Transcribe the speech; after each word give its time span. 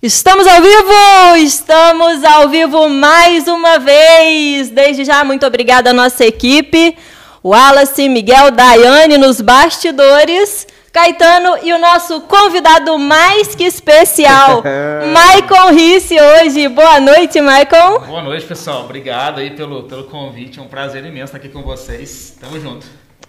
Estamos 0.00 0.46
ao 0.46 0.62
vivo! 0.62 1.36
Estamos 1.38 2.22
ao 2.22 2.48
vivo 2.48 2.88
mais 2.88 3.48
uma 3.48 3.80
vez! 3.80 4.70
Desde 4.70 5.04
já, 5.04 5.24
muito 5.24 5.44
obrigada 5.44 5.90
à 5.90 5.92
nossa 5.92 6.24
equipe, 6.24 6.96
Wallace, 7.44 8.08
Miguel, 8.08 8.52
Daiane 8.52 9.18
nos 9.18 9.40
bastidores, 9.40 10.68
Caetano 10.92 11.56
e 11.64 11.72
o 11.72 11.80
nosso 11.80 12.20
convidado 12.20 12.96
mais 12.96 13.56
que 13.56 13.64
especial, 13.64 14.62
Maicon 15.12 15.72
Risse, 15.72 16.14
hoje. 16.16 16.68
Boa 16.68 17.00
noite, 17.00 17.40
Maicon. 17.40 17.98
Boa 18.06 18.22
noite, 18.22 18.46
pessoal. 18.46 18.84
Obrigado 18.84 19.40
aí 19.40 19.50
pelo, 19.50 19.82
pelo 19.82 20.04
convite. 20.04 20.60
É 20.60 20.62
um 20.62 20.68
prazer 20.68 21.04
imenso 21.04 21.24
estar 21.24 21.38
aqui 21.38 21.48
com 21.48 21.62
vocês. 21.62 22.38
Tamo 22.40 22.60
junto. 22.60 22.86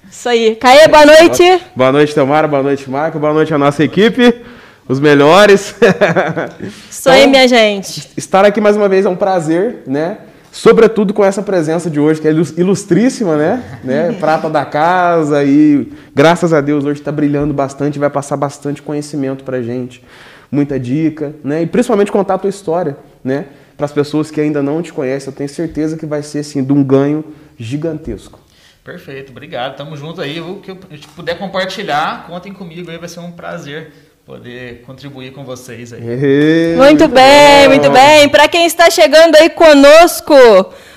Isso 0.07 0.29
aí. 0.29 0.55
Caê, 0.55 0.87
boa 0.87 1.03
noite. 1.03 1.61
Boa 1.75 1.91
noite, 1.91 2.13
Tamara. 2.13 2.47
Boa 2.47 2.61
noite, 2.61 2.87
Marco. 2.87 3.17
Boa 3.17 3.33
noite 3.33 3.51
à 3.51 3.57
nossa 3.57 3.83
equipe 3.83 4.58
os 4.89 4.99
melhores. 4.99 5.75
Isso 6.89 7.07
aí, 7.07 7.19
então, 7.19 7.29
minha 7.29 7.47
gente. 7.47 8.09
Estar 8.17 8.43
aqui 8.43 8.59
mais 8.59 8.75
uma 8.75 8.89
vez 8.89 9.05
é 9.05 9.09
um 9.09 9.15
prazer, 9.15 9.83
né? 9.85 10.17
Sobretudo 10.51 11.13
com 11.13 11.23
essa 11.23 11.43
presença 11.43 11.91
de 11.91 11.99
hoje, 11.99 12.19
que 12.19 12.27
é 12.27 12.31
ilustríssima, 12.31 13.37
né? 13.37 13.79
né? 13.83 14.11
Prata 14.19 14.49
da 14.49 14.65
casa 14.65 15.43
e 15.43 15.93
graças 16.13 16.51
a 16.51 16.59
Deus 16.59 16.85
hoje 16.85 16.99
está 16.99 17.11
brilhando 17.11 17.53
bastante, 17.53 17.99
vai 17.99 18.09
passar 18.09 18.35
bastante 18.35 18.81
conhecimento 18.81 19.43
para 19.43 19.61
gente, 19.61 20.03
muita 20.51 20.79
dica, 20.79 21.35
né? 21.43 21.61
E 21.61 21.67
principalmente 21.67 22.11
contar 22.11 22.33
a 22.33 22.37
tua 22.39 22.49
história, 22.49 22.97
né? 23.23 23.45
Para 23.77 23.85
as 23.85 23.91
pessoas 23.91 24.31
que 24.31 24.41
ainda 24.41 24.63
não 24.63 24.81
te 24.81 24.91
conhecem, 24.91 25.31
eu 25.31 25.37
tenho 25.37 25.47
certeza 25.47 25.97
que 25.97 26.05
vai 26.07 26.23
ser 26.23 26.39
assim 26.39 26.63
de 26.63 26.73
um 26.73 26.83
ganho 26.83 27.23
gigantesco. 27.59 28.39
Perfeito, 28.83 29.31
obrigado. 29.31 29.77
Tamo 29.77 29.95
junto 29.95 30.19
aí. 30.19 30.41
O 30.41 30.55
que 30.55 30.71
eu 30.71 30.77
puder 31.15 31.37
compartilhar, 31.37 32.25
contem 32.25 32.51
comigo 32.51 32.89
aí, 32.89 32.97
vai 32.97 33.07
ser 33.07 33.19
um 33.19 33.31
prazer 33.31 33.91
poder 34.29 34.83
contribuir 34.85 35.33
com 35.33 35.43
vocês 35.43 35.91
aí. 35.91 36.01
Muito 36.77 37.07
bem, 37.07 37.67
muito 37.67 37.89
bem. 37.89 38.29
Para 38.29 38.47
quem 38.47 38.67
está 38.67 38.87
chegando 38.87 39.35
aí 39.35 39.49
conosco, 39.49 40.35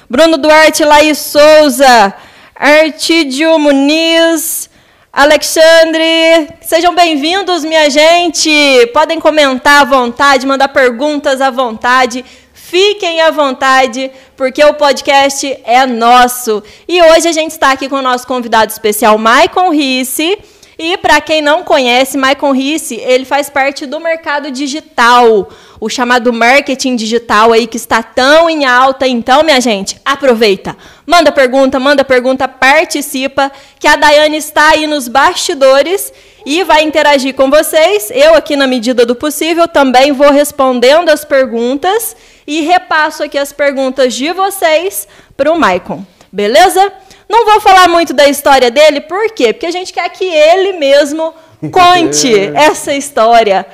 Bruno 0.07 0.37
Duarte, 0.37 0.85
Laís 0.85 1.17
Souza, 1.17 2.13
Artídio 2.55 3.59
Muniz, 3.59 4.69
Alexandre, 5.11 6.47
sejam 6.61 6.95
bem-vindos, 6.95 7.65
minha 7.65 7.89
gente. 7.89 8.51
Podem 8.93 9.19
comentar 9.19 9.81
à 9.81 9.85
vontade, 9.87 10.47
mandar 10.47 10.69
perguntas 10.69 11.41
à 11.41 11.49
vontade. 11.49 12.23
Fiquem 12.53 13.23
à 13.23 13.31
vontade, 13.31 14.11
porque 14.37 14.63
o 14.63 14.75
podcast 14.75 15.59
é 15.65 15.87
nosso. 15.87 16.63
E 16.87 17.01
hoje 17.01 17.29
a 17.29 17.33
gente 17.33 17.53
está 17.53 17.73
aqui 17.73 17.89
com 17.89 17.97
o 17.97 18.03
nosso 18.03 18.27
convidado 18.27 18.71
especial, 18.71 19.17
Maicon 19.17 19.71
Risse 19.71 20.39
e 20.85 20.97
para 20.97 21.21
quem 21.21 21.41
não 21.41 21.63
conhece, 21.63 22.19
Michael 22.19 22.53
Risse, 22.53 22.97
ele 22.97 23.25
faz 23.25 23.49
parte 23.49 23.87
do 23.87 24.01
mercado 24.01 24.51
digital, 24.51 25.49
o 25.79 25.89
chamado 25.89 26.33
marketing 26.33 26.97
digital 26.97 27.53
aí 27.53 27.69
que 27.69 27.77
está 27.77 28.03
tão 28.03 28.51
em 28.51 28.65
alta. 28.65 29.07
Então, 29.07 29.45
minha 29.45 29.61
gente, 29.61 29.97
aproveita. 30.05 30.77
Manda 31.07 31.31
pergunta, 31.31 31.79
manda 31.79 32.03
pergunta, 32.03 32.49
participa, 32.49 33.53
que 33.79 33.87
a 33.87 33.95
Daiane 33.95 34.39
está 34.39 34.71
aí 34.71 34.89
nos 34.89 35.07
bastidores 35.07 36.13
e 36.45 36.65
vai 36.65 36.83
interagir 36.83 37.33
com 37.37 37.49
vocês. 37.49 38.11
Eu 38.13 38.35
aqui 38.35 38.57
na 38.57 38.67
medida 38.67 39.07
do 39.07 39.15
possível 39.15 39.69
também 39.69 40.11
vou 40.11 40.33
respondendo 40.33 41.11
as 41.11 41.25
perguntas 41.25 42.17
e 42.45 42.63
repasso 42.63 43.23
aqui 43.23 43.39
as 43.39 43.53
perguntas 43.53 44.15
de 44.15 44.33
vocês 44.33 45.07
para 45.37 45.53
o 45.53 45.57
Maicon. 45.57 46.05
Beleza? 46.33 46.93
Não 47.33 47.47
vou 47.47 47.61
falar 47.63 47.89
muito 47.89 48.13
da 48.13 48.29
história 48.29 48.71
dele, 48.71 49.01
por 49.01 49.33
quê? 49.33 49.55
Porque 49.55 49.65
a 49.65 49.71
gente 49.71 49.91
quer 49.91 50.07
que 50.11 50.23
ele 50.23 50.75
mesmo 50.75 51.33
conte 51.73 52.31
essa 52.55 52.93
história. 52.93 53.65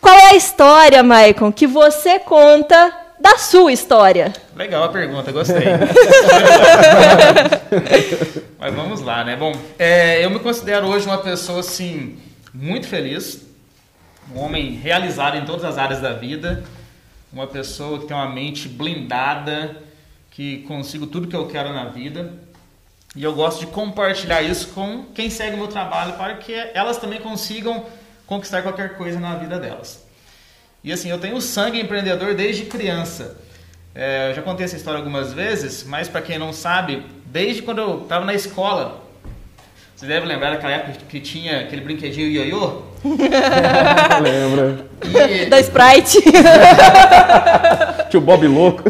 Qual 0.00 0.14
é 0.14 0.30
a 0.30 0.36
história, 0.36 1.02
Maicon, 1.02 1.50
que 1.50 1.66
você 1.66 2.20
conta 2.20 2.92
da 3.18 3.36
sua 3.36 3.72
história? 3.72 4.32
Legal 4.54 4.84
a 4.84 4.88
pergunta, 4.90 5.32
gostei. 5.32 5.64
Mas 8.56 8.72
vamos 8.72 9.00
lá, 9.00 9.24
né? 9.24 9.34
Bom, 9.34 9.52
é, 9.76 10.24
eu 10.24 10.30
me 10.30 10.38
considero 10.38 10.86
hoje 10.86 11.04
uma 11.04 11.18
pessoa, 11.18 11.58
assim, 11.58 12.16
muito 12.54 12.86
feliz, 12.86 13.44
um 14.32 14.38
homem 14.38 14.74
realizado 14.74 15.36
em 15.36 15.44
todas 15.44 15.64
as 15.64 15.76
áreas 15.76 16.00
da 16.00 16.12
vida, 16.12 16.62
uma 17.32 17.48
pessoa 17.48 17.98
que 17.98 18.06
tem 18.06 18.16
uma 18.16 18.28
mente 18.28 18.68
blindada, 18.68 19.76
que 20.30 20.58
consigo 20.68 21.08
tudo 21.08 21.26
que 21.26 21.34
eu 21.34 21.48
quero 21.48 21.72
na 21.72 21.86
vida. 21.86 22.46
E 23.16 23.24
eu 23.24 23.34
gosto 23.34 23.60
de 23.60 23.66
compartilhar 23.66 24.42
isso 24.42 24.68
com 24.68 25.06
quem 25.14 25.30
segue 25.30 25.54
o 25.54 25.58
meu 25.58 25.68
trabalho 25.68 26.14
para 26.14 26.36
que 26.36 26.52
elas 26.74 26.98
também 26.98 27.20
consigam 27.20 27.86
conquistar 28.26 28.62
qualquer 28.62 28.96
coisa 28.96 29.18
na 29.18 29.34
vida 29.36 29.58
delas. 29.58 30.06
E 30.84 30.92
assim, 30.92 31.10
eu 31.10 31.18
tenho 31.18 31.40
sangue 31.40 31.80
empreendedor 31.80 32.34
desde 32.34 32.66
criança. 32.66 33.36
É, 33.94 34.30
eu 34.30 34.34
já 34.34 34.42
contei 34.42 34.64
essa 34.64 34.76
história 34.76 34.98
algumas 34.98 35.32
vezes, 35.32 35.82
mas 35.84 36.08
para 36.08 36.22
quem 36.22 36.38
não 36.38 36.52
sabe, 36.52 37.04
desde 37.26 37.62
quando 37.62 37.78
eu 37.78 38.02
estava 38.02 38.24
na 38.24 38.34
escola, 38.34 39.02
você 39.98 40.06
deve 40.06 40.26
lembrar 40.26 40.50
daquela 40.50 40.74
época 40.74 40.92
que 41.08 41.18
tinha 41.18 41.62
aquele 41.62 41.80
brinquedinho 41.80 42.28
ioiô? 42.28 42.82
Lembra. 44.22 44.86
E... 45.02 45.46
Da 45.46 45.58
Sprite. 45.58 46.22
Tio 48.08 48.20
Bob 48.20 48.46
louco. 48.46 48.84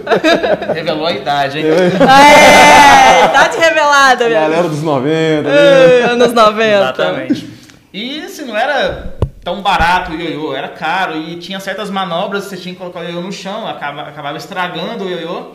Revelou 0.74 1.06
a 1.06 1.12
idade, 1.12 1.60
hein? 1.60 1.64
É, 1.98 3.24
idade 3.24 3.56
revelada, 3.56 4.28
velho. 4.28 4.38
Galera 4.38 4.68
dos 4.68 4.82
90. 4.82 5.48
Né? 5.48 6.02
Anos 6.10 6.34
90. 6.34 6.62
Exatamente. 6.62 7.48
E 7.90 8.20
assim, 8.20 8.44
não 8.44 8.54
era 8.54 9.14
tão 9.42 9.62
barato 9.62 10.12
o 10.12 10.14
ioiô, 10.14 10.54
era 10.54 10.68
caro 10.68 11.16
e 11.16 11.36
tinha 11.36 11.58
certas 11.58 11.88
manobras 11.88 12.44
que 12.44 12.50
você 12.50 12.56
tinha 12.58 12.74
que 12.74 12.80
colocar 12.80 13.00
o 13.00 13.04
ioiô 13.04 13.22
no 13.22 13.32
chão, 13.32 13.66
acabava, 13.66 14.10
acabava 14.10 14.36
estragando 14.36 15.04
o 15.04 15.08
ioiô. 15.08 15.52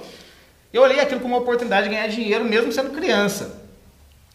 Eu 0.74 0.82
olhei 0.82 1.00
aquilo 1.00 1.22
como 1.22 1.36
uma 1.36 1.44
oportunidade 1.44 1.84
de 1.84 1.94
ganhar 1.94 2.08
dinheiro 2.08 2.44
mesmo 2.44 2.72
sendo 2.72 2.90
criança. 2.90 3.62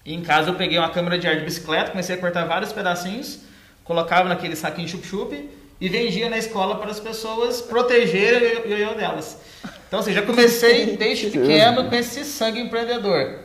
E 0.09 0.15
em 0.15 0.23
casa 0.23 0.49
eu 0.49 0.55
peguei 0.55 0.79
uma 0.79 0.89
câmera 0.89 1.19
de 1.19 1.29
ar 1.29 1.37
de 1.37 1.45
bicicleta, 1.45 1.91
comecei 1.91 2.15
a 2.15 2.19
cortar 2.19 2.47
vários 2.47 2.73
pedacinhos, 2.73 3.41
colocava 3.85 4.27
naquele 4.27 4.57
saquinho 4.57 4.89
chup-chup 4.89 5.51
e 5.79 5.87
vendia 5.87 6.31
na 6.31 6.39
escola 6.39 6.77
para 6.77 6.91
as 6.91 6.99
pessoas 6.99 7.61
protegerem 7.61 8.63
o 8.65 8.69
ioiô 8.69 8.95
delas. 8.95 9.39
Então, 9.87 10.01
assim, 10.01 10.15
já 10.15 10.23
comecei 10.23 10.97
desde 10.97 11.27
pequeno 11.27 11.91
com 11.91 11.95
esse 11.95 12.25
sangue 12.25 12.59
empreendedor. 12.59 13.41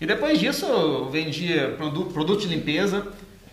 E 0.00 0.06
depois 0.06 0.38
disso, 0.38 0.64
eu 0.64 1.10
vendia 1.10 1.74
produto, 1.76 2.12
produto 2.12 2.42
de 2.42 2.54
limpeza. 2.54 3.08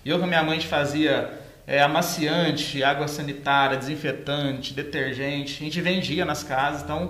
Eu 0.06 0.20
com 0.20 0.26
a 0.26 0.28
minha 0.28 0.44
mãe 0.44 0.62
fazia 0.62 1.34
é, 1.66 1.82
amaciante, 1.82 2.84
água 2.84 3.08
sanitária, 3.08 3.78
desinfetante, 3.78 4.76
detergente. 4.76 5.56
A 5.60 5.66
gente 5.66 5.82
vendia 5.82 6.24
nas 6.24 6.44
casas. 6.44 6.84
Então, 6.84 7.10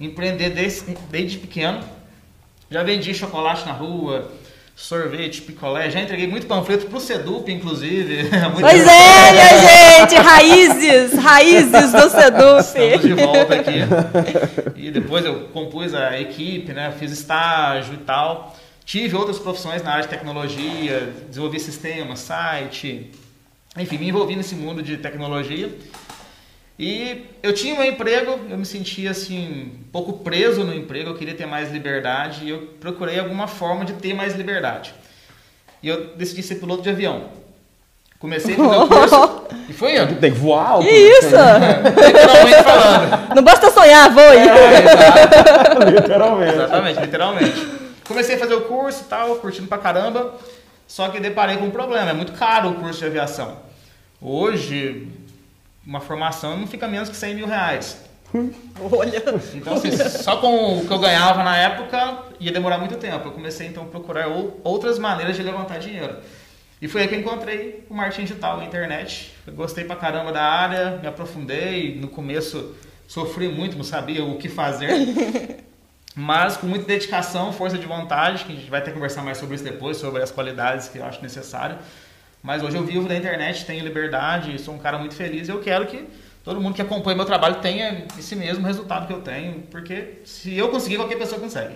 empreender 0.00 0.50
desde, 0.50 0.96
desde 1.12 1.38
pequeno. 1.38 1.78
Já 2.70 2.82
vendi 2.82 3.14
chocolate 3.14 3.64
na 3.64 3.72
rua, 3.72 4.30
sorvete, 4.74 5.42
picolé. 5.42 5.88
Já 5.90 6.00
entreguei 6.00 6.26
muito 6.26 6.46
panfleto 6.46 6.86
pro 6.86 7.00
Sedup, 7.00 7.50
inclusive. 7.50 8.28
pois 8.60 8.86
é, 8.86 9.32
minha 9.32 10.00
gente! 10.00 10.14
Raízes! 10.16 11.12
Raízes 11.14 11.92
do 11.92 12.10
Sedup! 12.10 12.60
Estamos 12.60 13.02
de 13.02 13.14
volta 13.14 13.54
aqui. 13.54 13.78
E 14.74 14.90
depois 14.90 15.24
eu 15.24 15.48
compus 15.48 15.94
a 15.94 16.20
equipe, 16.20 16.72
né? 16.72 16.92
Fiz 16.98 17.12
estágio 17.12 17.94
e 17.94 17.98
tal. 17.98 18.56
Tive 18.84 19.16
outras 19.16 19.38
profissões 19.38 19.82
na 19.82 19.92
área 19.92 20.02
de 20.02 20.08
tecnologia, 20.08 21.12
desenvolvi 21.28 21.58
sistemas, 21.58 22.20
site. 22.20 23.10
Enfim, 23.76 23.98
me 23.98 24.08
envolvi 24.08 24.36
nesse 24.36 24.54
mundo 24.54 24.82
de 24.82 24.96
tecnologia. 24.96 25.70
E 26.78 27.24
eu 27.42 27.54
tinha 27.54 27.74
um 27.74 27.82
emprego, 27.82 28.38
eu 28.50 28.58
me 28.58 28.66
sentia 28.66 29.10
assim, 29.10 29.72
um 29.80 29.90
pouco 29.90 30.24
preso 30.24 30.62
no 30.62 30.74
emprego, 30.74 31.10
eu 31.10 31.14
queria 31.14 31.34
ter 31.34 31.46
mais 31.46 31.72
liberdade 31.72 32.44
e 32.44 32.50
eu 32.50 32.74
procurei 32.78 33.18
alguma 33.18 33.46
forma 33.46 33.84
de 33.84 33.94
ter 33.94 34.12
mais 34.12 34.34
liberdade. 34.34 34.94
E 35.82 35.88
eu 35.88 36.14
decidi 36.16 36.42
ser 36.42 36.56
piloto 36.56 36.82
de 36.82 36.90
avião. 36.90 37.30
Comecei 38.18 38.54
a 38.54 38.56
fazer 38.56 38.76
o 38.76 38.88
curso 38.88 39.42
e 39.68 39.72
foi 39.72 39.98
eu. 39.98 40.06
Tem 40.16 40.32
que 40.32 40.38
voar 40.38 40.70
alto. 40.72 40.86
Que 40.86 40.92
isso? 40.92 41.26
literalmente 41.26 42.62
falando. 42.62 43.28
Não 43.34 43.42
basta 43.42 43.70
sonhar, 43.70 44.10
voe. 44.10 44.36
É, 44.36 45.90
literalmente. 45.92 46.54
Exatamente, 46.54 47.00
literalmente. 47.00 47.66
Comecei 48.06 48.36
a 48.36 48.38
fazer 48.38 48.54
o 48.54 48.62
curso 48.62 49.02
e 49.02 49.08
tal, 49.08 49.36
curtindo 49.36 49.66
pra 49.66 49.78
caramba, 49.78 50.34
só 50.86 51.08
que 51.08 51.20
deparei 51.20 51.56
com 51.56 51.66
um 51.66 51.70
problema, 51.70 52.10
é 52.10 52.12
muito 52.12 52.32
caro 52.32 52.70
o 52.70 52.74
curso 52.74 53.00
de 53.00 53.06
aviação. 53.06 53.58
Hoje, 54.20 55.08
uma 55.86 56.00
formação 56.00 56.58
não 56.58 56.66
fica 56.66 56.88
menos 56.88 57.08
que 57.08 57.16
100 57.16 57.34
mil 57.34 57.46
reais. 57.46 58.04
Olha! 58.92 59.22
Então, 59.54 59.74
assim, 59.74 59.90
só 59.96 60.36
com 60.38 60.78
o 60.78 60.86
que 60.86 60.92
eu 60.92 60.98
ganhava 60.98 61.42
na 61.44 61.56
época, 61.56 62.24
ia 62.40 62.52
demorar 62.52 62.78
muito 62.78 62.96
tempo. 62.96 63.28
Eu 63.28 63.32
comecei, 63.32 63.68
então, 63.68 63.84
a 63.84 63.86
procurar 63.86 64.26
outras 64.64 64.98
maneiras 64.98 65.36
de 65.36 65.42
levantar 65.42 65.78
dinheiro. 65.78 66.16
E 66.82 66.88
foi 66.88 67.02
aí 67.02 67.08
que 67.08 67.14
eu 67.14 67.20
encontrei 67.20 67.86
o 67.88 67.94
marketing 67.94 68.22
digital, 68.22 68.60
a 68.60 68.64
internet. 68.64 69.32
Eu 69.46 69.54
gostei 69.54 69.84
pra 69.84 69.96
caramba 69.96 70.32
da 70.32 70.42
área, 70.42 70.98
me 70.98 71.06
aprofundei. 71.06 71.96
No 71.98 72.08
começo, 72.08 72.74
sofri 73.06 73.48
muito, 73.48 73.76
não 73.76 73.84
sabia 73.84 74.24
o 74.24 74.36
que 74.36 74.48
fazer. 74.48 74.90
Mas 76.14 76.56
com 76.56 76.66
muita 76.66 76.86
dedicação, 76.86 77.52
força 77.52 77.76
de 77.76 77.86
vontade, 77.86 78.44
que 78.44 78.52
a 78.52 78.56
gente 78.56 78.70
vai 78.70 78.80
ter 78.80 78.90
que 78.90 78.94
conversar 78.94 79.22
mais 79.22 79.36
sobre 79.36 79.54
isso 79.54 79.64
depois, 79.64 79.98
sobre 79.98 80.22
as 80.22 80.30
qualidades 80.30 80.88
que 80.88 80.98
eu 80.98 81.04
acho 81.04 81.22
necessário. 81.22 81.78
Mas 82.46 82.62
hoje 82.62 82.76
eu 82.76 82.84
vivo 82.84 83.08
da 83.08 83.16
internet, 83.16 83.64
tenho 83.64 83.82
liberdade, 83.82 84.56
sou 84.60 84.72
um 84.72 84.78
cara 84.78 84.96
muito 84.98 85.16
feliz 85.16 85.48
e 85.48 85.50
eu 85.50 85.60
quero 85.60 85.84
que 85.84 86.06
todo 86.44 86.60
mundo 86.60 86.76
que 86.76 86.80
acompanha 86.80 87.16
meu 87.16 87.26
trabalho 87.26 87.56
tenha 87.56 88.06
esse 88.16 88.36
mesmo 88.36 88.64
resultado 88.64 89.08
que 89.08 89.12
eu 89.12 89.20
tenho, 89.20 89.62
porque 89.62 90.18
se 90.24 90.56
eu 90.56 90.68
conseguir, 90.68 90.94
qualquer 90.94 91.18
pessoa 91.18 91.40
consegue. 91.40 91.74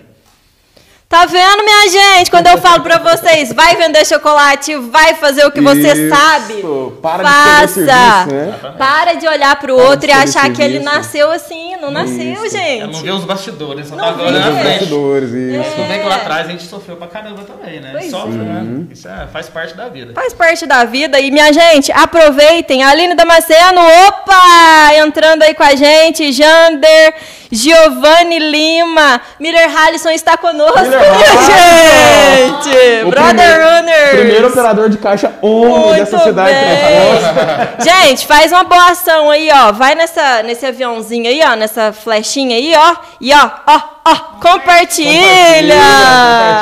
Tá 1.11 1.25
vendo, 1.25 1.61
minha 1.65 1.89
gente? 1.89 2.31
Quando 2.31 2.47
eu 2.47 2.57
falo 2.57 2.81
pra 2.83 2.97
vocês, 2.97 3.51
vai 3.51 3.75
vender 3.75 4.05
chocolate, 4.05 4.73
vai 4.77 5.13
fazer 5.15 5.45
o 5.45 5.51
que 5.51 5.59
você 5.59 5.91
Isso. 5.91 6.15
sabe. 6.15 6.63
Para 7.01 7.23
faça. 7.23 7.67
de 7.67 7.73
serviço, 7.85 8.27
né? 8.31 8.73
Para 8.77 9.13
de 9.15 9.27
olhar 9.27 9.53
pro 9.59 9.75
Para 9.75 9.85
outro 9.89 10.07
e 10.09 10.11
achar 10.13 10.49
que 10.53 10.61
ele 10.61 10.75
serviço. 10.79 10.83
nasceu 10.95 11.29
assim. 11.29 11.75
Não 11.81 11.91
nasceu, 11.91 12.45
Isso. 12.45 12.55
Eu 12.55 12.87
não 12.87 12.93
gente. 12.93 13.03
vê 13.03 13.11
os 13.11 13.25
bastidores, 13.25 13.87
só 13.89 13.95
Não 13.97 14.03
tá 14.05 14.23
Os 14.23 14.31
na 14.31 14.41
frente. 14.51 14.63
bastidores, 14.69 15.29
isso. 15.31 15.71
Tudo 15.75 15.87
bem 15.89 15.99
que 15.99 16.07
lá 16.07 16.15
atrás 16.15 16.47
a 16.47 16.49
gente 16.51 16.63
sofreu 16.63 16.95
pra 16.95 17.07
caramba 17.07 17.41
também, 17.43 17.81
né? 17.81 17.89
Pois 17.91 18.09
Sofre, 18.09 18.35
é. 18.35 18.43
né? 18.43 18.85
Isso 18.91 19.07
é- 19.09 19.27
faz 19.33 19.49
parte 19.49 19.75
da 19.75 19.89
vida. 19.89 20.13
Faz 20.13 20.31
parte 20.33 20.65
da 20.65 20.85
vida. 20.85 21.19
E, 21.19 21.29
minha 21.29 21.51
gente, 21.51 21.91
aproveitem. 21.91 22.83
Aline 22.83 23.15
Damasceno, 23.15 23.81
opa! 24.07 24.93
Entrando 24.95 25.43
aí 25.43 25.53
com 25.55 25.63
a 25.63 25.75
gente. 25.75 26.31
Jander, 26.31 27.15
Giovanni 27.51 28.39
Lima. 28.39 29.19
Miller 29.39 29.75
Halisson 29.75 30.09
está 30.11 30.37
conosco, 30.37 30.79
Miller 30.81 31.00
gente. 31.45 33.05
O 33.05 33.09
Brother 33.09 33.33
primeiro- 33.35 33.63
Runners. 33.75 34.09
Primeiro 34.11 34.47
operador 34.47 34.89
de 34.89 34.97
caixa 34.97 35.31
homem 35.41 35.93
dessa 35.99 36.19
cidade. 36.19 36.51
né? 36.53 37.69
Gente, 37.79 38.25
faz 38.27 38.51
uma 38.51 38.63
boa 38.63 38.91
ação 38.91 39.29
aí, 39.29 39.49
ó. 39.51 39.71
Vai 39.71 39.95
nessa, 39.95 40.43
nesse 40.43 40.65
aviãozinho 40.65 41.27
aí, 41.29 41.41
ó. 41.43 41.55
Nessa 41.55 41.91
flechinha 41.93 42.55
aí, 42.55 42.73
ó. 42.75 42.95
E 43.19 43.33
ó, 43.33 43.49
ó, 43.67 43.81
ó. 44.05 44.15
Compartilha. 44.41 45.11
Compartilha. 45.21 45.75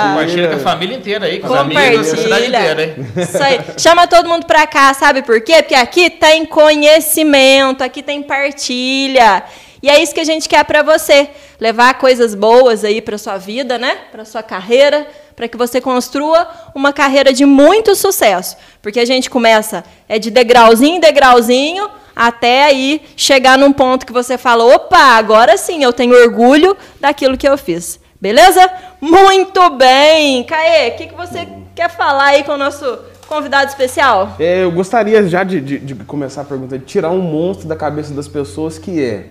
Compartilha 0.10 0.48
com 0.50 0.56
a 0.56 0.60
família 0.60 0.98
inteira 0.98 1.26
aí, 1.26 1.40
com 1.40 1.48
os 1.48 1.56
amigos, 1.58 2.08
com 2.08 2.14
a 2.14 2.18
cidade 2.18 2.46
inteira, 2.48 2.84
hein? 2.84 2.96
Isso 3.18 3.44
aí. 3.44 3.60
Chama 3.78 4.08
todo 4.08 4.28
mundo 4.30 4.46
pra 4.46 4.66
cá, 4.68 4.94
sabe 4.94 5.22
por 5.22 5.40
quê? 5.42 5.62
Porque 5.62 5.76
aqui 5.76 6.10
tem 6.10 6.46
conhecimento, 6.46 7.84
aqui 7.84 8.02
tem 8.02 8.22
partilha. 8.22 9.44
E 9.82 9.90
é 9.90 10.02
isso 10.02 10.14
que 10.14 10.20
a 10.20 10.26
gente 10.26 10.50
quer 10.50 10.64
pra 10.66 10.84
você. 10.84 11.30
Levar 11.60 11.96
coisas 11.96 12.34
boas 12.34 12.84
aí 12.86 13.02
pra 13.02 13.18
sua 13.18 13.38
vida, 13.38 13.78
né? 13.78 13.98
Pra 14.12 14.24
sua 14.24 14.42
carreira, 14.42 15.06
para 15.36 15.48
que 15.48 15.58
você 15.58 15.82
construa 15.82 16.48
uma 16.74 16.94
carreira 16.94 17.34
de 17.34 17.46
muito 17.46 17.96
sucesso. 17.96 18.56
Porque 18.82 19.00
a 19.00 19.06
gente 19.06 19.30
começa 19.30 19.84
é 20.08 20.18
de 20.18 20.32
degrauzinho 20.32 20.96
em 20.96 21.00
degrauzinho 21.00 21.90
até 22.16 22.64
aí 22.66 23.02
chegar 23.16 23.58
num 23.58 23.74
ponto 23.74 24.06
que 24.06 24.14
você 24.14 24.38
fala: 24.38 24.64
opa, 24.74 24.98
agora 24.98 25.58
sim 25.58 25.84
eu 25.84 25.92
tenho 25.92 26.16
orgulho 26.24 26.78
daquilo 27.00 27.38
que 27.38 27.48
eu 27.48 27.58
fiz. 27.58 28.00
Beleza? 28.22 28.70
Muito 29.02 29.70
bem! 29.72 30.44
Caê, 30.44 30.90
o 30.90 30.96
que, 30.98 31.08
que 31.08 31.16
você 31.16 31.48
quer 31.76 31.90
falar 31.90 32.26
aí 32.26 32.44
com 32.44 32.52
o 32.54 32.58
nosso 32.58 33.00
convidado 33.28 33.70
especial? 33.70 34.36
É, 34.40 34.64
eu 34.64 34.72
gostaria 34.72 35.26
já 35.28 35.44
de, 35.44 35.62
de- 35.62 35.80
de 35.80 35.96
começar 35.96 36.42
a 36.42 36.46
pergunta, 36.46 36.78
de 36.78 36.84
tirar 36.86 37.12
um 37.12 37.22
monstro 37.22 37.68
da 37.68 37.76
cabeça 37.78 38.14
das 38.14 38.28
pessoas 38.28 38.78
que 38.78 39.02
é, 39.02 39.28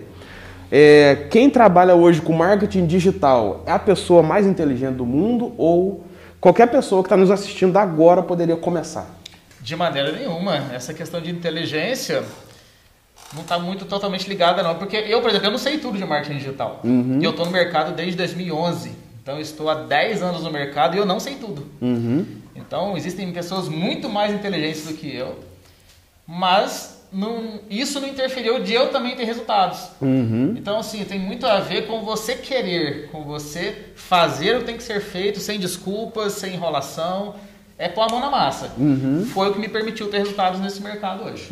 é, 0.71 1.27
quem 1.31 1.49
trabalha 1.49 1.95
hoje 1.95 2.21
com 2.21 2.33
marketing 2.33 2.85
digital 2.85 3.63
é 3.65 3.71
a 3.71 3.79
pessoa 3.79 4.21
mais 4.21 4.45
inteligente 4.45 4.95
do 4.95 5.05
mundo 5.05 5.53
ou 5.57 6.05
qualquer 6.39 6.67
pessoa 6.67 7.01
que 7.01 7.07
está 7.07 7.17
nos 7.17 7.31
assistindo 7.31 7.77
agora 7.77 8.21
poderia 8.21 8.55
começar? 8.55 9.07
De 9.61 9.75
maneira 9.75 10.11
nenhuma. 10.11 10.55
Essa 10.73 10.93
questão 10.93 11.19
de 11.21 11.31
inteligência 11.31 12.23
não 13.33 13.41
está 13.41 13.57
muito 13.57 13.85
totalmente 13.85 14.27
ligada, 14.27 14.61
não. 14.61 14.75
Porque 14.75 14.95
eu, 14.95 15.21
por 15.21 15.29
exemplo, 15.29 15.47
eu 15.47 15.51
não 15.51 15.57
sei 15.57 15.79
tudo 15.79 15.97
de 15.97 16.05
marketing 16.05 16.37
digital. 16.37 16.81
E 17.19 17.23
eu 17.23 17.31
estou 17.31 17.45
no 17.45 17.51
mercado 17.51 17.95
desde 17.95 18.15
2011. 18.15 18.91
Então, 19.21 19.39
estou 19.39 19.69
há 19.69 19.75
10 19.75 20.23
anos 20.23 20.43
no 20.43 20.51
mercado 20.51 20.95
e 20.95 20.99
eu 20.99 21.05
não 21.05 21.19
sei 21.19 21.35
tudo. 21.35 21.67
Então, 22.55 22.95
existem 22.95 23.31
pessoas 23.31 23.67
muito 23.67 24.07
mais 24.07 24.33
inteligentes 24.33 24.85
do 24.85 24.93
que 24.93 25.15
eu. 25.15 25.37
Mas 26.27 26.98
não- 27.11 27.59
isso 27.69 27.99
não 27.99 28.07
interferiu 28.07 28.61
de 28.61 28.73
eu 28.73 28.89
também 28.91 29.15
ter 29.15 29.23
resultados. 29.23 29.89
Então, 30.57 30.79
assim, 30.79 31.03
tem 31.03 31.19
muito 31.19 31.45
a 31.45 31.59
ver 31.59 31.87
com 31.87 32.01
você 32.01 32.35
querer, 32.35 33.09
com 33.11 33.23
você 33.23 33.75
fazer 33.95 34.55
o 34.55 34.59
que 34.59 34.65
tem 34.65 34.77
que 34.77 34.83
ser 34.83 35.01
feito, 35.01 35.39
sem 35.39 35.59
desculpas, 35.59 36.33
sem 36.33 36.53
enrolação. 36.53 37.35
É 37.77 37.87
pôr 37.87 38.01
a 38.01 38.09
mão 38.09 38.19
na 38.19 38.29
massa. 38.29 38.71
Foi 39.33 39.49
o 39.49 39.53
que 39.53 39.59
me 39.59 39.69
permitiu 39.69 40.09
ter 40.09 40.17
resultados 40.19 40.59
nesse 40.59 40.81
mercado 40.81 41.23
hoje. 41.23 41.47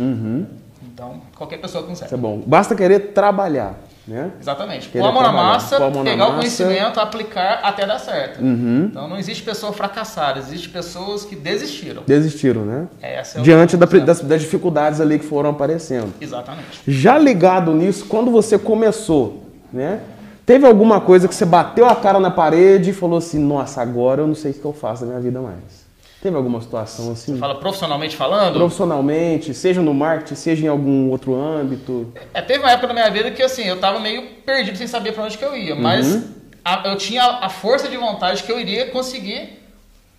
Então, 0.83 1.21
qualquer 1.35 1.57
pessoa 1.57 1.83
consegue. 1.83 2.05
Isso 2.07 2.15
é 2.15 2.17
bom. 2.17 2.41
Basta 2.45 2.75
querer 2.75 2.99
trabalhar, 3.13 3.75
né? 4.07 4.31
Exatamente. 4.39 4.87
Pôr 4.89 5.05
a 5.05 5.11
mão 5.11 5.21
na 5.21 5.31
massa, 5.31 5.77
na 5.79 5.91
pegar 6.03 6.13
o 6.13 6.17
massa. 6.17 6.33
conhecimento, 6.37 6.99
aplicar 6.99 7.59
até 7.63 7.85
dar 7.85 7.99
certo. 7.99 8.41
Uhum. 8.41 8.85
Então, 8.89 9.07
não 9.07 9.17
existe 9.17 9.43
pessoa 9.43 9.73
fracassada, 9.73 10.39
existe 10.39 10.69
pessoas 10.69 11.25
que 11.25 11.35
desistiram. 11.35 12.03
Desistiram, 12.07 12.63
né? 12.65 12.87
É 13.01 13.21
o- 13.37 13.41
Diante 13.41 13.75
da- 13.75 13.85
das, 13.85 14.21
das 14.21 14.41
dificuldades 14.41 15.01
ali 15.01 15.19
que 15.19 15.25
foram 15.25 15.49
aparecendo. 15.49 16.13
Exatamente. 16.21 16.81
Já 16.87 17.17
ligado 17.17 17.73
nisso, 17.73 18.05
quando 18.05 18.31
você 18.31 18.57
começou, 18.57 19.43
né? 19.73 19.99
Teve 20.45 20.65
alguma 20.65 21.01
coisa 21.01 21.27
que 21.27 21.35
você 21.35 21.43
bateu 21.43 21.85
a 21.85 21.95
cara 21.95 22.19
na 22.21 22.31
parede 22.31 22.91
e 22.91 22.93
falou 22.93 23.17
assim, 23.17 23.37
nossa, 23.37 23.81
agora 23.81 24.21
eu 24.21 24.27
não 24.27 24.35
sei 24.35 24.51
o 24.51 24.53
que 24.53 24.63
eu 24.63 24.71
faço 24.71 25.01
da 25.01 25.07
minha 25.09 25.19
vida 25.19 25.41
mais. 25.41 25.86
Teve 26.21 26.35
alguma 26.35 26.59
situação 26.61 27.11
assim? 27.11 27.37
Fala 27.37 27.55
profissionalmente 27.55 28.15
falando, 28.15 28.55
Profissionalmente, 28.55 29.53
seja 29.53 29.81
no 29.81 29.93
marketing, 29.93 30.35
seja 30.35 30.65
em 30.65 30.67
algum 30.69 31.09
outro 31.09 31.35
âmbito. 31.35 32.11
É, 32.33 32.41
teve 32.41 32.59
uma 32.59 32.71
época 32.71 32.87
na 32.87 32.93
minha 32.95 33.09
vida 33.11 33.29
que 33.31 33.43
assim, 33.43 33.63
eu 33.65 33.79
tava 33.79 33.99
meio 33.99 34.23
perdido 34.45 34.77
sem 34.77 34.87
saber 34.87 35.11
pra 35.13 35.23
onde 35.23 35.37
que 35.37 35.45
eu 35.45 35.55
ia, 35.55 35.75
mas 35.75 36.07
Uhum. 36.15 36.23
a- 36.65 36.81
eu 36.85 36.95
tinha 36.97 37.23
a 37.23 37.49
força 37.49 37.87
de 37.87 37.97
vontade 37.97 38.41
que 38.43 38.51
eu 38.51 38.59
iria 38.59 38.87
conseguir 38.87 39.59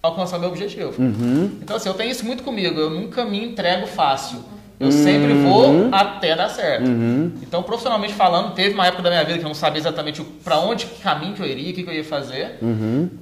alcançar 0.00 0.38
meu 0.38 0.48
objetivo. 0.48 0.94
Uhum. 1.02 1.58
Então 1.60 1.76
assim, 1.76 1.88
eu 1.88 1.94
tenho 1.94 2.10
isso 2.12 2.24
muito 2.24 2.44
comigo, 2.44 2.78
eu 2.78 2.90
nunca 2.90 3.24
me 3.24 3.44
entrego 3.44 3.86
fácil. 3.86 4.38
Eu 4.80 4.92
sempre 4.92 5.32
vou 5.34 5.88
até 5.90 6.36
dar 6.36 6.48
certo. 6.48 6.86
Uhum. 6.86 7.32
Então, 7.42 7.64
profissionalmente 7.64 8.14
falando, 8.14 8.54
teve 8.54 8.74
uma 8.74 8.86
época 8.86 9.02
da 9.02 9.10
minha 9.10 9.24
vida 9.24 9.36
que 9.36 9.44
eu 9.44 9.48
não 9.48 9.54
sabia 9.54 9.80
exatamente 9.80 10.22
pra 10.44 10.60
onde, 10.60 10.86
que 10.86 11.02
caminho 11.02 11.34
que 11.34 11.42
eu 11.42 11.46
iria, 11.46 11.72
o 11.72 11.74
que, 11.74 11.82
que 11.82 11.90
eu 11.90 11.94
ia 11.94 12.04
fazer, 12.04 12.58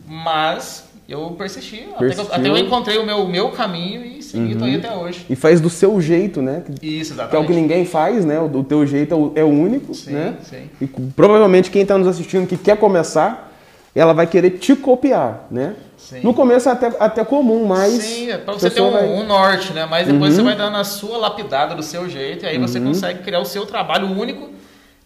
mas 0.07 0.86
eu 1.09 1.31
persisti. 1.39 1.77
Até, 1.83 1.87
que 1.89 1.93
eu, 1.95 1.99
Persistiu. 2.09 2.35
até 2.35 2.49
eu 2.49 2.57
encontrei 2.59 2.99
o 2.99 3.07
meu, 3.07 3.27
meu 3.29 3.51
caminho 3.51 4.05
e 4.05 4.23
segui, 4.23 4.55
tô 4.57 4.65
aí 4.65 4.77
até 4.77 4.93
hoje. 4.95 5.25
E 5.31 5.37
faz 5.37 5.61
do 5.61 5.71
seu 5.71 6.01
jeito, 6.01 6.43
né? 6.43 6.63
Isso, 6.83 7.15
que 7.15 7.21
é 7.21 7.25
o 7.25 7.27
exatamente. 7.27 7.47
que 7.47 7.53
ninguém 7.55 7.85
faz, 7.85 8.25
né? 8.25 8.39
O, 8.41 8.47
o 8.59 8.65
teu 8.65 8.85
jeito 8.87 9.15
é 9.15 9.17
o, 9.17 9.33
é 9.37 9.45
o 9.45 9.49
único, 9.49 9.95
Sim, 9.95 10.13
né? 10.13 10.35
sim. 10.43 10.69
E 10.81 10.87
provavelmente 10.87 11.71
quem 11.71 11.83
está 11.83 11.97
nos 11.97 12.09
assistindo 12.09 12.47
que 12.47 12.57
quer 12.57 12.77
começar, 12.77 13.53
ela 13.95 14.13
vai 14.13 14.27
querer 14.27 14.51
te 14.59 14.75
copiar, 14.77 15.47
né? 15.51 15.75
Sim. 15.97 16.21
No 16.23 16.35
começo 16.35 16.69
é 16.69 16.73
até, 16.73 16.93
até 17.01 17.25
comum, 17.25 17.65
mas... 17.67 17.93
Sim, 17.95 18.31
é 18.31 18.37
pra 18.39 18.55
a 18.55 18.59
você 18.59 18.69
ter 18.71 18.81
um, 18.83 18.91
vai- 18.91 19.07
um 19.09 19.25
norte, 19.27 19.73
né? 19.73 19.87
Mas 19.91 20.07
depois 20.07 20.35
você 20.35 20.43
vai 20.43 20.55
dando 20.55 20.77
a 20.77 20.85
sua 20.85 21.17
lapidada 21.19 21.75
do 21.75 21.83
seu 21.83 22.09
jeito 22.09 22.45
e 22.45 22.49
aí 22.49 22.59
você 22.59 22.79
consegue 22.79 23.23
criar 23.23 23.41
o 23.41 23.45
seu 23.47 23.65
trabalho 23.65 24.07
único 24.07 24.51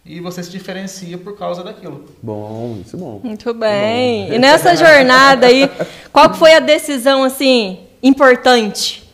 e 0.05 0.19
você 0.19 0.41
se 0.41 0.49
diferencia 0.49 1.17
por 1.17 1.37
causa 1.37 1.63
daquilo. 1.63 2.05
Bom, 2.21 2.79
isso 2.85 2.95
é 2.95 2.99
bom. 2.99 3.21
Muito 3.23 3.53
bem. 3.53 4.31
E 4.33 4.39
nessa 4.39 4.75
jornada 4.75 5.47
aí, 5.47 5.69
qual 6.11 6.29
que 6.29 6.37
foi 6.37 6.53
a 6.53 6.59
decisão 6.59 7.23
assim 7.23 7.79
importante? 8.01 9.09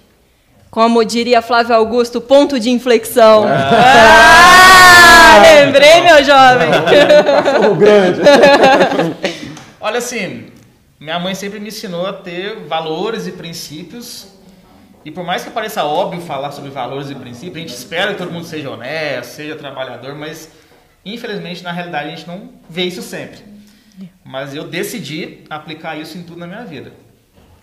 Como 0.69 1.03
diria 1.03 1.41
Flávio 1.41 1.75
Augusto, 1.75 2.21
ponto 2.21 2.59
de 2.59 2.69
inflexão. 2.69 3.45
Ah, 3.47 5.41
lembrei, 5.41 6.01
meu 6.01 6.23
jovem. 6.23 6.69
Cachorro 7.43 7.75
grande. 7.75 8.21
Olha 9.81 9.97
assim, 9.97 10.47
minha 10.99 11.19
mãe 11.19 11.33
sempre 11.35 11.59
me 11.59 11.69
ensinou 11.69 12.05
a 12.05 12.13
ter 12.13 12.59
valores 12.67 13.27
e 13.27 13.31
princípios. 13.31 14.27
E 15.03 15.11
por 15.11 15.25
mais 15.25 15.43
que 15.43 15.49
pareça 15.49 15.83
óbvio 15.83 16.21
falar 16.21 16.51
sobre 16.51 16.69
valores 16.69 17.09
e 17.09 17.15
princípios, 17.15 17.55
a 17.55 17.59
gente 17.59 17.73
espera 17.73 18.11
que 18.11 18.17
todo 18.17 18.31
mundo 18.31 18.45
seja 18.45 18.69
honesto, 18.69 19.31
seja 19.31 19.55
trabalhador, 19.55 20.15
mas 20.15 20.49
infelizmente 21.05 21.63
na 21.63 21.71
realidade 21.71 22.07
a 22.07 22.15
gente 22.15 22.27
não 22.27 22.53
vê 22.69 22.83
isso 22.83 23.01
sempre. 23.01 23.43
Mas 24.23 24.53
eu 24.53 24.67
decidi 24.67 25.43
aplicar 25.49 25.97
isso 25.97 26.17
em 26.17 26.23
tudo 26.23 26.39
na 26.39 26.47
minha 26.47 26.65
vida. 26.65 26.93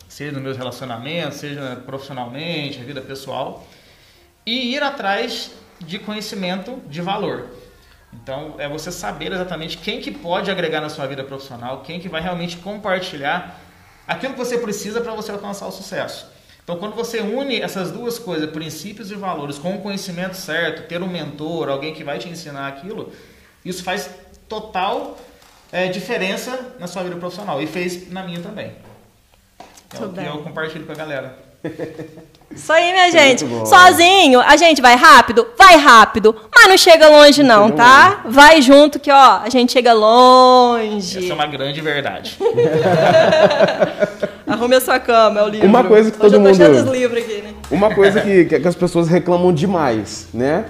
Seja 0.08 0.32
nos 0.32 0.42
meus 0.42 0.56
relacionamentos, 0.56 1.38
seja 1.38 1.82
profissionalmente, 1.86 2.78
na 2.78 2.84
vida 2.84 3.00
pessoal. 3.00 3.66
E 4.44 4.74
ir 4.74 4.82
atrás 4.82 5.52
de 5.80 5.98
conhecimento 5.98 6.80
de 6.88 7.00
valor. 7.00 7.48
Então, 8.12 8.54
é 8.58 8.68
você 8.68 8.92
saber 8.92 9.32
exatamente 9.32 9.78
quem 9.78 10.00
que 10.00 10.10
pode 10.10 10.50
agregar 10.50 10.80
na 10.80 10.88
sua 10.88 11.06
vida 11.06 11.24
profissional, 11.24 11.82
quem 11.82 11.98
que 11.98 12.08
vai 12.08 12.20
realmente 12.20 12.56
compartilhar 12.58 13.60
aquilo 14.06 14.34
que 14.34 14.38
você 14.38 14.58
precisa 14.58 15.00
para 15.00 15.14
você 15.14 15.32
alcançar 15.32 15.66
o 15.66 15.72
sucesso. 15.72 16.33
Então, 16.64 16.76
quando 16.76 16.94
você 16.94 17.20
une 17.20 17.60
essas 17.60 17.92
duas 17.92 18.18
coisas, 18.18 18.50
princípios 18.50 19.10
e 19.10 19.14
valores, 19.14 19.58
com 19.58 19.76
o 19.76 19.82
conhecimento 19.82 20.34
certo, 20.34 20.88
ter 20.88 21.02
um 21.02 21.06
mentor, 21.06 21.68
alguém 21.68 21.92
que 21.92 22.02
vai 22.02 22.18
te 22.18 22.26
ensinar 22.26 22.68
aquilo, 22.68 23.12
isso 23.62 23.84
faz 23.84 24.08
total 24.48 25.18
eh, 25.70 25.88
diferença 25.88 26.74
na 26.78 26.86
sua 26.86 27.02
vida 27.02 27.16
profissional. 27.16 27.60
E 27.60 27.66
fez 27.66 28.10
na 28.10 28.22
minha 28.22 28.40
também. 28.40 28.72
É 29.92 30.04
o 30.04 30.12
que 30.12 30.20
eu 30.20 30.42
compartilho 30.42 30.86
com 30.86 30.92
a 30.92 30.94
galera. 30.94 31.43
Isso 32.54 32.72
aí, 32.72 32.92
minha 32.92 33.10
gente. 33.10 33.44
bom. 33.44 33.66
Sozinho, 33.66 34.38
a 34.40 34.56
gente 34.56 34.80
vai 34.80 34.94
rápido? 34.94 35.44
Vai 35.58 35.76
rápido. 35.76 36.36
Mas 36.54 36.68
não 36.68 36.78
chega 36.78 37.08
longe, 37.08 37.42
não, 37.42 37.70
tá? 37.72 38.20
Vai 38.26 38.62
junto 38.62 39.00
que, 39.00 39.10
ó, 39.10 39.40
a 39.42 39.48
gente 39.50 39.72
chega 39.72 39.92
longe. 39.92 41.18
Essa 41.18 41.32
é 41.32 41.34
uma 41.34 41.46
grande 41.46 41.80
verdade. 41.80 42.38
Arrume 44.46 44.76
a 44.76 44.80
sua 44.80 44.98
cama, 45.00 45.40
é 45.40 45.42
o 45.42 45.48
livro. 45.48 45.66
Uma 45.66 45.84
coisa 45.84 46.10
que 46.10 46.18
Hoje 46.20 46.34
todo 46.36 46.46
eu 46.46 46.50
tô 46.52 46.56
cheio 46.56 46.74
mundo- 46.74 46.84
dos 46.84 46.92
livros 46.94 47.22
aqui, 47.22 47.42
né? 47.42 47.54
Uma 47.70 47.94
coisa 47.94 48.20
que, 48.20 48.44
que 48.44 48.68
as 48.68 48.74
pessoas 48.76 49.08
reclamam 49.08 49.52
demais, 49.52 50.28
né? 50.32 50.66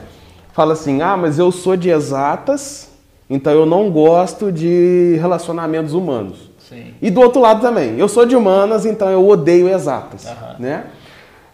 fala 0.53 0.73
assim: 0.75 1.03
ah, 1.03 1.17
mas 1.17 1.39
eu 1.39 1.51
sou 1.51 1.77
de 1.77 1.91
exatas, 1.91 2.89
então 3.29 3.53
eu 3.53 3.67
não 3.67 3.91
gosto 3.91 4.53
de 4.53 5.17
relacionamentos 5.21 5.93
humanos. 5.93 6.51
Sim. 6.69 6.95
E 7.01 7.11
do 7.11 7.21
outro 7.21 7.41
lado 7.41 7.61
também, 7.61 7.99
eu 7.99 8.09
sou 8.09 8.25
de 8.25 8.35
humanas, 8.35 8.87
então 8.87 9.09
eu 9.11 9.27
odeio 9.27 9.69
exatas, 9.69 10.27
Aham. 10.27 10.57
né? 10.59 10.85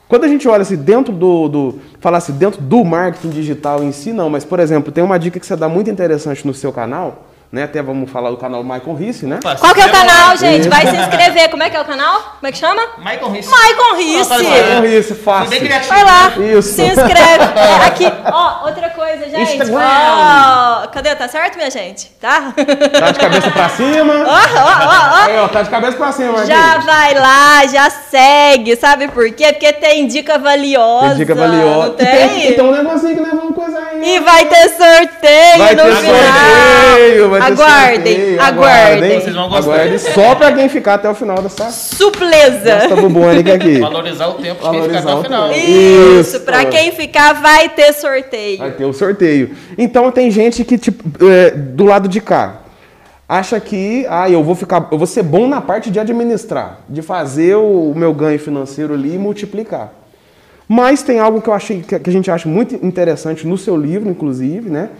Quando 0.08 0.24
a 0.24 0.28
gente 0.28 0.48
olha 0.48 0.62
assim, 0.62 0.76
dentro 0.76 1.12
do, 1.12 1.48
do 1.48 1.78
falar 2.00 2.18
assim, 2.18 2.32
dentro 2.32 2.60
do 2.60 2.84
marketing 2.84 3.30
digital 3.30 3.82
em 3.82 3.92
si, 3.92 4.12
não, 4.12 4.28
mas 4.28 4.44
por 4.44 4.58
exemplo, 4.58 4.90
tem 4.90 5.04
uma 5.04 5.18
dica 5.18 5.38
que 5.38 5.46
você 5.46 5.54
dá 5.54 5.68
muito 5.68 5.90
interessante 5.90 6.46
no 6.46 6.52
seu 6.52 6.72
canal, 6.72 7.29
né? 7.52 7.64
Até 7.64 7.82
vamos 7.82 8.10
falar 8.10 8.30
do 8.30 8.36
canal 8.36 8.62
Michael 8.62 8.94
Risse, 8.94 9.26
né? 9.26 9.38
Opa, 9.38 9.56
Qual 9.56 9.74
que 9.74 9.80
é 9.80 9.86
o 9.86 9.90
canal, 9.90 10.28
lá. 10.28 10.36
gente? 10.36 10.68
Vai 10.68 10.86
se 10.86 10.96
inscrever. 10.96 11.50
Como 11.50 11.62
é 11.62 11.70
que 11.70 11.76
é 11.76 11.80
o 11.80 11.84
canal? 11.84 12.20
Como 12.38 12.46
é 12.46 12.52
que 12.52 12.58
chama? 12.58 12.80
Michael 12.98 13.30
Risse. 13.32 13.48
Michael 13.50 13.96
Risse. 13.96 14.38
Michael 14.38 14.82
Risse, 14.82 15.14
fácil. 15.14 15.60
Vai 15.88 16.04
lá, 16.04 16.32
Isso. 16.38 16.74
se 16.74 16.82
inscreve. 16.82 17.50
É, 17.60 17.86
aqui, 17.86 18.04
ó, 18.32 18.66
outra 18.66 18.90
coisa, 18.90 19.28
gente. 19.28 19.52
Instagram. 19.52 19.78
Ó, 19.78 20.86
cadê? 20.88 21.14
Tá 21.14 21.28
certo, 21.28 21.56
minha 21.56 21.70
gente? 21.70 22.10
Tá? 22.20 22.52
Tá 22.98 23.10
de 23.10 23.18
cabeça 23.18 23.50
pra 23.50 23.68
cima. 23.68 24.14
Ó, 24.26 24.32
ó, 24.32 24.34
ó, 24.34 25.22
ó. 25.22 25.26
Aí, 25.26 25.38
ó, 25.38 25.48
tá 25.48 25.62
de 25.62 25.70
cabeça 25.70 25.96
pra 25.96 26.12
cima. 26.12 26.44
Já 26.46 26.78
vai 26.78 27.14
lá, 27.14 27.66
já 27.66 27.90
segue, 27.90 28.76
sabe 28.76 29.08
por 29.08 29.30
quê? 29.32 29.52
Porque 29.52 29.72
tem 29.72 30.06
dica 30.06 30.38
valiosa. 30.38 31.08
Tem 31.08 31.16
dica 31.18 31.34
valiosa. 31.34 31.94
E 31.98 32.06
tem, 32.06 32.56
e 32.56 32.60
um 32.60 32.70
negocinho 32.72 33.14
que 33.16 33.20
aí. 33.20 33.39
E 34.02 34.20
vai 34.20 34.46
ter 34.46 34.68
sorteio 34.70 35.58
Vai 35.58 35.74
no 35.74 35.82
ter 35.82 35.96
final. 35.96 36.14
sorteio, 36.16 37.30
vai 37.30 37.40
ter 37.40 37.46
aguardem, 37.52 38.16
sorteio, 38.16 38.42
aguardem. 38.42 39.20
Vocês 39.20 39.34
vão 39.34 39.48
gostar. 39.48 39.72
Aguardem 39.72 39.98
só 39.98 40.34
pra 40.34 40.52
quem 40.52 40.68
ficar 40.68 40.94
até 40.94 41.08
o 41.10 41.14
final 41.14 41.42
dessa, 41.42 41.70
Supleza. 41.70 42.58
dessa 42.64 42.96
bubônica 42.96 43.52
aqui. 43.54 43.78
Valorizar 43.78 44.28
o 44.28 44.34
tempo 44.34 44.62
de 44.64 44.70
quem 44.70 44.82
ficar 44.82 45.00
Valorizar 45.02 45.10
até 45.10 45.14
o 45.14 45.22
final. 45.22 45.48
tempo. 45.50 45.60
Isso, 45.66 46.20
Isso. 46.36 46.40
pra 46.40 46.64
quem 46.64 46.92
ficar 46.92 47.34
vai 47.34 47.68
ter 47.68 47.92
sorteio. 47.92 48.58
Vai 48.58 48.70
ter 48.70 48.84
o 48.84 48.92
sorteio. 48.92 49.54
Então 49.76 50.10
tem 50.10 50.30
gente 50.30 50.64
que, 50.64 50.78
tipo, 50.78 51.04
é, 51.24 51.50
do 51.50 51.84
lado 51.84 52.08
de 52.08 52.20
cá, 52.20 52.60
acha 53.28 53.60
que, 53.60 54.06
ah, 54.08 54.28
eu 54.30 54.42
vou 54.42 54.54
ficar, 54.54 54.88
eu 54.90 54.98
vou 54.98 55.06
ser 55.06 55.22
bom 55.22 55.46
na 55.46 55.60
parte 55.60 55.90
de 55.90 56.00
administrar, 56.00 56.80
de 56.88 57.02
fazer 57.02 57.54
o, 57.56 57.90
o 57.90 57.94
meu 57.94 58.12
ganho 58.12 58.38
financeiro 58.38 58.94
ali 58.94 59.14
e 59.14 59.18
multiplicar. 59.18 59.92
Mas 60.72 61.02
tem 61.02 61.18
algo 61.18 61.42
que 61.42 61.48
eu 61.48 61.52
achei 61.52 61.82
que, 61.82 61.96
a 61.96 62.12
gente 62.12 62.30
acha 62.30 62.48
muito 62.48 62.76
interessante 62.76 63.44
no 63.44 63.58
seu 63.58 63.76
livro, 63.76 64.08
inclusive, 64.08 64.70
né? 64.70 64.90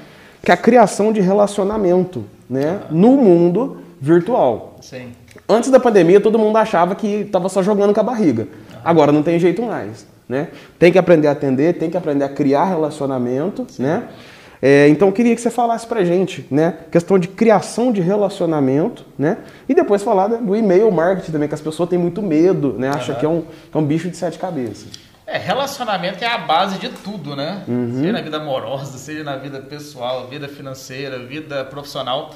Que 0.42 0.50
é 0.50 0.54
a 0.54 0.56
criação 0.56 1.12
de 1.12 1.20
relacionamento, 1.20 2.24
né? 2.48 2.80
No 2.90 3.12
mundo 3.12 3.76
virtual. 4.00 4.78
Sim. 4.80 5.12
Antes 5.48 5.70
da 5.70 5.78
pandemia, 5.78 6.20
todo 6.20 6.37
mundo 6.40 6.56
achava 6.56 6.96
que 6.96 7.06
estava 7.06 7.48
só 7.48 7.62
jogando 7.62 7.94
com 7.94 8.00
a 8.00 8.02
barriga. 8.02 8.48
Agora 8.85 9.12
não 9.12 9.22
tem 9.22 9.38
jeito 9.38 9.62
mais, 9.62 10.04
né? 10.28 10.48
Tem 10.76 10.90
que 10.90 10.98
aprender 10.98 11.28
a 11.28 11.30
atender, 11.30 11.78
tem 11.78 11.88
que 11.88 11.96
aprender 11.96 12.24
a 12.24 12.28
criar 12.28 12.64
relacionamento, 12.64 13.64
né? 13.78 14.09
É, 14.61 14.88
então 14.88 15.06
eu 15.06 15.12
queria 15.12 15.37
que 15.37 15.40
você 15.40 15.50
falasse 15.50 15.87
pra 15.87 16.02
gente, 16.02 16.44
né? 16.50 16.78
Questão 16.90 17.16
de 17.16 17.28
criação 17.28 17.92
de 17.92 18.00
relacionamento, 18.00 19.06
né? 19.16 19.37
E 19.68 19.74
depois 19.74 20.02
falar 20.02 20.26
do 20.26 20.56
e-mail 20.56 20.90
marketing 20.90 21.30
também, 21.30 21.46
que 21.46 21.54
as 21.54 21.61
pessoas 21.61 21.88
têm 21.88 21.98
muito 21.98 22.20
medo, 22.20 22.74
né? 22.76 22.88
Acha 22.88 23.14
que 23.14 23.24
é 23.24 23.28
um, 23.28 23.42
que 23.42 23.78
é 23.78 23.78
um 23.78 23.85
bicho 23.85 24.11
de 24.11 24.16
sete 24.16 24.37
cabeças. 24.37 25.10
É, 25.31 25.38
relacionamento 25.38 26.25
é 26.25 26.27
a 26.27 26.38
base 26.38 26.77
de 26.81 26.88
tudo, 26.88 27.37
né? 27.37 27.62
Uhum. 27.69 28.01
Seja 28.01 28.12
na 28.12 28.21
vida 28.21 28.37
amorosa, 28.38 28.99
seja 28.99 29.23
na 29.23 29.37
vida 29.37 29.61
pessoal, 29.61 30.27
vida 30.27 30.49
financeira, 30.49 31.21
vida 31.21 31.64
profissional. 31.64 32.35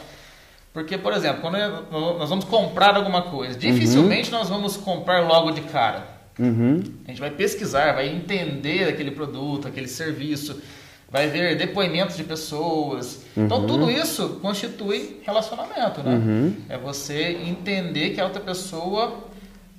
Porque, 0.72 0.96
por 0.96 1.12
exemplo, 1.12 1.40
quando 1.40 1.56
nós 1.90 2.30
vamos 2.30 2.44
comprar 2.44 2.94
alguma 2.94 3.22
coisa, 3.22 3.58
dificilmente 3.58 4.30
nós 4.30 4.48
vamos 4.48 4.76
comprar 4.76 5.26
logo 5.26 5.50
de 5.50 5.62
cara. 5.62 6.06
Uhum. 6.38 6.84
A 7.04 7.10
gente 7.10 7.20
vai 7.20 7.30
pesquisar, 7.30 7.94
vai 7.94 8.08
entender 8.08 8.88
aquele 8.88 9.10
produto, 9.10 9.66
aquele 9.66 9.88
serviço, 9.88 10.62
vai 11.10 11.26
ver 11.26 11.56
depoimentos 11.56 12.16
de 12.16 12.22
pessoas. 12.22 13.24
Então, 13.36 13.66
tudo 13.66 13.90
isso 13.90 14.38
constitui 14.40 15.20
relacionamento, 15.24 16.00
né? 16.00 16.52
É 16.68 16.78
você 16.78 17.38
entender 17.44 18.10
que 18.10 18.20
a 18.20 18.24
outra 18.24 18.40
pessoa, 18.40 19.18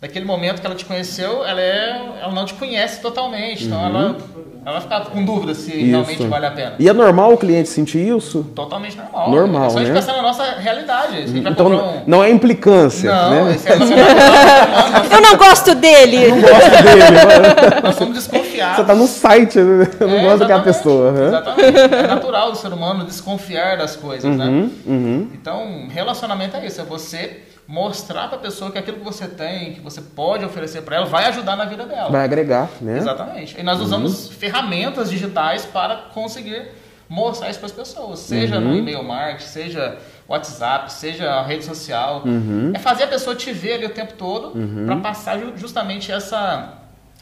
naquele 0.05 0.25
momento 0.25 0.61
que 0.61 0.67
ela 0.67 0.75
te 0.75 0.85
conheceu, 0.85 1.43
ela, 1.43 1.59
é, 1.59 2.01
ela 2.21 2.31
não 2.31 2.45
te 2.45 2.53
conhece 2.53 3.01
totalmente. 3.01 3.65
Então, 3.65 3.83
ela, 3.83 4.15
ela 4.63 4.73
vai 4.73 4.81
ficar 4.81 5.01
com 5.05 5.25
dúvida 5.25 5.55
se 5.55 5.71
realmente 5.71 6.19
Isso. 6.19 6.27
vale 6.27 6.45
a 6.45 6.51
pena. 6.51 6.73
E 6.77 6.87
é 6.87 6.93
normal 6.93 7.33
o 7.33 7.37
cliente 7.37 7.69
sentir 7.69 8.07
isso? 8.15 8.43
Totalmente 8.55 8.95
normal. 8.97 9.31
Normal, 9.31 9.65
é 9.65 9.69
só 9.69 9.77
a 9.77 9.81
gente 9.81 9.93
né? 9.93 9.99
pensar 9.99 10.13
na 10.13 10.21
nossa 10.21 10.43
realidade. 10.59 11.25
Então 11.39 11.67
um... 11.67 12.03
não 12.05 12.23
é 12.23 12.29
implicância, 12.29 13.11
Não, 13.11 13.45
né? 13.45 13.55
isso 13.55 13.67
é. 13.67 13.73
Eu 15.15 15.21
não 15.21 15.37
gosto 15.37 15.73
dele. 15.75 16.29
Gosto 16.29 16.83
dele, 16.83 17.81
nós 17.83 17.95
somos 17.95 18.13
desconfiados. 18.15 18.75
Você 18.77 18.83
tá 18.83 18.95
no 18.95 19.07
site, 19.07 19.59
né? 19.59 19.87
eu 19.99 20.07
não 20.07 20.17
É, 20.17 20.23
gosto 20.23 20.39
daquela 20.39 20.61
pessoa. 20.61 21.11
né? 21.11 21.27
Exatamente. 21.27 21.77
É 21.77 22.07
natural 22.07 22.51
do 22.51 22.57
ser 22.57 22.71
humano 22.73 23.05
desconfiar 23.05 23.77
das 23.77 23.95
coisas, 23.95 24.35
né? 24.35 24.45
Uhum, 24.45 24.71
uhum. 24.85 25.27
Então, 25.33 25.87
relacionamento 25.89 26.57
é 26.57 26.65
isso, 26.65 26.79
é 26.81 26.83
você 26.83 27.41
mostrar 27.67 28.27
para 28.27 28.37
a 28.37 28.41
pessoa 28.41 28.71
que 28.71 28.77
aquilo 28.77 28.97
que 28.97 29.03
você 29.03 29.27
tem, 29.27 29.73
que 29.73 29.79
você 29.81 30.01
pode 30.01 30.45
oferecer 30.45 30.81
para 30.83 30.97
ela, 30.97 31.05
vai 31.05 31.25
ajudar 31.25 31.55
na 31.55 31.65
vida 31.65 31.85
dela. 31.85 32.09
Vai 32.09 32.23
agregar, 32.23 32.69
né? 32.79 32.97
Exatamente. 32.97 33.59
E 33.59 33.63
nós 33.63 33.79
usamos 33.81 34.29
ferramentas 34.29 35.09
digitais 35.09 35.65
para 35.65 35.95
conseguir 36.13 36.71
mostrar 37.09 37.49
isso 37.49 37.59
para 37.59 37.67
as 37.67 37.71
pessoas, 37.71 38.19
seja 38.19 38.55
Uhum. 38.57 38.61
no 38.69 38.75
e-mail 38.77 39.03
marketing, 39.03 39.47
seja 39.47 39.97
WhatsApp, 40.27 40.91
seja 40.91 41.29
a 41.31 41.43
rede 41.43 41.63
social. 41.65 42.23
Uhum. 42.25 42.71
É 42.73 42.79
fazer 42.79 43.03
a 43.03 43.07
pessoa 43.07 43.35
te 43.35 43.51
ver 43.51 43.73
ali 43.73 43.85
o 43.85 43.89
tempo 43.89 44.13
todo 44.13 44.53
para 44.85 44.95
passar 44.97 45.39
ju- 45.39 45.53
justamente 45.55 46.11
essa, 46.11 46.73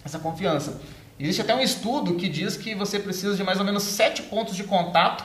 essa 0.06 0.20
confiança. 0.20 0.80
Existe 1.20 1.42
até 1.42 1.54
um 1.56 1.62
estudo 1.62 2.16
que 2.16 2.28
diz 2.28 2.58
que 2.58 2.74
você 2.76 2.98
precisa 3.00 3.36
de 3.36 3.44
mais 3.44 3.60
ou 3.60 3.66
menos 3.66 3.84
sete 3.84 4.24
pontos 4.24 4.56
de 4.56 4.64
contato 4.64 5.24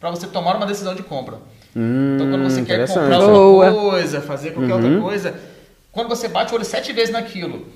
para 0.00 0.10
você 0.10 0.26
tomar 0.26 0.56
uma 0.56 0.66
decisão 0.66 0.94
de 0.94 1.02
compra. 1.02 1.36
Então, 1.74 2.30
quando 2.30 2.44
você 2.44 2.62
quer 2.62 2.78
Hum. 2.80 2.82
Uhum. 2.82 2.94
comprar 2.94 3.16
alguma 3.16 3.72
coisa, 3.72 4.20
fazer 4.20 4.50
qualquer 4.52 4.74
outra 4.74 5.00
coisa, 5.00 5.34
quando 5.92 6.08
você 6.08 6.28
bate 6.28 6.52
o 6.52 6.56
olho 6.56 6.64
sete 6.64 6.92
vezes 6.92 7.10
naquilo, 7.10 7.66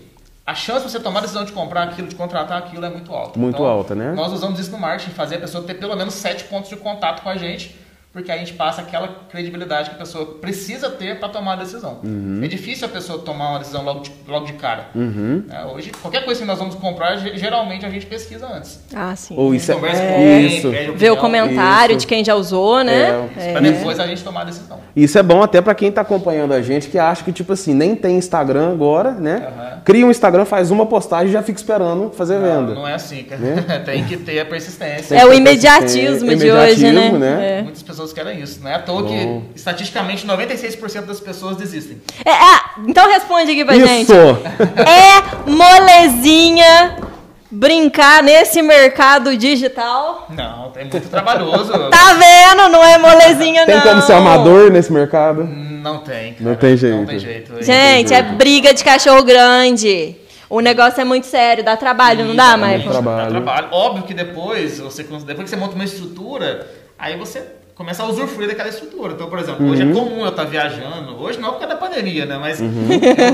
a 0.46 0.54
chance 0.54 0.84
de 0.86 0.90
você 0.92 0.98
tomar 1.00 1.18
a 1.20 1.22
decisão 1.22 1.44
de 1.44 1.52
comprar 1.52 1.84
aquilo, 1.84 2.08
de 2.08 2.14
contratar 2.16 2.58
aquilo 2.58 2.84
é 2.84 2.90
muito 2.90 3.12
alta. 3.12 3.38
Muito 3.38 3.54
Então, 3.56 3.66
alta, 3.66 3.94
né? 3.94 4.12
Nós 4.12 4.32
usamos 4.32 4.58
isso 4.58 4.70
no 4.72 4.78
marketing, 4.78 5.10
fazer 5.12 5.36
a 5.36 5.40
pessoa 5.40 5.62
ter 5.64 5.74
pelo 5.74 5.94
menos 5.94 6.14
sete 6.14 6.44
pontos 6.44 6.68
de 6.68 6.76
contato 6.76 7.22
com 7.22 7.28
a 7.28 7.36
gente, 7.36 7.76
porque 8.12 8.30
a 8.30 8.36
gente 8.36 8.52
passa 8.52 8.82
aquela 8.82 9.08
credibilidade 9.30 9.88
que 9.90 9.96
a 9.96 9.98
pessoa 9.98 10.26
precisa 10.40 10.90
ter 10.90 11.18
para 11.18 11.28
tomar 11.30 11.54
a 11.54 11.56
decisão. 11.56 11.98
Uhum. 12.04 12.40
É 12.42 12.46
difícil 12.46 12.86
a 12.86 12.90
pessoa 12.90 13.18
tomar 13.20 13.50
uma 13.50 13.58
decisão 13.58 13.82
logo 13.82 14.00
de, 14.00 14.12
logo 14.28 14.44
de 14.44 14.52
cara. 14.54 14.88
Uhum. 14.94 15.44
É, 15.50 15.64
hoje, 15.64 15.90
qualquer 16.02 16.22
coisa 16.24 16.40
que 16.40 16.46
nós 16.46 16.58
vamos 16.58 16.74
comprar, 16.74 17.16
ge- 17.16 17.36
geralmente 17.38 17.86
a 17.86 17.90
gente 17.90 18.04
pesquisa 18.04 18.46
antes. 18.46 18.80
Ah, 18.94 19.16
sim. 19.16 19.34
Ou 19.36 19.54
isso 19.54 19.72
Conversa 19.72 20.02
é, 20.02 20.08
com 20.08 20.14
alguém, 20.18 20.58
isso. 20.58 20.70
Ver 20.94 21.10
o 21.10 21.16
comentário 21.16 21.92
Isso. 21.92 22.00
de 22.00 22.06
quem 22.06 22.22
já 22.22 22.34
usou, 22.34 22.84
né? 22.84 23.28
É, 23.36 23.52
Pra 23.52 23.60
depois 23.60 23.98
a 23.98 24.06
gente 24.06 24.22
tomar 24.22 24.42
a 24.42 24.44
decisão. 24.44 24.78
Isso 24.94 25.18
é 25.18 25.22
bom 25.22 25.42
até 25.42 25.62
pra 25.62 25.74
quem 25.74 25.90
tá 25.90 26.02
acompanhando 26.02 26.52
a 26.52 26.60
gente 26.60 26.88
que 26.88 26.98
acha 26.98 27.24
que, 27.24 27.32
tipo 27.32 27.54
assim, 27.54 27.72
nem 27.72 27.96
tem 27.96 28.18
Instagram 28.18 28.72
agora, 28.72 29.12
né? 29.12 29.48
Aham. 29.48 29.80
Cria 29.86 30.06
um 30.06 30.10
Instagram, 30.10 30.44
faz 30.44 30.70
uma 30.70 30.84
postagem 30.84 31.28
e 31.30 31.32
já 31.32 31.42
fica 31.42 31.58
esperando 31.58 32.10
fazer 32.10 32.38
Não, 32.38 32.42
venda. 32.66 32.74
não 32.74 32.86
é 32.86 32.94
assim, 32.94 33.22
cara. 33.24 33.40
Né? 33.40 33.78
Tem 33.84 34.04
que 34.04 34.16
ter 34.18 34.38
a 34.40 34.44
persistência. 34.44 35.14
É 35.14 35.24
o 35.24 35.32
imediatismo 35.32 36.26
persistência, 36.26 36.36
de 36.36 36.52
hoje, 36.52 36.82
né? 36.84 36.88
imediatismo, 36.90 37.18
né? 37.18 37.58
É. 37.58 37.62
Muitas 37.62 37.82
pessoas 37.82 38.01
querem 38.10 38.40
isso. 38.40 38.62
Não 38.62 38.70
é 38.70 38.76
à 38.76 38.78
toa 38.78 39.06
que, 39.06 39.26
Bom. 39.26 39.42
estatisticamente, 39.54 40.26
96% 40.26 41.02
das 41.02 41.20
pessoas 41.20 41.58
desistem. 41.58 42.00
É, 42.24 42.30
ah, 42.32 42.70
então 42.86 43.06
responde 43.06 43.50
aqui 43.50 43.64
pra 43.66 43.74
gente. 43.74 44.04
Isso! 44.04 44.12
É 45.44 45.50
molezinha 45.50 46.96
brincar 47.50 48.22
nesse 48.22 48.62
mercado 48.62 49.36
digital? 49.36 50.26
Não, 50.30 50.72
é 50.74 50.84
muito 50.84 51.08
trabalhoso. 51.10 51.70
Tá 51.90 52.14
vendo? 52.14 52.68
Não 52.70 52.82
é 52.82 52.96
molezinha, 52.96 53.66
Tem 53.66 53.76
não. 53.76 53.82
como 53.82 54.02
ser 54.02 54.14
amador 54.14 54.70
nesse 54.70 54.90
mercado? 54.90 55.44
Não 55.44 55.98
tem, 55.98 56.32
cara. 56.32 56.50
Não 56.50 56.56
tem 56.56 56.76
jeito. 56.76 56.96
Não 56.96 57.06
tem 57.06 57.18
jeito. 57.18 57.62
Gente, 57.62 58.14
é 58.14 58.22
briga 58.22 58.72
de 58.72 58.82
cachorro 58.82 59.22
grande. 59.22 60.16
O 60.48 60.60
negócio 60.60 61.00
é 61.00 61.04
muito 61.04 61.26
sério, 61.26 61.64
dá 61.64 61.76
trabalho, 61.76 62.26
não 62.26 62.36
dá, 62.36 62.50
trabalho. 62.50 62.84
Dá 62.84 63.26
trabalho. 63.30 63.68
Óbvio 63.72 64.04
que 64.04 64.14
depois, 64.14 64.78
você, 64.80 65.02
depois 65.02 65.44
que 65.44 65.48
você 65.48 65.56
monta 65.56 65.74
uma 65.74 65.84
estrutura, 65.84 66.68
aí 66.98 67.16
você 67.16 67.42
começa 67.74 68.02
a 68.02 68.06
usufruir 68.06 68.48
daquela 68.48 68.68
estrutura. 68.68 69.12
Então, 69.14 69.28
por 69.28 69.38
exemplo, 69.38 69.68
hoje 69.68 69.82
Uhum. 69.82 69.90
é 69.90 69.94
comum 69.94 70.20
eu 70.24 70.28
estar 70.28 70.44
viajando. 70.44 71.20
Hoje 71.20 71.38
não 71.40 71.52
por 71.52 71.60
causa 71.60 71.74
da 71.74 71.80
pandemia, 71.80 72.26
né? 72.26 72.38
Mas 72.38 72.60
eu 72.60 72.68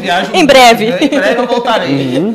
viajo... 0.01 0.31
Em 0.37 0.46
breve. 0.46 0.87
Em 0.87 1.09
breve 1.09 1.40
eu 1.40 1.46
voltarei. 1.46 2.33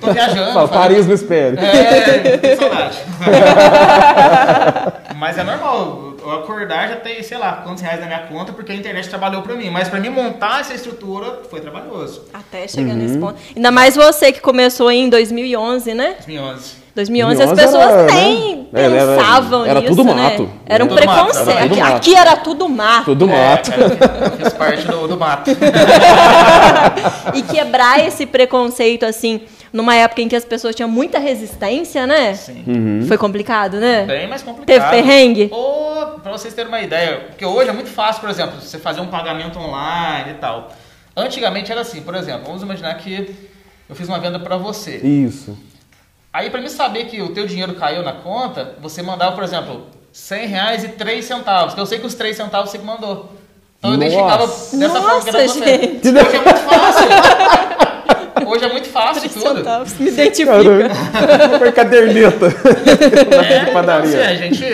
Tô 0.00 0.12
viajando. 0.12 0.52
Fala, 0.52 0.68
Paris 0.68 1.06
me 1.06 1.14
espere. 1.14 1.56
É, 1.58 2.38
tem 2.38 2.56
saudade. 2.56 2.98
Mas 5.16 5.38
é 5.38 5.44
normal, 5.44 6.14
eu 6.20 6.30
acordar 6.32 6.88
já 6.88 6.96
tem, 6.96 7.22
sei 7.22 7.38
lá, 7.38 7.62
quantos 7.64 7.82
reais 7.82 8.00
na 8.00 8.06
minha 8.06 8.20
conta, 8.20 8.52
porque 8.52 8.72
a 8.72 8.74
internet 8.74 9.08
trabalhou 9.08 9.42
pra 9.42 9.54
mim. 9.54 9.70
Mas 9.70 9.88
pra 9.88 10.00
mim 10.00 10.08
montar 10.08 10.60
essa 10.60 10.74
estrutura 10.74 11.42
foi 11.48 11.60
trabalhoso. 11.60 12.22
Até 12.34 12.66
chegar 12.66 12.94
nesse 12.94 13.18
ponto. 13.18 13.36
Ainda 13.54 13.70
mais 13.70 13.94
você 13.94 14.32
que 14.32 14.40
começou 14.40 14.90
em 14.90 15.08
2011, 15.08 15.94
né? 15.94 16.14
2011. 16.18 16.81
2011 16.94 17.42
as 17.42 17.48
2011 17.52 17.56
pessoas 17.78 17.90
era, 17.92 18.12
nem 18.20 18.56
né? 18.72 18.84
Era- 18.84 18.94
era- 18.96 19.16
pensavam 19.16 19.66
era 19.66 19.80
nisso, 19.80 19.94
tudo 19.96 20.04
né? 20.14 20.22
mato. 20.22 20.50
Era 20.66 20.84
um 20.84 20.86
Era 20.86 20.96
tudo 20.96 21.06
mato, 21.06 21.24
preconceito. 21.26 21.48
era 21.50 21.60
tudo 21.68 21.72
aqui, 21.72 21.80
mato. 21.82 21.96
aqui 21.96 22.14
era 22.14 22.36
tudo 22.36 22.68
mato. 22.68 23.04
Tudo 23.04 23.28
mato. 23.28 23.70
É, 23.72 23.96
cara, 23.96 24.24
eu 24.24 24.30
fiz 24.44 24.52
parte 24.52 24.86
do, 24.86 25.08
do 25.08 25.16
mato. 25.18 25.50
e 27.34 27.42
quebrar 27.42 28.04
esse 28.06 28.26
preconceito 28.26 29.04
assim 29.04 29.42
numa 29.72 29.94
época 29.94 30.20
em 30.20 30.28
que 30.28 30.36
as 30.36 30.44
pessoas 30.44 30.74
tinham 30.74 30.88
muita 30.88 31.18
resistência, 31.18 32.06
né? 32.06 32.34
Sim. 32.34 32.62
Uhum. 32.66 33.04
Foi 33.08 33.16
complicado, 33.16 33.78
né? 33.78 34.04
Bem 34.04 34.28
mais 34.28 34.42
complicado. 34.42 34.66
Teve 34.66 34.90
perrengue? 34.90 35.48
Ou, 35.50 36.18
pra 36.22 36.30
vocês 36.32 36.52
terem 36.52 36.68
uma 36.68 36.80
ideia, 36.80 37.20
porque 37.28 37.44
hoje 37.46 37.70
é 37.70 37.72
muito 37.72 37.88
fácil, 37.90 38.20
por 38.20 38.28
exemplo, 38.30 38.60
você 38.60 38.78
fazer 38.78 39.00
um 39.00 39.06
pagamento 39.06 39.58
online 39.58 40.32
e 40.32 40.34
tal. 40.34 40.70
Antigamente 41.16 41.72
era 41.72 41.80
assim, 41.80 42.02
por 42.02 42.14
exemplo, 42.14 42.42
vamos 42.46 42.62
imaginar 42.62 42.94
que 42.94 43.34
eu 43.88 43.94
fiz 43.96 44.08
uma 44.08 44.18
venda 44.18 44.38
pra 44.38 44.56
você. 44.56 44.96
Isso. 44.98 45.56
Aí 46.32 46.48
pra 46.50 46.60
mim 46.60 46.68
saber 46.68 47.04
que 47.06 47.20
o 47.20 47.28
teu 47.30 47.46
dinheiro 47.46 47.74
caiu 47.74 48.02
na 48.02 48.12
conta, 48.12 48.74
você 48.80 49.02
mandava, 49.02 49.32
por 49.32 49.44
exemplo, 49.44 49.86
100 50.12 50.46
reais 50.46 50.84
e 50.84 50.88
3 50.88 51.24
centavos, 51.24 51.74
que 51.74 51.80
eu 51.80 51.86
sei 51.86 51.98
que 51.98 52.06
os 52.06 52.14
3 52.14 52.36
centavos 52.36 52.70
você 52.70 52.78
que 52.78 52.84
mandou. 52.84 53.30
Então 53.78 53.92
eu 53.92 53.98
Nossa. 53.98 54.06
identificava 54.08 54.46
dessa 54.46 55.02
forma 55.02 55.20
que 55.22 55.28
era 55.28 55.42
Nossa, 55.42 55.54
você. 55.58 55.64
gente. 55.64 56.08
Hoje 56.08 56.36
é 56.36 56.40
muito 56.40 56.60
fácil. 56.60 57.08
Hoje 58.46 58.64
é 58.64 58.72
muito 58.72 58.88
fácil 58.88 59.30
tudo. 59.30 59.56
Centavos, 59.58 59.98
me 59.98 60.08
identifica. 60.08 60.52
Foi 61.58 61.72
caderneta. 61.72 62.46
É, 62.46 63.62
então, 63.62 63.72
padaria. 63.74 64.08
assim, 64.08 64.18
a 64.18 64.34
gente, 64.36 64.64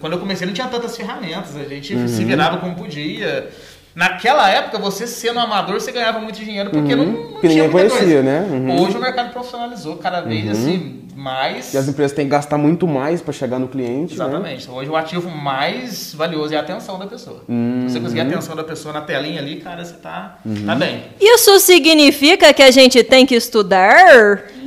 quando 0.00 0.14
eu 0.14 0.18
comecei, 0.18 0.46
não 0.46 0.54
tinha 0.54 0.66
tantas 0.68 0.96
ferramentas. 0.96 1.56
A 1.56 1.64
gente 1.64 1.94
Uhum. 1.94 2.08
se 2.08 2.24
virava 2.24 2.58
como 2.58 2.74
podia. 2.74 3.48
Naquela 3.94 4.50
época, 4.50 4.78
você 4.78 5.06
sendo 5.06 5.38
amador, 5.38 5.80
você 5.80 5.90
ganhava 5.92 6.18
muito 6.18 6.38
dinheiro 6.38 6.68
porque 6.70 6.94
não, 6.94 7.04
não 7.06 7.12
Uhum. 7.14 7.32
Porque 7.32 7.48
tinha 7.48 7.64
ninguém 7.64 7.70
conhecia, 7.88 7.98
coisa. 8.00 8.22
né? 8.22 8.46
Uhum. 8.50 8.82
Hoje 8.82 8.96
o 8.96 9.00
mercado 9.00 9.32
profissionalizou 9.32 9.96
cada 9.96 10.20
vez 10.20 10.50
assim 10.50 11.05
mais. 11.16 11.72
E 11.74 11.78
as 11.78 11.88
empresas 11.88 12.12
têm 12.12 12.26
que 12.26 12.30
gastar 12.30 12.58
muito 12.58 12.86
mais 12.86 13.20
para 13.22 13.32
chegar 13.32 13.58
no 13.58 13.66
cliente, 13.68 14.16
né? 14.16 14.24
Exatamente. 14.24 14.70
Hoje 14.70 14.90
o 14.90 14.94
ativo 14.96 15.30
mais 15.30 16.12
valioso 16.14 16.52
é 16.54 16.56
a 16.56 16.60
atenção 16.60 16.98
da 16.98 17.06
pessoa. 17.06 17.40
Se 17.46 17.92
você 17.94 18.00
conseguir 18.00 18.20
a 18.20 18.24
atenção 18.24 18.54
da 18.54 18.62
pessoa 18.64 18.92
na 18.92 19.00
telinha 19.00 19.40
ali, 19.40 19.56
cara, 19.56 19.84
você 19.84 19.94
tá, 19.94 20.36
tá 20.66 20.74
bem. 20.74 21.04
Isso 21.20 21.58
significa 21.60 22.52
que 22.52 22.62
a 22.62 22.70
gente 22.70 23.02
tem 23.02 23.24
que 23.26 23.34
estudar? 23.34 24.42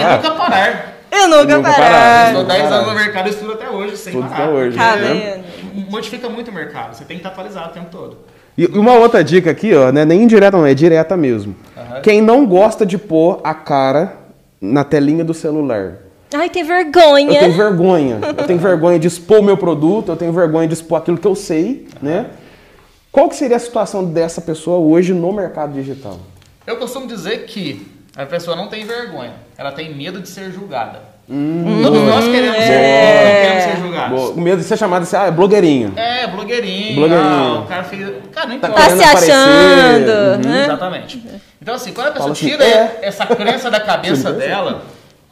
E 0.00 0.16
nunca 0.16 0.30
parar. 0.32 0.90
Eu 1.10 1.28
nunca, 1.28 1.56
Nunca 1.56 1.72
parar. 1.72 2.28
Estou 2.28 2.44
10 2.44 2.62
parar. 2.62 2.76
anos 2.76 2.88
no 2.88 2.94
mercado 2.94 3.26
e 3.26 3.30
estudo 3.30 3.52
até 3.52 3.68
hoje, 3.68 3.96
sem 3.96 4.12
Estudo 4.12 4.28
parar. 4.30 4.44
até 4.44 4.52
hoje, 4.52 4.76
Tá 4.76 4.96
né? 4.96 5.42
Modifica 5.90 6.28
muito 6.28 6.50
o 6.50 6.54
mercado. 6.54 6.94
Você 6.94 7.04
tem 7.04 7.16
que 7.16 7.20
estar 7.20 7.30
atualizado 7.30 7.70
o 7.70 7.72
tempo 7.72 7.88
todo. 7.90 8.18
E 8.56 8.66
uma 8.66 8.94
outra 8.94 9.22
dica 9.24 9.50
aqui, 9.50 9.74
ó, 9.74 9.90
não 9.90 10.00
é 10.02 10.04
nem 10.04 10.22
indireta, 10.22 10.56
não, 10.56 10.64
é 10.66 10.72
direta 10.74 11.16
mesmo. 11.16 11.54
Aham. 11.76 12.00
Quem 12.00 12.20
não 12.22 12.46
gosta 12.46 12.86
de 12.86 12.96
pôr 12.96 13.40
a 13.42 13.52
cara 13.54 14.18
na 14.60 14.84
telinha 14.84 15.24
do 15.24 15.32
celular. 15.32 15.94
Ai, 16.32 16.48
tem 16.48 16.62
Eu 16.62 16.68
vergonha. 16.68 17.40
tenho 17.40 17.52
vergonha. 17.56 18.18
Eu 18.22 18.34
tenho 18.46 18.58
vergonha 18.58 18.98
de 18.98 19.08
expor 19.08 19.40
o 19.40 19.42
meu 19.42 19.56
produto, 19.56 20.10
eu 20.12 20.16
tenho 20.16 20.32
vergonha 20.32 20.68
de 20.68 20.74
expor 20.74 20.98
aquilo 20.98 21.18
que 21.18 21.26
eu 21.26 21.34
sei, 21.34 21.88
né? 22.00 22.30
Qual 23.10 23.28
que 23.28 23.34
seria 23.34 23.56
a 23.56 23.60
situação 23.60 24.04
dessa 24.04 24.40
pessoa 24.40 24.78
hoje 24.78 25.12
no 25.12 25.32
mercado 25.32 25.72
digital? 25.72 26.18
Eu 26.64 26.76
costumo 26.76 27.06
dizer 27.08 27.46
que 27.46 27.84
a 28.16 28.24
pessoa 28.26 28.54
não 28.56 28.68
tem 28.68 28.84
vergonha, 28.84 29.34
ela 29.58 29.72
tem 29.72 29.92
medo 29.96 30.20
de 30.20 30.28
ser 30.28 30.52
julgada. 30.52 31.00
Hum. 31.30 31.80
Todos 31.82 32.02
nós 32.02 32.24
queremos, 32.24 32.56
ser, 32.56 32.62
É. 32.72 33.40
queremos 33.42 33.62
ser 33.64 33.82
julgados. 33.86 34.18
Boa. 34.20 34.30
O 34.32 34.40
medo 34.40 34.58
de 34.58 34.64
ser 34.64 34.76
chamado 34.76 35.02
assim, 35.02 35.16
ah, 35.16 35.26
é 35.26 35.30
blogueirinho. 35.30 35.92
É, 35.96 36.26
blogueirinho. 36.26 36.96
Blogueirinho. 36.96 37.30
Ah, 37.30 37.60
o 37.60 37.66
cara 37.66 37.84
fez. 37.84 38.08
Cara, 38.32 38.46
não 38.48 38.58
Tá. 38.58 38.68
Tá 38.68 38.90
se 38.90 39.02
aparecer. 39.04 39.30
achando, 39.30 40.10
Uhum. 40.10 40.50
né? 40.50 40.64
Exatamente. 40.64 41.22
Então, 41.62 41.74
assim, 41.74 41.92
quando 41.92 42.08
a 42.08 42.10
pessoa 42.12 42.32
assim, 42.32 42.48
tira 42.48 42.64
é. 42.64 42.98
essa 43.02 43.24
crença 43.26 43.70
da 43.70 43.78
cabeça 43.80 44.32
dela, 44.32 44.82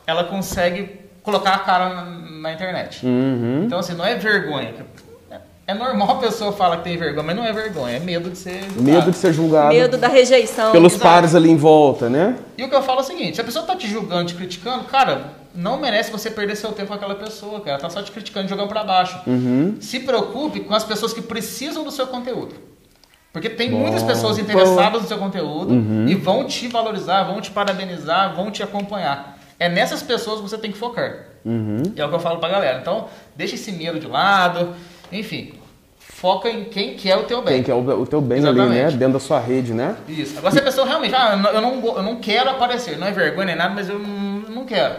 ela 0.06 0.24
consegue 0.24 1.00
colocar 1.22 1.54
a 1.54 1.58
cara 1.58 1.88
na, 1.88 2.02
na 2.42 2.52
internet. 2.52 3.04
Uhum. 3.04 3.64
Então, 3.66 3.78
assim, 3.80 3.94
não 3.94 4.04
é 4.04 4.14
vergonha. 4.14 4.72
É 5.66 5.74
normal 5.74 6.12
a 6.12 6.14
pessoa 6.14 6.50
falar 6.52 6.78
que 6.78 6.84
tem 6.84 6.96
vergonha, 6.96 7.22
mas 7.26 7.36
não 7.36 7.44
é 7.44 7.52
vergonha, 7.52 7.96
é 7.96 8.00
medo 8.00 8.30
de 8.30 8.38
ser 8.38 8.60
julgado. 8.62 8.82
Medo 8.82 9.10
de 9.10 9.16
ser 9.18 9.32
julgado 9.34 9.68
Medo 9.74 9.98
da 9.98 10.08
rejeição. 10.08 10.72
pelos 10.72 10.94
Exato. 10.94 11.04
pares 11.10 11.34
ali 11.34 11.50
em 11.50 11.58
volta, 11.58 12.08
né? 12.08 12.36
E 12.56 12.64
o 12.64 12.70
que 12.70 12.74
eu 12.74 12.80
falo 12.82 13.00
é 13.00 13.02
o 13.02 13.04
seguinte, 13.04 13.34
se 13.34 13.40
a 13.42 13.44
pessoa 13.44 13.66
tá 13.66 13.76
te 13.76 13.86
julgando, 13.86 14.24
te 14.24 14.34
criticando, 14.34 14.84
cara, 14.84 15.24
não 15.58 15.78
merece 15.78 16.10
você 16.12 16.30
perder 16.30 16.56
seu 16.56 16.70
tempo 16.72 16.88
com 16.88 16.94
aquela 16.94 17.14
pessoa, 17.16 17.58
cara. 17.60 17.72
Ela 17.72 17.78
tá 17.80 17.90
só 17.90 18.00
te 18.02 18.12
criticando 18.12 18.48
jogando 18.48 18.68
pra 18.68 18.84
baixo. 18.84 19.20
Uhum. 19.26 19.76
Se 19.80 20.00
preocupe 20.00 20.60
com 20.60 20.74
as 20.74 20.84
pessoas 20.84 21.12
que 21.12 21.20
precisam 21.20 21.82
do 21.84 21.90
seu 21.90 22.06
conteúdo. 22.06 22.54
Porque 23.32 23.50
tem 23.50 23.70
muitas 23.70 24.02
pessoas 24.02 24.38
interessadas 24.38 25.02
no 25.02 25.08
seu 25.08 25.18
conteúdo 25.18 25.74
e 26.08 26.14
vão 26.14 26.44
te 26.46 26.66
valorizar, 26.68 27.24
vão 27.24 27.40
te 27.40 27.50
parabenizar, 27.50 28.34
vão 28.34 28.50
te 28.50 28.62
acompanhar. 28.62 29.38
É 29.58 29.68
nessas 29.68 30.02
pessoas 30.02 30.40
que 30.40 30.48
você 30.48 30.56
tem 30.56 30.70
que 30.72 30.78
focar. 30.78 31.24
Uhum. 31.44 31.82
É 31.96 32.04
o 32.04 32.08
que 32.08 32.14
eu 32.14 32.20
falo 32.20 32.38
pra 32.38 32.48
galera. 32.48 32.78
Então, 32.80 33.06
deixa 33.36 33.54
esse 33.56 33.72
medo 33.72 33.98
de 34.00 34.06
lado, 34.06 34.74
enfim, 35.12 35.52
foca 35.98 36.48
em 36.48 36.64
quem 36.64 36.94
quer 36.96 37.16
o 37.16 37.24
teu 37.24 37.42
bem. 37.42 37.54
Quem 37.56 37.62
que 37.64 37.70
é 37.70 37.74
o, 37.74 38.00
o 38.02 38.06
teu 38.06 38.20
bem 38.20 38.38
ali, 38.38 38.48
Exatamente. 38.58 38.92
né? 38.92 38.98
Dentro 38.98 39.14
da 39.14 39.20
sua 39.20 39.38
rede, 39.40 39.72
né? 39.74 39.96
Isso. 40.08 40.38
Agora, 40.38 40.52
se 40.52 40.58
a 40.60 40.62
pessoa 40.62 40.86
realmente, 40.86 41.14
ah, 41.14 41.32
eu 41.32 41.36
não- 41.38 41.50
eu 41.50 41.60
não, 41.60 41.80
go- 41.80 41.96
eu 41.96 42.02
não 42.02 42.16
quero 42.16 42.50
aparecer, 42.50 42.98
não 42.98 43.06
é 43.06 43.12
vergonha 43.12 43.46
nem 43.48 43.56
nada, 43.56 43.74
mas 43.74 43.88
eu 43.88 43.98
não, 43.98 44.37
não 44.50 44.64
quero. 44.64 44.96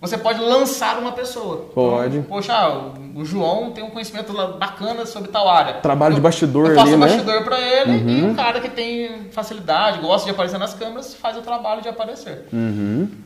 Você 0.00 0.16
pode 0.16 0.40
lançar 0.40 0.98
uma 0.98 1.12
pessoa. 1.12 1.68
Pode. 1.74 2.16
Então, 2.16 2.22
poxa, 2.22 2.54
ah, 2.54 2.90
o- 3.14 3.22
João 3.22 3.70
tem 3.72 3.84
um 3.84 3.90
conhecimento 3.90 4.32
bacana 4.58 5.04
sobre 5.04 5.28
tal 5.28 5.46
área. 5.46 5.74
Trabalho 5.74 6.14
de 6.14 6.20
Eu- 6.20 6.22
bastidor 6.22 6.70
Eu 6.70 6.74
faço 6.74 6.86
ali, 6.86 6.96
um 6.96 6.98
né? 7.00 7.06
bastidor 7.06 7.44
pra 7.44 7.60
ele 7.60 8.10
e 8.10 8.24
um 8.24 8.34
cara 8.34 8.60
que 8.60 8.70
tem 8.70 9.24
facilidade, 9.30 9.98
gosta 10.00 10.24
de 10.24 10.30
aparecer 10.30 10.56
nas 10.56 10.72
câmeras, 10.72 11.14
faz 11.14 11.36
o 11.36 11.42
trabalho 11.42 11.82
de 11.82 11.88
aparecer. 11.90 12.46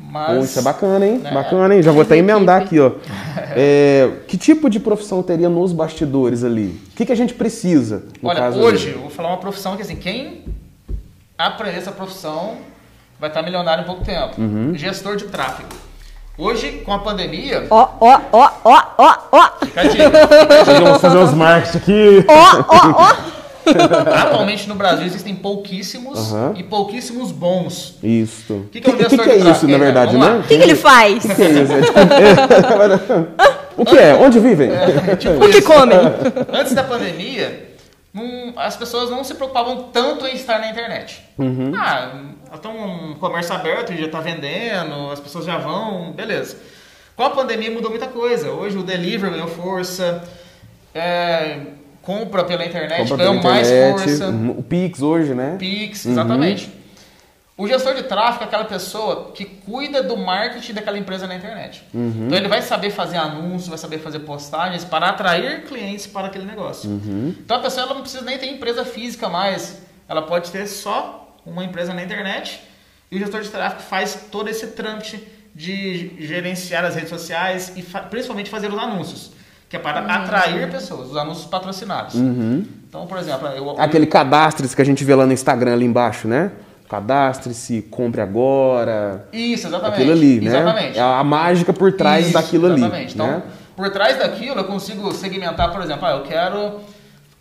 Mas... 0.00 0.36
Pô, 0.38 0.44
isso 0.44 0.58
é 0.58 0.62
bacana, 0.62 1.06
hein? 1.06 1.18
né, 1.18 1.30
Bacana, 1.30 1.76
hein? 1.76 1.80
Já 1.82 1.92
vou 1.92 2.02
até 2.02 2.16
emendar 2.16 2.62
aqui, 2.62 2.80
ó. 2.80 2.90
É, 3.56 4.10
que 4.26 4.36
tipo 4.36 4.68
de 4.68 4.80
profissão 4.80 5.22
teria 5.22 5.48
nos 5.48 5.72
bastidores 5.72 6.42
ali? 6.42 6.80
O 6.92 6.96
que, 6.96 7.06
que 7.06 7.12
a 7.12 7.16
gente 7.16 7.34
precisa? 7.34 8.02
no 8.20 8.28
Olha, 8.28 8.40
caso 8.40 8.58
hoje, 8.58 8.88
ali? 8.88 8.96
eu 8.96 9.02
vou 9.02 9.10
falar 9.10 9.28
uma 9.28 9.36
profissão 9.38 9.76
que 9.76 9.82
assim, 9.82 9.94
quem 9.94 10.44
aprender 11.38 11.76
essa 11.78 11.92
profissão 11.92 12.56
vai 13.24 13.30
estar 13.30 13.42
milionário 13.42 13.82
em 13.82 13.86
pouco 13.86 14.04
tempo. 14.04 14.38
Uhum. 14.38 14.72
Gestor 14.74 15.16
de 15.16 15.24
tráfego. 15.24 15.70
Hoje, 16.36 16.82
com 16.84 16.92
a 16.92 16.98
pandemia, 16.98 17.66
Ó, 17.70 17.88
ó, 18.00 18.20
ó, 18.32 18.50
ó, 18.64 18.82
ó, 18.98 19.14
ó. 19.32 19.50
fica 19.64 19.80
a 19.80 19.84
dica. 19.84 20.10
Vamos 20.82 21.00
fazer 21.00 21.16
uns 21.18 21.32
marketing 21.32 21.78
aqui. 21.78 22.24
Ó, 22.28 22.64
ó, 22.68 22.90
ó. 23.02 23.34
Atualmente 24.26 24.68
no 24.68 24.74
Brasil 24.74 25.06
existem 25.06 25.34
pouquíssimos 25.34 26.32
Aham. 26.34 26.52
e 26.56 26.62
pouquíssimos 26.62 27.30
bons. 27.32 27.96
Isso. 28.02 28.52
O 28.54 28.68
que 28.68 28.80
que 28.80 28.90
é 28.90 28.92
um 28.92 28.96
que, 28.96 29.02
gestor 29.04 29.24
que 29.24 29.30
é 29.30 29.34
de 29.34 29.38
isso, 29.38 29.48
tráfego? 29.66 29.72
na 29.72 29.78
verdade, 29.78 30.18
né? 30.18 30.36
O 30.38 30.42
que, 30.42 30.56
que 30.58 30.62
ele 30.64 30.74
faz? 30.74 31.24
O 31.24 31.34
que 31.34 31.42
é 31.42 31.50
isso? 31.50 31.72
É 31.72 31.80
tipo- 31.80 31.98
o 33.80 33.84
que 33.86 33.96
é? 33.96 34.14
Onde 34.14 34.38
vivem? 34.40 34.70
Tipo 35.18 35.36
O 35.44 35.48
que 35.48 35.58
isso. 35.58 35.66
comem? 35.66 35.96
Antes 36.52 36.74
da 36.74 36.82
pandemia, 36.84 37.70
não- 38.12 38.52
as 38.56 38.76
pessoas 38.76 39.08
não 39.08 39.24
se 39.24 39.34
preocupavam 39.34 39.84
tanto 39.92 40.26
em 40.26 40.34
estar 40.34 40.58
na 40.58 40.68
internet. 40.68 41.22
Uhum. 41.38 41.72
Ah, 41.74 42.10
então 42.58 42.76
um 42.76 43.14
comércio 43.14 43.54
aberto 43.54 43.92
já 43.94 44.06
está 44.06 44.20
vendendo, 44.20 45.10
as 45.10 45.20
pessoas 45.20 45.44
já 45.44 45.58
vão, 45.58 46.12
beleza. 46.12 46.56
Com 47.16 47.22
a 47.22 47.30
pandemia 47.30 47.70
mudou 47.70 47.90
muita 47.90 48.08
coisa. 48.08 48.50
Hoje 48.50 48.76
o 48.76 48.82
delivery 48.82 49.32
ganhou 49.32 49.48
força, 49.48 50.22
é, 50.94 51.60
compra 52.02 52.44
pela 52.44 52.64
internet 52.64 53.08
Compra 53.08 53.16
ganhou 53.16 53.40
pela 53.40 53.54
mais 53.54 53.68
internet, 53.68 54.00
força. 54.00 54.26
uhum, 54.28 54.50
O 54.58 54.62
Pix 54.62 55.00
hoje, 55.02 55.34
né? 55.34 55.56
Pix, 55.58 56.06
exatamente. 56.06 56.70
O 57.56 57.68
gestor 57.68 57.94
de 57.94 58.02
tráfego 58.02 58.42
é 58.42 58.46
aquela 58.48 58.64
pessoa 58.64 59.30
que 59.32 59.44
cuida 59.44 60.02
do 60.02 60.16
marketing 60.16 60.72
daquela 60.72 60.98
empresa 60.98 61.28
na 61.28 61.36
internet. 61.36 61.84
Então 61.94 62.36
ele 62.36 62.48
vai 62.48 62.60
saber 62.62 62.90
fazer 62.90 63.16
anúncios, 63.16 63.68
vai 63.68 63.78
saber 63.78 63.98
fazer 63.98 64.18
postagens 64.20 64.84
para 64.84 65.10
atrair 65.10 65.62
clientes 65.62 66.04
para 66.04 66.26
aquele 66.26 66.46
negócio. 66.46 66.90
Então 67.44 67.56
a 67.58 67.60
pessoa 67.60 67.84
ela 67.86 67.94
não 67.94 68.00
precisa 68.00 68.22
nem 68.24 68.36
ter 68.38 68.46
empresa 68.46 68.84
física 68.84 69.28
mais. 69.28 69.80
Ela 70.08 70.22
pode 70.22 70.50
ter 70.50 70.66
só 70.66 71.23
uma 71.46 71.64
empresa 71.64 71.92
na 71.94 72.02
internet 72.02 72.62
e 73.10 73.16
o 73.16 73.18
gestor 73.18 73.42
de 73.42 73.48
tráfego 73.48 73.82
faz 73.82 74.26
todo 74.30 74.48
esse 74.48 74.68
trâmite 74.68 75.22
de 75.54 76.12
gerenciar 76.18 76.84
as 76.84 76.94
redes 76.94 77.10
sociais 77.10 77.72
e 77.76 77.82
fa- 77.82 78.00
principalmente 78.00 78.50
fazer 78.50 78.68
os 78.72 78.78
anúncios. 78.78 79.32
Que 79.68 79.76
é 79.76 79.78
para 79.78 80.00
atrair 80.00 80.70
pessoas, 80.70 81.10
os 81.10 81.16
anúncios 81.16 81.46
patrocinados. 81.46 82.14
Então, 82.14 83.06
por 83.06 83.18
exemplo, 83.18 83.48
eu, 83.48 83.70
Aquele 83.80 84.06
cadastre 84.06 84.68
que 84.68 84.80
a 84.82 84.84
gente 84.84 85.02
vê 85.04 85.14
lá 85.14 85.26
no 85.26 85.32
Instagram 85.32 85.72
ali 85.72 85.84
embaixo, 85.84 86.28
né? 86.28 86.52
Cadastre-se, 86.88 87.82
compre 87.90 88.20
agora. 88.20 89.26
Isso, 89.32 89.66
exatamente. 89.66 89.94
Aquilo 89.96 90.12
ali, 90.12 90.40
né? 90.40 90.46
Exatamente. 90.46 90.98
É 90.98 91.02
a 91.02 91.24
mágica 91.24 91.72
por 91.72 91.92
trás 91.92 92.26
Isso, 92.26 92.34
daquilo 92.34 92.66
ali. 92.66 92.76
Exatamente. 92.76 93.14
Então, 93.14 93.26
né? 93.26 93.42
por 93.74 93.90
trás 93.90 94.18
daquilo, 94.18 94.60
eu 94.60 94.64
consigo 94.64 95.12
segmentar, 95.12 95.72
por 95.72 95.82
exemplo, 95.82 96.06
ah, 96.06 96.12
eu 96.12 96.22
quero 96.22 96.80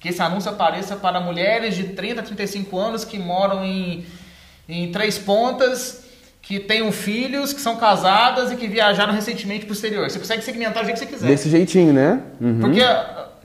que 0.04 0.10
esse 0.10 0.22
anúncio 0.22 0.52
apareça 0.52 0.98
para 0.98 1.22
mulheres 1.22 1.78
de 1.78 1.86
30 1.86 2.20
a 2.20 2.24
35 2.24 2.78
anos 2.78 3.06
que 3.06 3.18
moram 3.18 3.64
em, 3.64 4.06
em 4.68 4.92
Três 4.92 5.18
Pontas, 5.18 6.04
que 6.42 6.60
tenham 6.60 6.92
filhos, 6.92 7.54
que 7.54 7.62
são 7.62 7.78
casadas 7.78 8.52
e 8.52 8.58
que 8.58 8.68
viajaram 8.68 9.14
recentemente 9.14 9.64
para 9.64 9.72
o 9.72 9.74
exterior. 9.74 10.10
Você 10.10 10.20
consegue 10.20 10.44
segmentar 10.44 10.84
do 10.84 10.88
jeito 10.88 11.00
que 11.00 11.06
você 11.06 11.14
quiser. 11.14 11.28
Desse 11.28 11.50
jeitinho, 11.50 11.94
né? 11.94 12.22
Uhum. 12.42 12.60
Porque, 12.60 12.82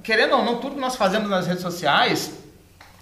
querendo 0.02 0.34
ou 0.34 0.44
não, 0.44 0.56
tudo 0.56 0.74
que 0.74 0.80
nós 0.80 0.96
fazemos 0.96 1.30
nas 1.30 1.46
redes 1.46 1.62
sociais, 1.62 2.32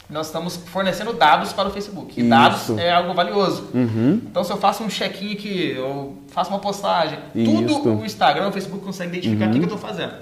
nós 0.08 0.26
estamos 0.26 0.56
fornecendo 0.56 1.12
dados 1.12 1.52
para 1.52 1.68
o 1.68 1.72
Facebook. 1.72 2.12
E 2.16 2.20
Isso. 2.20 2.30
dados 2.30 2.70
é 2.78 2.92
algo 2.92 3.14
valioso. 3.14 3.68
Uhum. 3.74 4.20
Então, 4.24 4.44
se 4.44 4.52
eu 4.52 4.56
faço 4.56 4.84
um 4.84 4.88
check-in 4.88 5.32
aqui, 5.32 5.74
eu 5.76 6.14
faço 6.28 6.50
uma 6.50 6.58
postagem, 6.58 7.18
Isso. 7.34 7.50
Uhum. 7.50 7.66
tudo 7.66 8.00
o 8.02 8.04
Instagram, 8.04 8.48
o 8.48 8.52
Facebook 8.52 8.84
consegue 8.84 9.16
identificar 9.16 9.46
o 9.46 9.52
que, 9.52 9.58
que 9.58 9.64
eu 9.64 9.74
estou 9.74 9.78
fazendo. 9.78 10.12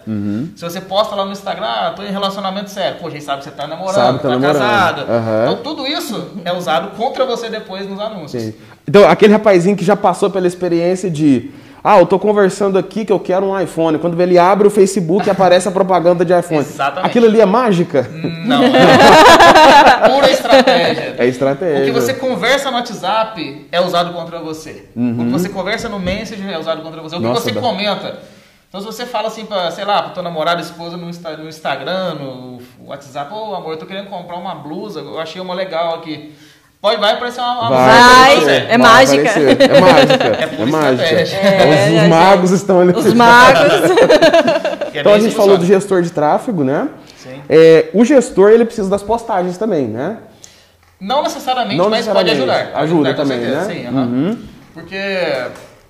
Se 0.56 0.62
você 0.62 0.80
posta 0.80 1.14
lá 1.14 1.24
no 1.24 1.32
Instagram, 1.32 1.66
ah, 1.66 1.92
tô 1.94 2.02
em 2.02 2.10
relacionamento 2.10 2.70
sério, 2.70 2.98
pô, 3.00 3.08
a 3.08 3.10
gente 3.10 3.24
sabe 3.24 3.38
que 3.38 3.44
você 3.44 3.50
está 3.50 3.66
namorando, 3.66 3.94
Sabe 3.94 4.18
que 4.18 4.22
tá 4.22 4.28
tá 4.28 4.38
namorando. 4.38 4.58
casado. 4.58 5.02
Então, 5.02 5.62
tudo 5.62 5.86
isso 5.86 6.04
isso 6.04 6.30
é 6.44 6.52
usado 6.52 6.96
contra 6.96 7.24
você 7.24 7.48
depois 7.48 7.88
nos 7.88 7.98
anúncios. 7.98 8.42
Sim. 8.42 8.54
Então, 8.86 9.08
aquele 9.08 9.32
rapazinho 9.32 9.76
que 9.76 9.84
já 9.84 9.96
passou 9.96 10.30
pela 10.30 10.46
experiência 10.46 11.10
de. 11.10 11.50
Ah, 11.86 11.98
eu 11.98 12.06
tô 12.06 12.18
conversando 12.18 12.78
aqui 12.78 13.04
que 13.04 13.12
eu 13.12 13.20
quero 13.20 13.44
um 13.44 13.60
iPhone. 13.60 13.98
Quando 13.98 14.18
ele 14.18 14.38
abre 14.38 14.66
o 14.66 14.70
Facebook 14.70 15.28
aparece 15.28 15.68
a 15.68 15.70
propaganda 15.70 16.24
de 16.24 16.32
iPhone. 16.32 16.60
Exatamente. 16.60 17.06
Aquilo 17.10 17.26
ali 17.26 17.38
é 17.42 17.44
mágica? 17.44 18.08
Não. 18.46 18.64
é 18.64 20.08
Pura 20.08 20.30
estratégia. 20.30 21.14
É 21.18 21.26
estratégia. 21.26 21.82
O 21.82 21.84
que 21.84 21.90
você 21.92 22.14
conversa 22.14 22.70
no 22.70 22.78
WhatsApp 22.78 23.66
é 23.70 23.80
usado 23.82 24.14
contra 24.14 24.38
você. 24.38 24.86
O 24.96 25.24
que 25.26 25.30
você 25.30 25.50
conversa 25.50 25.86
no 25.90 25.98
Messenger 26.00 26.50
é 26.54 26.58
usado 26.58 26.80
contra 26.80 27.02
você. 27.02 27.16
O 27.16 27.18
que 27.20 27.26
Nossa, 27.26 27.42
você 27.42 27.52
dá- 27.52 27.60
comenta. 27.60 28.18
Então, 28.66 28.80
se 28.80 28.86
você 28.86 29.04
fala 29.06 29.28
assim, 29.28 29.44
pra, 29.44 29.70
sei 29.70 29.84
lá, 29.84 30.02
pra 30.02 30.10
tua 30.12 30.22
namorada, 30.22 30.60
esposa 30.62 30.96
no, 30.96 31.08
Insta- 31.08 31.36
no 31.36 31.48
Instagram, 31.48 32.14
no 32.14 32.58
WhatsApp, 32.86 33.32
ô 33.32 33.54
amor, 33.54 33.72
eu 33.72 33.76
tô 33.76 33.86
querendo 33.86 34.08
comprar 34.08 34.36
uma 34.36 34.54
blusa, 34.54 35.00
eu 35.00 35.20
achei 35.20 35.40
uma 35.40 35.54
legal 35.54 35.94
aqui. 35.96 36.34
Pode, 36.84 37.00
vai 37.00 37.14
aparecer 37.14 37.40
uma, 37.40 37.60
uma 37.60 37.70
Vai, 37.70 37.88
Vai, 37.88 38.40
você. 38.40 38.50
é 38.68 38.76
mágica. 38.76 39.30
aparecer. 39.30 39.70
É 39.70 39.80
mágica. 39.80 40.24
É 40.26 40.62
É, 40.62 40.66
mágica. 40.66 41.22
estratégia. 41.22 41.36
É, 41.38 41.86
os, 41.86 41.90
gente. 41.94 42.08
magos 42.10 42.50
estão 42.50 42.80
ali. 42.80 42.92
Os 42.92 43.14
magos. 43.14 43.72
É 44.94 45.00
Então 45.00 45.14
a 45.14 45.18
gente 45.18 45.34
falou 45.34 45.56
do 45.56 45.64
gestor 45.64 46.02
de 46.02 46.10
tráfego, 46.12 46.62
né? 46.62 46.88
Sim. 47.16 47.40
É, 47.48 47.86
o 47.94 48.04
gestor 48.04 48.50
ele 48.50 48.66
precisa 48.66 48.88
das 48.90 49.02
postagens 49.02 49.56
também, 49.56 49.86
né? 49.88 50.18
Não 51.00 51.22
necessariamente, 51.22 51.76
Não 51.78 51.88
mas 51.88 52.06
necessariamente. 52.06 52.36
pode 52.38 52.50
ajudar. 52.52 52.72
Pode 52.72 52.84
Ajuda 52.84 53.08
ajudar, 53.08 53.22
também, 53.22 53.38
né? 53.38 53.64
Sim, 53.64 53.86
aham. 53.86 54.38
Porque 54.74 54.96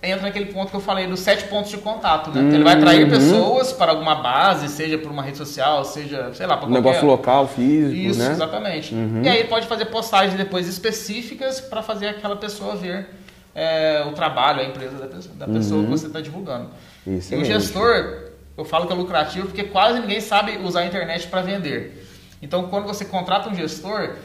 entra 0.06 0.22
naquele 0.22 0.46
ponto 0.46 0.70
que 0.70 0.76
eu 0.76 0.80
falei 0.80 1.06
dos 1.06 1.20
sete 1.20 1.44
pontos 1.44 1.70
de 1.70 1.78
contato, 1.78 2.30
né? 2.30 2.48
Que 2.48 2.56
ele 2.56 2.64
vai 2.64 2.74
atrair 2.74 3.08
pessoas 3.08 3.72
para 3.72 3.92
alguma 3.92 4.14
base, 4.16 4.68
seja 4.68 4.98
por 4.98 5.10
uma 5.10 5.22
rede 5.22 5.38
social, 5.38 5.84
seja, 5.84 6.32
sei 6.34 6.46
lá, 6.46 6.56
para 6.56 6.68
Um 6.68 6.72
negócio 6.72 7.06
local, 7.06 7.48
físico, 7.48 7.94
Isso, 7.94 8.18
né? 8.18 8.32
exatamente. 8.32 8.94
E 9.22 9.28
aí 9.28 9.44
pode 9.44 9.66
fazer 9.66 9.86
postagens 9.86 10.34
depois 10.36 10.68
específicas 10.68 11.60
para 11.60 11.82
fazer 11.82 12.08
aquela 12.08 12.36
pessoa 12.36 12.76
ver 12.76 13.08
é, 13.54 14.04
o 14.06 14.12
trabalho, 14.12 14.60
a 14.60 14.64
empresa 14.64 14.96
da 14.96 15.06
pessoa, 15.06 15.34
da 15.36 15.46
pessoa 15.46 15.84
que 15.84 15.90
você 15.90 16.06
está 16.06 16.20
divulgando. 16.20 16.68
Isso 17.06 17.34
e 17.34 17.38
o 17.38 17.44
gestor, 17.44 18.30
eu 18.56 18.64
falo 18.64 18.86
que 18.86 18.92
é 18.92 18.96
lucrativo 18.96 19.46
porque 19.46 19.64
quase 19.64 20.00
ninguém 20.00 20.20
sabe 20.20 20.58
usar 20.58 20.80
a 20.80 20.86
internet 20.86 21.28
para 21.28 21.42
vender. 21.42 22.02
Então, 22.42 22.64
quando 22.68 22.86
você 22.86 23.04
contrata 23.06 23.48
um 23.48 23.54
gestor, 23.54 24.16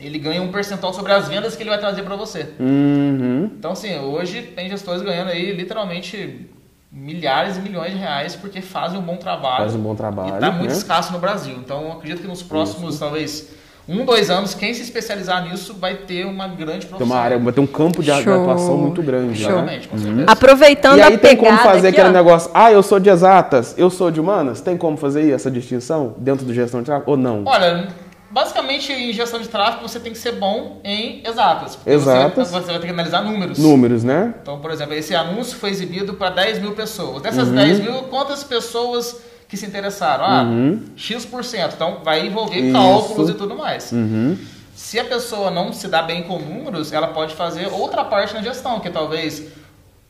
ele 0.00 0.18
ganha 0.18 0.40
um 0.42 0.52
percentual 0.52 0.92
sobre 0.92 1.12
as 1.12 1.28
vendas 1.28 1.56
que 1.56 1.62
ele 1.62 1.70
vai 1.70 1.78
trazer 1.78 2.02
para 2.02 2.14
você. 2.16 2.48
Uhum. 2.60 3.50
Então, 3.58 3.72
assim, 3.72 3.98
hoje 3.98 4.42
tem 4.42 4.68
gestores 4.68 5.02
ganhando 5.02 5.30
aí 5.30 5.52
literalmente 5.52 6.48
milhares 6.90 7.56
e 7.56 7.60
milhões 7.60 7.92
de 7.92 7.98
reais 7.98 8.34
porque 8.36 8.60
fazem 8.60 8.98
um 8.98 9.02
bom 9.02 9.16
trabalho. 9.16 9.58
Faz 9.58 9.74
um 9.74 9.80
bom 9.80 9.94
trabalho, 9.94 10.30
E 10.30 10.34
está 10.34 10.50
muito 10.50 10.70
né? 10.70 10.76
escasso 10.76 11.12
no 11.12 11.18
Brasil. 11.18 11.54
Então, 11.58 11.82
eu 11.82 11.92
acredito 11.92 12.22
que 12.22 12.28
nos 12.28 12.42
próximos, 12.42 12.98
talvez, 12.98 13.50
um, 13.88 14.04
dois 14.04 14.30
anos, 14.30 14.54
quem 14.54 14.72
se 14.72 14.82
especializar 14.82 15.42
nisso 15.48 15.74
vai 15.74 15.94
ter 15.96 16.24
uma 16.24 16.46
grande 16.46 16.86
profissão. 16.86 16.98
Tem 16.98 17.06
uma 17.06 17.18
área, 17.18 17.38
vai 17.38 17.52
ter 17.52 17.60
um 17.60 17.66
campo 17.66 18.02
de 18.02 18.10
Show. 18.22 18.40
atuação 18.42 18.78
muito 18.78 19.02
grande, 19.02 19.42
né? 19.42 19.48
Exatamente, 19.48 19.88
com 19.88 19.98
certeza. 19.98 20.24
Aproveitando 20.28 20.98
E 20.98 21.02
aí 21.02 21.14
a 21.14 21.18
tem 21.18 21.36
como 21.36 21.58
fazer 21.58 21.88
aqui, 21.88 21.96
aquele 22.00 22.10
ó. 22.10 22.12
negócio, 22.12 22.50
ah, 22.54 22.70
eu 22.70 22.82
sou 22.82 23.00
de 23.00 23.10
exatas, 23.10 23.74
eu 23.76 23.90
sou 23.90 24.10
de 24.10 24.20
humanas? 24.20 24.60
Tem 24.60 24.76
como 24.76 24.96
fazer 24.96 25.30
essa 25.32 25.50
distinção 25.50 26.14
dentro 26.18 26.46
do 26.46 26.54
gestão 26.54 26.80
de 26.80 26.86
tráfego 26.86 27.10
ou 27.10 27.16
não? 27.16 27.42
Olha, 27.44 27.88
basicamente 28.30 28.92
em 28.92 29.12
gestão 29.12 29.40
de 29.40 29.48
tráfego 29.48 29.88
você 29.88 29.98
tem 30.00 30.12
que 30.12 30.18
ser 30.18 30.32
bom 30.32 30.80
em 30.84 31.22
exatas. 31.26 31.78
Exatas. 31.86 32.48
Você, 32.48 32.60
você 32.60 32.70
vai 32.72 32.80
ter 32.80 32.86
que 32.86 32.92
analisar 32.92 33.22
números. 33.22 33.58
Números, 33.58 34.04
né? 34.04 34.34
Então, 34.42 34.58
por 34.58 34.70
exemplo, 34.70 34.94
esse 34.94 35.14
anúncio 35.14 35.56
foi 35.56 35.70
exibido 35.70 36.14
para 36.14 36.30
10 36.30 36.60
mil 36.60 36.72
pessoas. 36.72 37.16
Uhum. 37.16 37.20
Dessas 37.22 37.48
10 37.48 37.80
mil, 37.80 37.94
quantas 38.04 38.44
pessoas 38.44 39.20
que 39.48 39.56
se 39.56 39.66
interessaram? 39.66 40.24
Ah, 40.24 40.42
Uhum. 40.42 40.80
X%. 40.96 41.72
Então, 41.74 41.98
vai 42.04 42.26
envolver 42.26 42.70
cálculos 42.72 43.30
e 43.30 43.34
tudo 43.34 43.56
mais. 43.56 43.90
Uhum. 43.92 44.36
Se 44.74 44.98
a 45.00 45.04
pessoa 45.04 45.50
não 45.50 45.72
se 45.72 45.88
dá 45.88 46.02
bem 46.02 46.22
com 46.22 46.38
números, 46.38 46.92
ela 46.92 47.08
pode 47.08 47.34
fazer 47.34 47.66
outra 47.66 48.04
parte 48.04 48.34
na 48.34 48.42
gestão, 48.42 48.78
que 48.78 48.88
talvez 48.90 49.42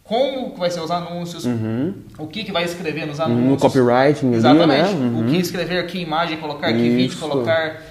como 0.04 0.54
vai 0.56 0.70
ser 0.70 0.80
os 0.80 0.90
anúncios, 0.90 1.44
o 2.18 2.26
que, 2.26 2.42
que 2.42 2.50
vai 2.50 2.64
escrever 2.64 3.06
nos 3.06 3.20
anúncios. 3.20 3.44
No 3.44 3.50
Uhum. 3.52 3.56
copywriting 3.58 4.28
ali, 4.28 4.36
Exatamente. 4.36 4.94
né? 4.94 5.06
Uhum. 5.06 5.20
O 5.20 5.30
que 5.30 5.36
escrever, 5.36 5.86
que 5.86 5.98
imagem 6.00 6.38
colocar, 6.38 6.68
que 6.72 6.78
vídeo 6.78 7.06
Isso. 7.12 7.18
colocar, 7.18 7.82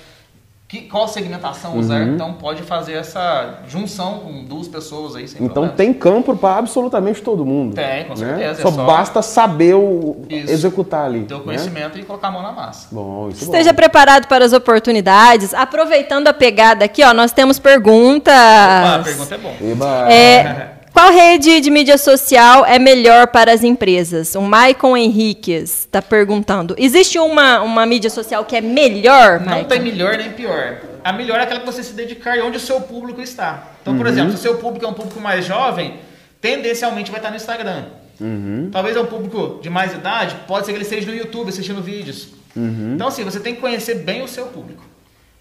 que, 0.67 0.81
qual 0.81 1.07
segmentação 1.07 1.77
usar. 1.77 2.01
Então 2.03 2.33
pode 2.33 2.61
fazer 2.61 2.93
essa 2.93 3.59
junção 3.69 4.19
com 4.19 4.43
duas 4.43 4.67
pessoas 4.67 5.15
aí 5.15 5.25
sem 5.25 5.37
Então 5.37 5.53
problema. 5.63 5.77
tem 5.77 5.93
campo 5.93 6.35
para 6.35 6.57
absolutamente 6.57 7.21
todo 7.21 7.45
mundo. 7.45 7.73
Tem, 7.75 8.03
com 8.03 8.09
né? 8.15 8.15
certeza, 8.17 8.59
é 8.59 8.63
Só, 8.63 8.71
só- 8.71 8.85
basta 8.85 9.21
saber 9.21 9.75
o, 9.75 10.25
Isso. 10.29 10.51
executar 10.51 11.05
ali. 11.05 11.23
Ter 11.23 11.35
o 11.35 11.37
né? 11.37 11.43
conhecimento 11.45 11.97
e 11.97 12.03
colocar 12.03 12.27
a 12.27 12.31
mão 12.31 12.41
na 12.43 12.51
massa. 12.51 12.89
Bom, 12.91 13.29
isso 13.29 13.43
é 13.43 13.45
Esteja 13.45 13.71
bom. 13.71 13.77
preparado 13.77 14.27
para 14.27 14.43
as 14.43 14.51
oportunidades. 14.51 15.53
Aproveitando 15.53 16.27
a 16.27 16.33
pegada 16.33 16.83
aqui, 16.83 17.01
ó, 17.01 17.13
nós 17.13 17.31
temos 17.31 17.57
perguntas. 17.59 18.33
Ah, 18.35 18.95
a 18.95 19.03
pergunta 19.03 19.35
é 19.35 19.37
bom. 19.37 19.55
Eba. 19.61 20.11
É, 20.11 20.69
qual 20.97 21.11
rede 21.11 21.61
de 21.61 21.69
mídia 21.69 21.95
social 21.95 22.65
é 22.65 22.79
melhor 22.79 23.27
para 23.27 23.53
as 23.53 23.63
empresas? 23.63 24.33
O 24.33 24.41
Maicon 24.41 24.97
Henriquez 24.97 25.81
está 25.81 26.01
perguntando. 26.01 26.73
Existe 26.75 27.19
uma, 27.19 27.61
uma 27.61 27.85
mídia 27.85 28.09
social 28.09 28.43
que 28.43 28.55
é 28.55 28.61
melhor, 28.61 29.39
Não 29.39 29.45
Maicon? 29.45 29.67
tem 29.67 29.79
melhor 29.79 30.17
nem 30.17 30.31
pior. 30.31 30.77
A 31.03 31.13
melhor 31.13 31.39
é 31.39 31.43
aquela 31.43 31.59
que 31.59 31.67
você 31.67 31.83
se 31.83 31.93
dedicar 31.93 32.35
e 32.35 32.41
onde 32.41 32.57
o 32.57 32.59
seu 32.59 32.81
público 32.81 33.21
está. 33.21 33.73
Então, 33.79 33.93
Uhum. 33.93 33.99
por 33.99 34.07
exemplo, 34.07 34.31
se 34.31 34.37
o 34.37 34.41
seu 34.41 34.57
público 34.57 34.87
é 34.87 34.89
um 34.89 34.93
público 34.93 35.21
mais 35.21 35.45
jovem, 35.45 35.99
tendencialmente 36.41 37.11
vai 37.11 37.19
estar 37.19 37.29
no 37.29 37.35
Instagram. 37.35 37.83
Uhum. 38.19 38.69
Talvez 38.71 38.97
é 38.97 38.99
um 38.99 39.05
público 39.05 39.59
de 39.61 39.69
mais 39.69 39.93
idade, 39.93 40.35
pode 40.47 40.65
ser 40.65 40.71
que 40.71 40.77
ele 40.79 40.83
esteja 40.83 41.05
no 41.05 41.15
YouTube 41.15 41.49
assistindo 41.49 41.79
vídeos. 41.79 42.29
Uhum. 42.55 42.93
Então, 42.95 43.09
assim, 43.09 43.23
você 43.23 43.39
tem 43.39 43.53
que 43.53 43.61
conhecer 43.61 43.99
bem 43.99 44.23
o 44.23 44.27
seu 44.27 44.47
público. 44.47 44.83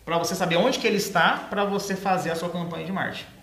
Para 0.05 0.19
você 0.19 0.35
saber 0.35 0.57
onde 0.57 0.79
que 0.79 0.87
ele 0.87 0.99
está, 0.99 1.47
para 1.49 1.65
você 1.65 1.97
fazer 1.97 2.31
a 2.31 2.37
sua 2.37 2.51
campanha 2.51 2.85
de 2.85 2.93
marketing. 2.93 3.36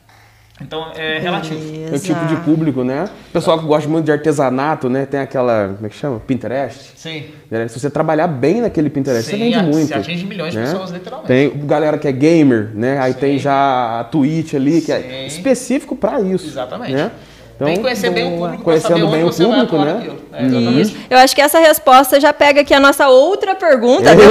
Então, 0.63 0.87
é 0.95 1.19
relativo. 1.19 1.59
É 1.91 1.95
o 1.95 1.99
tipo 1.99 2.25
de 2.25 2.35
público, 2.37 2.83
né? 2.83 3.05
Pessoal 3.31 3.59
que 3.59 3.65
gosta 3.65 3.87
muito 3.89 4.05
de 4.05 4.11
artesanato, 4.11 4.89
né? 4.89 5.05
Tem 5.05 5.19
aquela, 5.19 5.73
como 5.75 5.85
é 5.85 5.89
que 5.89 5.95
chama? 5.95 6.19
Pinterest. 6.19 6.93
Sim. 6.95 7.25
Se 7.67 7.79
você 7.79 7.89
trabalhar 7.89 8.27
bem 8.27 8.61
naquele 8.61 8.89
Pinterest, 8.89 9.23
Sim, 9.25 9.31
você 9.31 9.37
vende 9.43 9.55
a- 9.55 9.63
muito. 9.63 9.87
você 9.87 9.93
atinge 9.93 10.25
milhões 10.25 10.53
de 10.53 10.59
né? 10.59 10.65
pessoas, 10.65 10.91
literalmente. 10.91 11.27
Tem 11.27 11.65
galera 11.67 11.97
que 11.97 12.07
é 12.07 12.11
gamer, 12.11 12.71
né? 12.73 12.97
Aí 12.99 13.13
Sim. 13.13 13.19
tem 13.19 13.37
já 13.39 13.99
a 13.99 14.03
Twitch 14.05 14.53
ali, 14.55 14.81
que 14.81 14.91
é 14.91 14.99
Sim. 15.01 15.25
específico 15.27 15.95
para 15.95 16.19
isso. 16.21 16.47
Exatamente. 16.47 16.93
Né? 16.93 17.11
Então, 17.55 17.67
tem 17.67 17.75
que 17.75 17.81
conhecer 17.83 18.09
bem 18.09 18.25
o 18.25 18.29
boa. 18.31 18.41
público 18.49 18.63
Conhecendo 18.63 19.05
onde 19.05 19.15
bem 19.15 19.23
o 19.23 19.25
você 19.27 19.45
vai 19.45 19.59
público, 19.59 19.75
atuar 19.75 19.95
né? 19.95 20.09
É. 20.33 20.45
Isso. 20.81 20.97
Eu 21.09 21.17
acho 21.19 21.35
que 21.35 21.41
essa 21.41 21.59
resposta 21.59 22.19
já 22.19 22.33
pega 22.33 22.61
aqui 22.61 22.73
a 22.73 22.79
nossa 22.79 23.07
outra 23.07 23.53
pergunta. 23.53 24.09
Eita! 24.09 24.25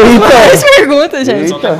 Mais 0.48 0.64
perguntas, 0.76 1.26
gente. 1.26 1.48
Só 1.48 1.58
tá 1.58 1.76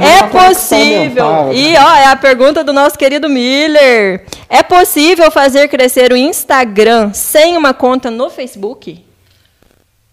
É 0.00 0.22
possível. 0.28 1.52
E 1.52 1.76
ó, 1.76 1.96
é 1.96 2.06
a 2.06 2.16
pergunta 2.16 2.64
do 2.64 2.72
nosso 2.72 2.98
querido 2.98 3.28
Miller. 3.28 4.24
É 4.48 4.62
possível 4.62 5.30
fazer 5.30 5.68
crescer 5.68 6.12
o 6.12 6.16
Instagram 6.16 7.12
sem 7.12 7.56
uma 7.56 7.74
conta 7.74 8.10
no 8.10 8.30
Facebook? 8.30 9.04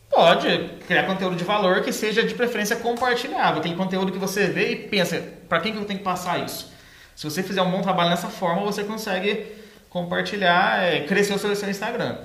Pode 0.09 0.69
criar 0.85 1.03
conteúdo 1.03 1.35
de 1.35 1.43
valor 1.43 1.81
que 1.81 1.91
seja 1.91 2.21
de 2.21 2.35
preferência 2.35 2.75
compartilhável, 2.75 3.59
aquele 3.59 3.75
conteúdo 3.75 4.11
que 4.11 4.19
você 4.19 4.45
vê 4.45 4.71
e 4.71 4.75
pensa, 4.75 5.23
para 5.49 5.59
quem 5.59 5.71
que 5.71 5.79
eu 5.79 5.85
tenho 5.85 5.97
que 5.97 6.05
passar 6.05 6.43
isso? 6.43 6.71
Se 7.15 7.23
você 7.23 7.41
fizer 7.41 7.63
um 7.63 7.71
bom 7.71 7.81
trabalho 7.81 8.11
nessa 8.11 8.27
forma, 8.27 8.61
você 8.61 8.83
consegue 8.83 9.62
compartilhar, 9.93 10.83
é, 10.83 11.01
crescer 11.01 11.35
o 11.35 11.39
seu, 11.39 11.55
seu 11.55 11.69
Instagram. 11.69 12.17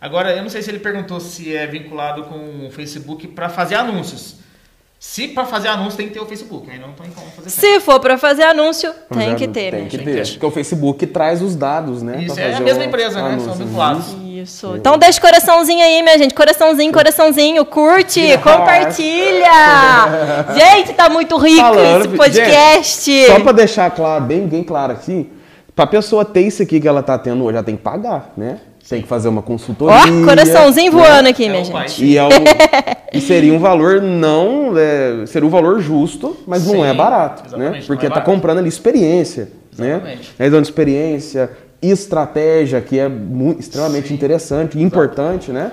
Agora, 0.00 0.32
eu 0.32 0.42
não 0.42 0.50
sei 0.50 0.60
se 0.60 0.70
ele 0.70 0.80
perguntou 0.80 1.20
se 1.20 1.54
é 1.54 1.64
vinculado 1.66 2.24
com 2.24 2.66
o 2.66 2.70
Facebook 2.72 3.28
para 3.28 3.48
fazer 3.48 3.76
anúncios. 3.76 4.42
Se 4.98 5.28
para 5.28 5.44
fazer 5.44 5.68
anúncio 5.68 5.98
tem 5.98 6.08
que 6.08 6.14
ter 6.14 6.20
o 6.20 6.26
Facebook, 6.26 6.68
aí 6.70 6.78
não 6.78 6.92
tem 6.92 7.10
como 7.10 7.30
fazer. 7.30 7.50
Se 7.50 7.78
for 7.80 8.00
para 8.00 8.16
fazer 8.16 8.42
anúncio, 8.44 8.90
tem 9.12 9.30
Já 9.30 9.34
que 9.36 9.48
ter, 9.48 9.70
Tem 9.70 9.86
que 9.86 9.98
ter. 9.98 10.26
Porque 10.26 10.46
o 10.46 10.50
Facebook 10.50 11.06
traz 11.06 11.42
os 11.42 11.54
dados, 11.54 12.02
né? 12.02 12.22
Isso 12.22 12.40
é 12.40 12.54
a 12.54 12.60
mesma 12.60 12.82
o 12.82 12.86
empresa, 12.86 13.22
né? 13.22 13.38
São 13.38 13.52
anúncio. 13.52 13.66
vinculados. 13.66 14.16
Isso. 14.24 14.74
Então 14.76 14.98
deixa 14.98 15.18
o 15.18 15.22
coraçãozinho 15.22 15.84
aí, 15.84 16.02
minha 16.02 16.18
gente. 16.18 16.34
Coraçãozinho, 16.34 16.92
coraçãozinho. 16.92 17.64
Curte, 17.66 18.38
compartilha. 18.38 19.50
Gente, 20.56 20.94
tá 20.94 21.08
muito 21.08 21.36
rico 21.36 21.60
Falando, 21.60 22.06
esse 22.06 22.16
podcast. 22.16 23.12
gente, 23.12 23.26
só 23.26 23.40
pra 23.40 23.52
deixar 23.52 23.90
claro, 23.90 24.24
bem, 24.24 24.46
bem 24.46 24.64
claro 24.64 24.92
aqui, 24.92 25.30
pra 25.74 25.86
pessoa 25.86 26.24
ter 26.24 26.42
isso 26.42 26.62
aqui 26.62 26.80
que 26.80 26.86
ela 26.88 27.02
tá 27.02 27.18
tendo 27.18 27.42
hoje, 27.44 27.56
ela 27.56 27.64
tem 27.64 27.76
que 27.76 27.82
pagar, 27.82 28.32
né? 28.36 28.58
Tem 28.88 29.00
que 29.00 29.08
fazer 29.08 29.28
uma 29.28 29.40
consultoria. 29.40 29.94
Ó, 29.96 30.24
coraçãozinho 30.26 30.92
né? 30.92 30.98
voando 30.98 31.28
aqui, 31.28 31.46
É 31.46 31.48
minha 31.48 31.62
o 31.62 31.64
gente. 31.64 32.04
E, 32.04 32.18
é 32.18 32.22
um- 32.24 32.28
e 33.14 33.20
seria 33.20 33.52
um 33.54 33.58
valor 33.58 34.02
não. 34.02 34.74
É, 34.76 35.24
seria 35.26 35.46
um 35.46 35.50
valor 35.50 35.80
justo, 35.80 36.36
mas 36.46 36.66
não 36.66 36.74
Sim, 36.74 36.84
é 36.84 36.92
barato. 36.92 37.44
exatamente, 37.46 37.72
Né? 37.72 37.78
não 37.80 37.86
Porque 37.86 38.04
é 38.04 38.08
tá 38.10 38.16
barato. 38.16 38.30
comprando 38.30 38.58
ali 38.58 38.68
experiência. 38.68 39.48
Né? 39.78 39.92
Exatamente. 39.92 40.34
É 40.38 40.50
dando 40.50 40.64
experiência, 40.64 41.50
estratégia, 41.80 42.80
que 42.82 42.98
é 42.98 43.08
mu- 43.08 43.56
extremamente 43.58 44.08
Sim. 44.08 44.14
interessante 44.14 44.78
e 44.78 44.82
importante, 44.82 45.50
né? 45.50 45.72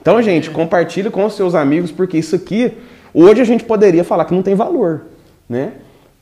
Então, 0.00 0.20
gente, 0.22 0.48
compartilhe 0.50 1.10
com 1.10 1.24
os 1.24 1.34
seus 1.34 1.54
amigos, 1.56 1.90
porque 1.90 2.16
isso 2.18 2.34
aqui, 2.36 2.72
hoje 3.12 3.40
a 3.40 3.44
gente 3.44 3.64
poderia 3.64 4.04
falar 4.04 4.24
que 4.24 4.34
não 4.34 4.42
tem 4.42 4.54
valor, 4.54 5.02
né? 5.48 5.72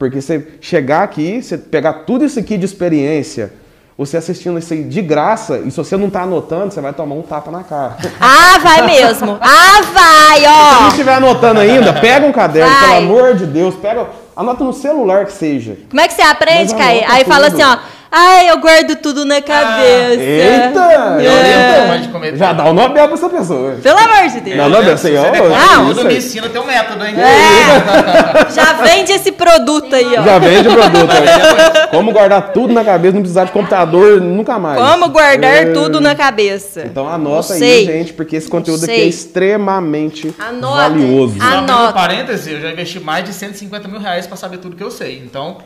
Porque 0.00 0.22
você 0.22 0.48
chegar 0.62 1.02
aqui, 1.02 1.42
você 1.42 1.58
pegar 1.58 1.92
tudo 1.92 2.24
isso 2.24 2.38
aqui 2.38 2.56
de 2.56 2.64
experiência, 2.64 3.52
você 3.98 4.16
assistindo 4.16 4.58
isso 4.58 4.72
aí 4.72 4.82
de 4.82 5.02
graça, 5.02 5.58
e 5.58 5.70
se 5.70 5.76
você 5.76 5.94
não 5.94 6.08
tá 6.08 6.22
anotando, 6.22 6.72
você 6.72 6.80
vai 6.80 6.94
tomar 6.94 7.16
um 7.16 7.20
tapa 7.20 7.50
na 7.50 7.62
cara. 7.62 7.98
Ah, 8.18 8.58
vai 8.60 8.86
mesmo. 8.86 9.38
Ah, 9.42 9.82
vai, 9.92 10.40
Se 10.40 10.46
ó. 10.46 10.80
não 10.80 10.88
estiver 10.88 11.14
anotando 11.16 11.60
ainda, 11.60 11.92
pega 11.92 12.26
um 12.26 12.32
caderno, 12.32 12.72
Vai. 12.72 12.80
pelo 12.80 12.96
amor 12.96 13.34
de 13.34 13.44
Deus, 13.44 13.74
pega 13.74 14.08
Anota 14.34 14.64
no 14.64 14.72
celular 14.72 15.26
que 15.26 15.32
seja. 15.32 15.76
Como 15.90 16.00
é 16.00 16.08
que 16.08 16.14
você 16.14 16.22
aprende, 16.22 16.74
Caí? 16.74 17.04
Aí 17.06 17.24
fala 17.26 17.50
tudo. 17.50 17.60
assim, 17.60 17.78
ó. 17.78 17.99
Ai, 18.12 18.50
eu 18.50 18.58
guardo 18.58 18.96
tudo 18.96 19.24
na 19.24 19.40
cabeça. 19.40 20.20
Eita! 20.20 21.16
Eu 21.22 21.30
É. 21.30 21.42
lembro 21.74 21.88
mais 21.88 22.02
de 22.02 22.08
comer. 22.08 22.36
Já 22.36 22.52
dá 22.52 22.64
o 22.64 22.72
Nobel 22.72 23.04
pra 23.06 23.14
essa 23.14 23.28
pessoa. 23.28 23.76
Pelo 23.80 23.98
amor 23.98 24.28
de 24.28 24.40
Deus. 24.40 24.56
Não, 24.56 24.68
não, 24.68 24.82
Você 24.82 24.90
assim, 24.90 25.16
ó, 25.16 25.30
decora 25.30 25.48
não, 25.56 25.86
tudo, 25.88 26.04
me 26.04 26.10
aí. 26.10 26.16
ensina 26.18 26.48
teu 26.48 26.64
método, 26.66 27.04
hein? 27.06 27.14
É, 27.16 28.50
já 28.52 28.72
vende 28.82 29.12
esse 29.12 29.30
produto 29.30 29.94
aí, 29.94 30.16
ó. 30.18 30.22
Já 30.24 30.38
vende 30.40 30.68
o 30.68 30.72
produto. 30.72 31.06
né? 31.06 31.86
Como 31.92 32.10
guardar 32.12 32.52
tudo 32.52 32.72
na 32.74 32.84
cabeça, 32.84 33.14
não 33.14 33.20
precisar 33.20 33.44
de 33.44 33.52
computador 33.52 34.20
nunca 34.20 34.58
mais. 34.58 34.80
Como 34.80 35.08
guardar 35.08 35.54
É. 35.54 35.64
tudo 35.66 36.00
na 36.00 36.14
cabeça. 36.16 36.82
Então 36.86 37.08
anota 37.08 37.54
aí, 37.54 37.84
gente, 37.86 38.12
porque 38.12 38.34
esse 38.34 38.48
conteúdo 38.48 38.82
aqui 38.84 38.92
é 38.92 39.04
extremamente 39.04 40.34
Anotem. 40.36 40.76
valioso. 40.76 41.36
Ah, 41.40 41.58
Anota. 41.58 41.90
um 41.90 41.92
parêntese, 41.92 42.52
eu 42.54 42.60
já 42.60 42.70
investi 42.72 42.98
mais 42.98 43.24
de 43.24 43.32
150 43.32 43.86
mil 43.86 44.00
reais 44.00 44.26
pra 44.26 44.36
saber 44.36 44.58
tudo 44.58 44.74
que 44.74 44.82
eu 44.82 44.90
sei. 44.90 45.22
Então, 45.24 45.58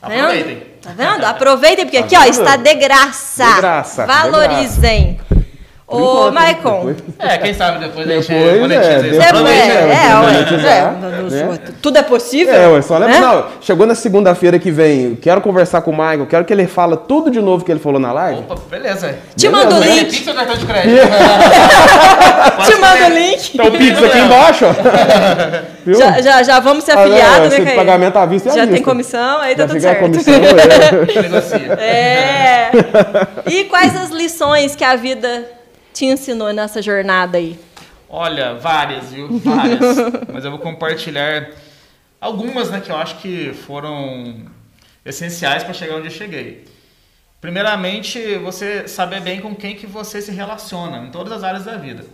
Tá 0.00 0.08
vendo? 0.08 0.20
aproveitem. 0.24 0.66
Tá 0.82 0.90
vendo? 0.92 1.24
Aproveitem, 1.24 1.84
porque 1.86 1.98
Tá 1.98 2.04
aqui, 2.04 2.16
ó, 2.16 2.20
vendo? 2.20 2.30
está 2.30 2.56
de 2.56 2.74
graça. 2.74 3.44
De 3.46 3.56
graça, 3.56 4.06
Valorizem. 4.06 5.14
Por 5.16 5.23
Ô? 5.86 6.30
Maicon. 6.32 6.94
É, 7.18 7.36
quem 7.36 7.52
sabe 7.52 7.78
depois, 7.78 8.06
a 8.06 8.08
Depois, 8.08 8.26
gente 8.26 8.58
monetiza 8.60 8.90
é, 8.90 8.94
isso. 8.96 9.02
depois- 9.02 9.22
É, 9.22 9.28
Aproveita. 9.28 9.72
é, 9.72 9.82
é, 9.82 10.14
ué. 10.14 10.22
monetizar, 10.22 10.72
É, 10.72 10.90
né? 10.90 11.58
Tudo 11.82 11.98
é 11.98 12.02
possível? 12.02 12.54
É, 12.54 12.68
ué, 12.68 12.80
só 12.82 12.96
lembra, 12.96 13.20
né? 13.20 13.26
não, 13.26 13.44
chegou 13.60 13.86
na 13.86 13.94
segunda-feira 13.94 14.58
que 14.58 14.70
vem, 14.70 15.14
quero 15.14 15.42
conversar 15.42 15.82
com 15.82 15.90
o 15.90 15.94
Michael, 15.94 16.26
quero 16.26 16.44
que 16.46 16.52
ele 16.54 16.66
fala 16.66 16.96
tudo 16.96 17.30
de 17.30 17.38
novo 17.38 17.62
que 17.66 17.70
ele 17.70 17.80
falou 17.80 18.00
na 18.00 18.12
live. 18.12 18.40
Opa, 18.40 18.56
beleza. 18.70 19.14
Te 19.36 19.46
mando 19.50 19.74
o 19.76 19.78
link. 19.80 20.06
Pix 20.10 20.26
ou 20.26 20.34
cartão 20.34 20.56
de 20.56 20.64
crédito? 20.64 20.96
Te 22.66 22.74
mando 22.80 23.04
o 23.04 23.08
link. 23.18 23.50
Então 23.54 23.66
o 23.66 23.72
Pix 23.72 24.02
aqui 24.02 24.18
embaixo, 24.18 24.64
ó. 24.64 24.72
Viu? 25.84 25.98
Já, 25.98 26.20
já, 26.22 26.42
já 26.42 26.60
vamos 26.60 26.84
ser 26.84 26.92
Ah, 26.92 27.00
afiliados, 27.02 27.48
esse 27.52 27.58
né, 27.60 27.66
Caí? 27.66 27.76
pagamento 27.76 28.16
à 28.16 28.24
vista 28.24 28.48
é 28.48 28.52
Já 28.54 28.66
tem 28.66 28.80
comissão, 28.82 29.38
aí 29.42 29.54
tá 29.54 29.66
tudo 29.66 29.76
a 29.76 29.80
certo. 29.80 30.00
comissão, 30.00 30.32
é. 31.78 31.84
É. 31.84 32.70
E 33.46 33.64
quais 33.64 33.94
as 33.94 34.08
lições 34.08 34.74
que 34.74 34.82
a 34.82 34.96
vida 34.96 35.44
te 35.94 36.04
ensinou 36.04 36.52
nessa 36.52 36.82
jornada 36.82 37.38
aí? 37.38 37.58
Olha, 38.08 38.54
várias, 38.54 39.12
viu? 39.12 39.38
Várias. 39.38 39.80
Mas 40.30 40.44
eu 40.44 40.50
vou 40.50 40.60
compartilhar 40.60 41.50
algumas, 42.20 42.70
né, 42.70 42.80
que 42.80 42.90
eu 42.90 42.96
acho 42.96 43.18
que 43.18 43.54
foram 43.54 44.46
essenciais 45.04 45.62
para 45.62 45.72
chegar 45.72 45.96
onde 45.96 46.08
eu 46.08 46.12
cheguei. 46.12 46.64
Primeiramente, 47.40 48.36
você 48.38 48.88
saber 48.88 49.20
bem 49.20 49.40
com 49.40 49.54
quem 49.54 49.76
que 49.76 49.86
você 49.86 50.20
se 50.20 50.32
relaciona 50.32 50.98
em 50.98 51.10
todas 51.10 51.32
as 51.32 51.44
áreas 51.44 51.64
da 51.64 51.76
vida. 51.76 52.04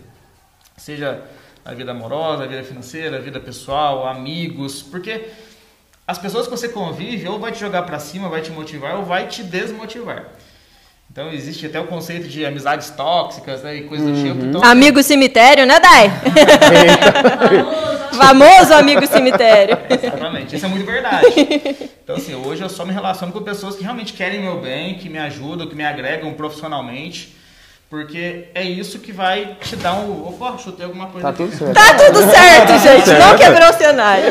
Seja 0.77 1.21
a 1.63 1.73
vida 1.73 1.91
amorosa, 1.91 2.43
a 2.43 2.47
vida 2.47 2.63
financeira, 2.63 3.17
a 3.17 3.19
vida 3.19 3.39
pessoal, 3.39 4.07
amigos, 4.07 4.81
porque 4.81 5.25
as 6.05 6.17
pessoas 6.17 6.45
que 6.45 6.51
você 6.51 6.67
convive 6.69 7.27
ou 7.27 7.39
vai 7.39 7.51
te 7.51 7.59
jogar 7.59 7.83
para 7.83 7.97
cima, 7.99 8.27
vai 8.27 8.41
te 8.41 8.51
motivar 8.51 8.97
ou 8.97 9.05
vai 9.05 9.27
te 9.27 9.43
desmotivar. 9.43 10.25
Então 11.11 11.29
existe 11.29 11.65
até 11.65 11.77
o 11.77 11.87
conceito 11.87 12.29
de 12.29 12.45
amizades 12.45 12.89
tóxicas 12.91 13.61
né, 13.63 13.75
e 13.75 13.81
coisas 13.81 14.07
do 14.07 14.23
tipo. 14.23 14.45
Então, 14.45 14.63
Amigo 14.63 15.03
cemitério, 15.03 15.65
né, 15.65 15.77
Dai? 15.77 16.09
Famoso 18.15 18.73
amigo 18.73 19.05
cemitério. 19.05 19.77
Exatamente, 19.89 20.55
isso 20.55 20.65
é 20.65 20.69
muito 20.69 20.85
verdade. 20.85 21.25
Então, 22.01 22.15
assim, 22.15 22.33
hoje 22.33 22.61
eu 22.61 22.69
só 22.69 22.85
me 22.85 22.93
relaciono 22.93 23.33
com 23.33 23.41
pessoas 23.41 23.75
que 23.75 23.83
realmente 23.83 24.13
querem 24.13 24.41
meu 24.41 24.61
bem, 24.61 24.95
que 24.95 25.09
me 25.09 25.17
ajudam, 25.17 25.67
que 25.67 25.75
me 25.75 25.83
agregam 25.83 26.33
profissionalmente, 26.33 27.35
porque 27.91 28.45
é 28.55 28.63
isso 28.63 28.99
que 28.99 29.11
vai 29.11 29.57
te 29.59 29.75
dar 29.75 29.95
um. 29.95 30.25
Opa, 30.25 30.57
chutei 30.57 30.85
alguma 30.85 31.07
coisa 31.07 31.27
Tá 31.27 31.29
aqui. 31.33 31.43
tudo 31.43 31.57
certo. 31.57 31.73
Tá 31.73 31.93
tudo 31.93 32.31
certo, 32.31 32.71
gente. 32.79 33.09
Não 33.09 33.37
certo. 33.37 33.37
quebrou 33.37 33.69
o 33.69 33.73
cenário. 33.73 34.25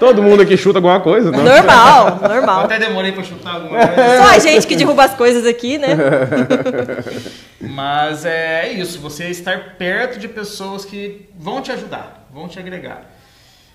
Todo 0.00 0.22
mundo 0.22 0.40
aqui 0.42 0.56
chuta 0.56 0.78
alguma 0.78 1.00
coisa, 1.00 1.30
não? 1.30 1.44
Normal, 1.44 2.18
Eu 2.22 2.28
normal. 2.30 2.64
até 2.64 2.78
demorei 2.78 3.12
pra 3.12 3.22
chutar 3.22 3.56
alguma 3.56 3.86
coisa. 3.86 4.16
Só 4.22 4.30
a 4.30 4.38
gente 4.38 4.66
que 4.66 4.74
derruba 4.74 5.04
as 5.04 5.14
coisas 5.14 5.44
aqui, 5.44 5.76
né? 5.76 5.88
Mas 7.60 8.24
é 8.24 8.72
isso, 8.72 8.98
você 9.00 9.28
estar 9.28 9.76
perto 9.76 10.18
de 10.18 10.26
pessoas 10.26 10.86
que 10.86 11.28
vão 11.38 11.60
te 11.60 11.70
ajudar, 11.70 12.26
vão 12.32 12.48
te 12.48 12.58
agregar. 12.58 13.02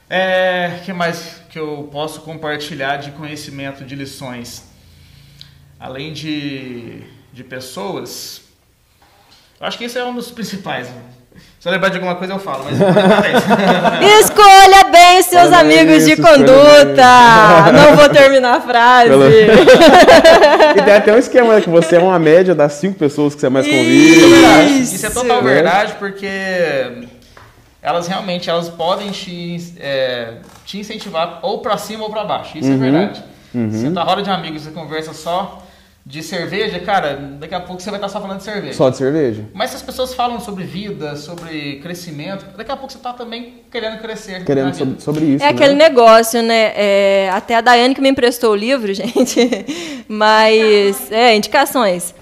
É, 0.09 0.79
que 0.83 0.91
mais 0.91 1.39
que 1.51 1.59
eu 1.59 1.87
posso 1.91 2.21
compartilhar 2.21 2.97
de 2.97 3.11
conhecimento, 3.11 3.83
de 3.83 3.93
lições? 3.95 4.63
Além 5.79 6.11
de, 6.13 7.03
de 7.31 7.43
pessoas, 7.43 8.41
eu 9.59 9.67
acho 9.67 9.77
que 9.77 9.85
isso 9.85 9.97
é 9.97 10.05
um 10.05 10.13
dos 10.13 10.31
principais. 10.31 10.87
Se 11.59 11.67
eu 11.67 11.71
lembrar 11.73 11.89
de 11.89 11.95
alguma 11.95 12.15
coisa 12.15 12.33
eu 12.33 12.39
falo, 12.39 12.63
mas 12.65 12.79
é 14.01 14.19
Escolha 14.19 14.83
bem 14.91 15.19
os 15.19 15.25
seus 15.25 15.47
Olha 15.47 15.59
amigos 15.59 16.05
de 16.05 16.11
isso, 16.11 16.21
escolha 16.21 16.37
conduta. 16.37 17.71
Não 17.73 17.95
vou 17.95 18.07
terminar 18.09 18.57
a 18.57 18.61
frase. 18.61 19.09
Pelo- 19.09 19.25
E 19.29 20.81
tem 20.83 20.93
até 20.93 21.13
um 21.13 21.17
esquema 21.17 21.55
né, 21.55 21.61
que 21.61 21.69
você 21.69 21.95
é 21.95 21.99
uma 21.99 22.19
média 22.19 22.53
das 22.53 22.73
cinco 22.73 22.99
pessoas 22.99 23.33
que 23.33 23.41
você 23.41 23.49
mais 23.49 23.65
convive. 23.65 24.79
Isso. 24.81 24.95
Isso 24.95 25.05
é 25.07 25.09
total 25.09 25.41
Né? 25.41 25.53
verdade, 25.53 25.93
porque 25.97 26.27
elas 27.81 28.07
realmente 28.07 28.49
elas 28.49 28.69
podem 28.69 29.09
te, 29.11 29.73
é, 29.79 30.35
te 30.65 30.77
incentivar 30.79 31.39
ou 31.41 31.59
pra 31.59 31.77
cima 31.77 32.03
ou 32.03 32.09
pra 32.11 32.23
baixo. 32.23 32.57
Isso 32.57 32.67
Uhum. 32.69 32.75
é 32.75 32.77
verdade. 32.91 33.23
Você 33.71 33.89
tá 33.91 34.03
roda 34.03 34.21
de 34.21 34.29
amigos, 34.29 34.63
você 34.63 34.71
conversa 34.71 35.13
só 35.13 35.64
de 36.05 36.21
cerveja, 36.21 36.79
cara, 36.79 37.15
daqui 37.39 37.55
a 37.55 37.59
pouco 37.59 37.81
você 37.81 37.89
vai 37.89 37.97
estar 37.97 38.09
só 38.09 38.21
falando 38.21 38.37
de 38.37 38.43
cerveja. 38.43 38.73
Só 38.73 38.91
de 38.91 38.97
cerveja? 38.97 39.45
Mas 39.55 39.71
se 39.71 39.77
as 39.77 39.81
pessoas 39.81 40.13
falam 40.13 40.39
sobre 40.39 40.63
vida, 40.63 41.15
sobre 41.15 41.79
crescimento, 41.79 42.45
daqui 42.55 42.71
a 42.71 42.77
pouco 42.77 42.93
você 42.93 42.99
tá 42.99 43.11
também 43.11 43.63
querendo 43.71 43.97
crescer. 43.99 44.39
na 44.39 44.45
Querendo 44.45 44.65
vida. 44.65 44.77
sobre, 44.77 45.01
sobre 45.01 45.25
isso. 45.25 45.43
É 45.43 45.47
aquele 45.47 45.73
né? 45.73 45.89
negócio, 45.89 46.43
né? 46.43 46.73
É, 46.75 47.29
até 47.33 47.55
a 47.55 47.61
Daiane 47.61 47.95
que 47.95 48.01
me 48.01 48.09
emprestou 48.09 48.51
o 48.51 48.55
livro, 48.55 48.93
gente. 48.93 49.65
Mas, 50.07 51.11
é, 51.11 51.35
indicações. 51.35 52.13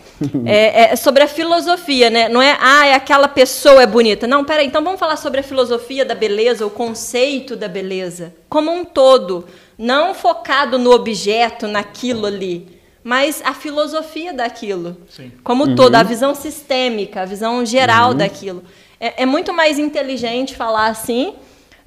É, 0.46 0.94
é 0.94 0.96
sobre 0.96 1.24
a 1.24 1.28
filosofia, 1.28 2.10
né? 2.10 2.30
Não 2.30 2.42
é, 2.42 2.58
ah, 2.62 2.88
é 2.88 2.94
aquela 2.94 3.28
pessoa 3.28 3.84
é 3.84 3.88
bonita. 3.88 4.26
Não, 4.26 4.46
peraí, 4.46 4.66
então 4.66 4.82
vamos 4.82 4.98
falar 4.98 5.18
sobre 5.18 5.42
a 5.42 5.44
filosofia 5.44 6.06
da 6.06 6.16
beleza, 6.16 6.66
o 6.66 6.70
conceito 6.70 7.58
da 7.58 7.68
beleza, 7.68 8.34
como 8.48 8.72
um 8.72 8.86
todo. 8.86 9.46
Não 9.78 10.14
focado 10.14 10.80
no 10.80 10.92
objeto, 10.92 11.68
naquilo 11.68 12.26
ali, 12.26 12.82
mas 13.04 13.41
a 13.45 13.54
filosofia 13.54 14.34
daquilo. 14.34 14.97
Sim. 15.10 15.32
Como 15.43 15.66
um 15.66 15.76
todo, 15.76 15.95
a 15.95 16.04
visão 16.04 16.34
sistêmica, 16.34 17.22
a 17.22 17.26
visão 17.26 17.66
geral 17.66 18.14
daquilo. 18.14 18.64
É, 18.99 19.24
é 19.24 19.26
muito 19.26 19.54
mais 19.54 19.78
inteligente 19.78 20.56
falar 20.56 20.88
assim 20.88 21.36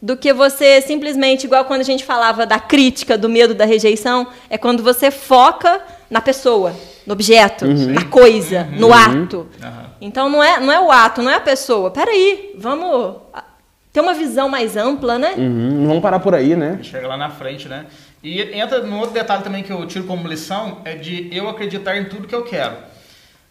do 0.01 0.17
que 0.17 0.33
você 0.33 0.83
simplesmente, 0.83 1.45
igual 1.45 1.64
quando 1.64 1.81
a 1.81 1.85
gente 1.85 2.05
falava 2.05 2.45
da 2.45 2.61
crítica, 2.61 3.17
do 3.17 3.29
medo, 3.29 3.55
da 3.55 3.64
rejeição, 3.64 4.27
é 4.51 4.59
quando 4.59 4.83
você 4.83 5.11
foca 5.11 5.81
na 6.11 6.21
pessoa, 6.21 6.75
no 7.07 7.14
objeto, 7.14 7.67
na 7.67 8.05
coisa, 8.05 8.64
no 8.73 8.93
ato. 8.93 9.47
Aham. 9.62 9.87
Então 10.01 10.29
não 10.29 10.43
é, 10.43 10.61
não 10.61 10.73
é 10.73 10.81
o 10.81 10.93
ato, 10.93 11.23
não 11.23 11.31
é 11.31 11.37
a 11.37 11.41
pessoa. 11.41 11.91
Peraí, 11.91 12.55
vamos 12.59 13.17
ah, 13.33 13.45
ter 13.93 14.01
uma 14.01 14.12
visão 14.12 14.49
mais 14.49 14.77
ampla, 14.77 15.19
né? 15.19 15.35
Uhum, 15.37 15.81
Não 15.81 15.87
vamos 15.89 16.03
parar 16.03 16.21
por 16.21 16.35
aí, 16.35 16.55
né? 16.55 16.79
Chega 16.83 17.09
lá 17.09 17.17
na 17.17 17.31
frente, 17.31 17.67
né? 17.67 17.87
E 18.29 18.43
entra 18.59 18.83
no 18.83 18.99
outro 18.99 19.14
detalhe 19.14 19.45
também 19.45 19.62
que 19.62 19.70
eu 19.72 19.87
tiro 19.87 20.05
como 20.05 20.27
lição, 20.27 20.81
é 20.85 20.97
de 20.97 21.29
eu 21.31 21.49
acreditar 21.49 21.97
em 21.97 22.07
tudo 22.07 22.27
que 22.27 22.35
eu 22.35 22.43
quero. 22.43 22.74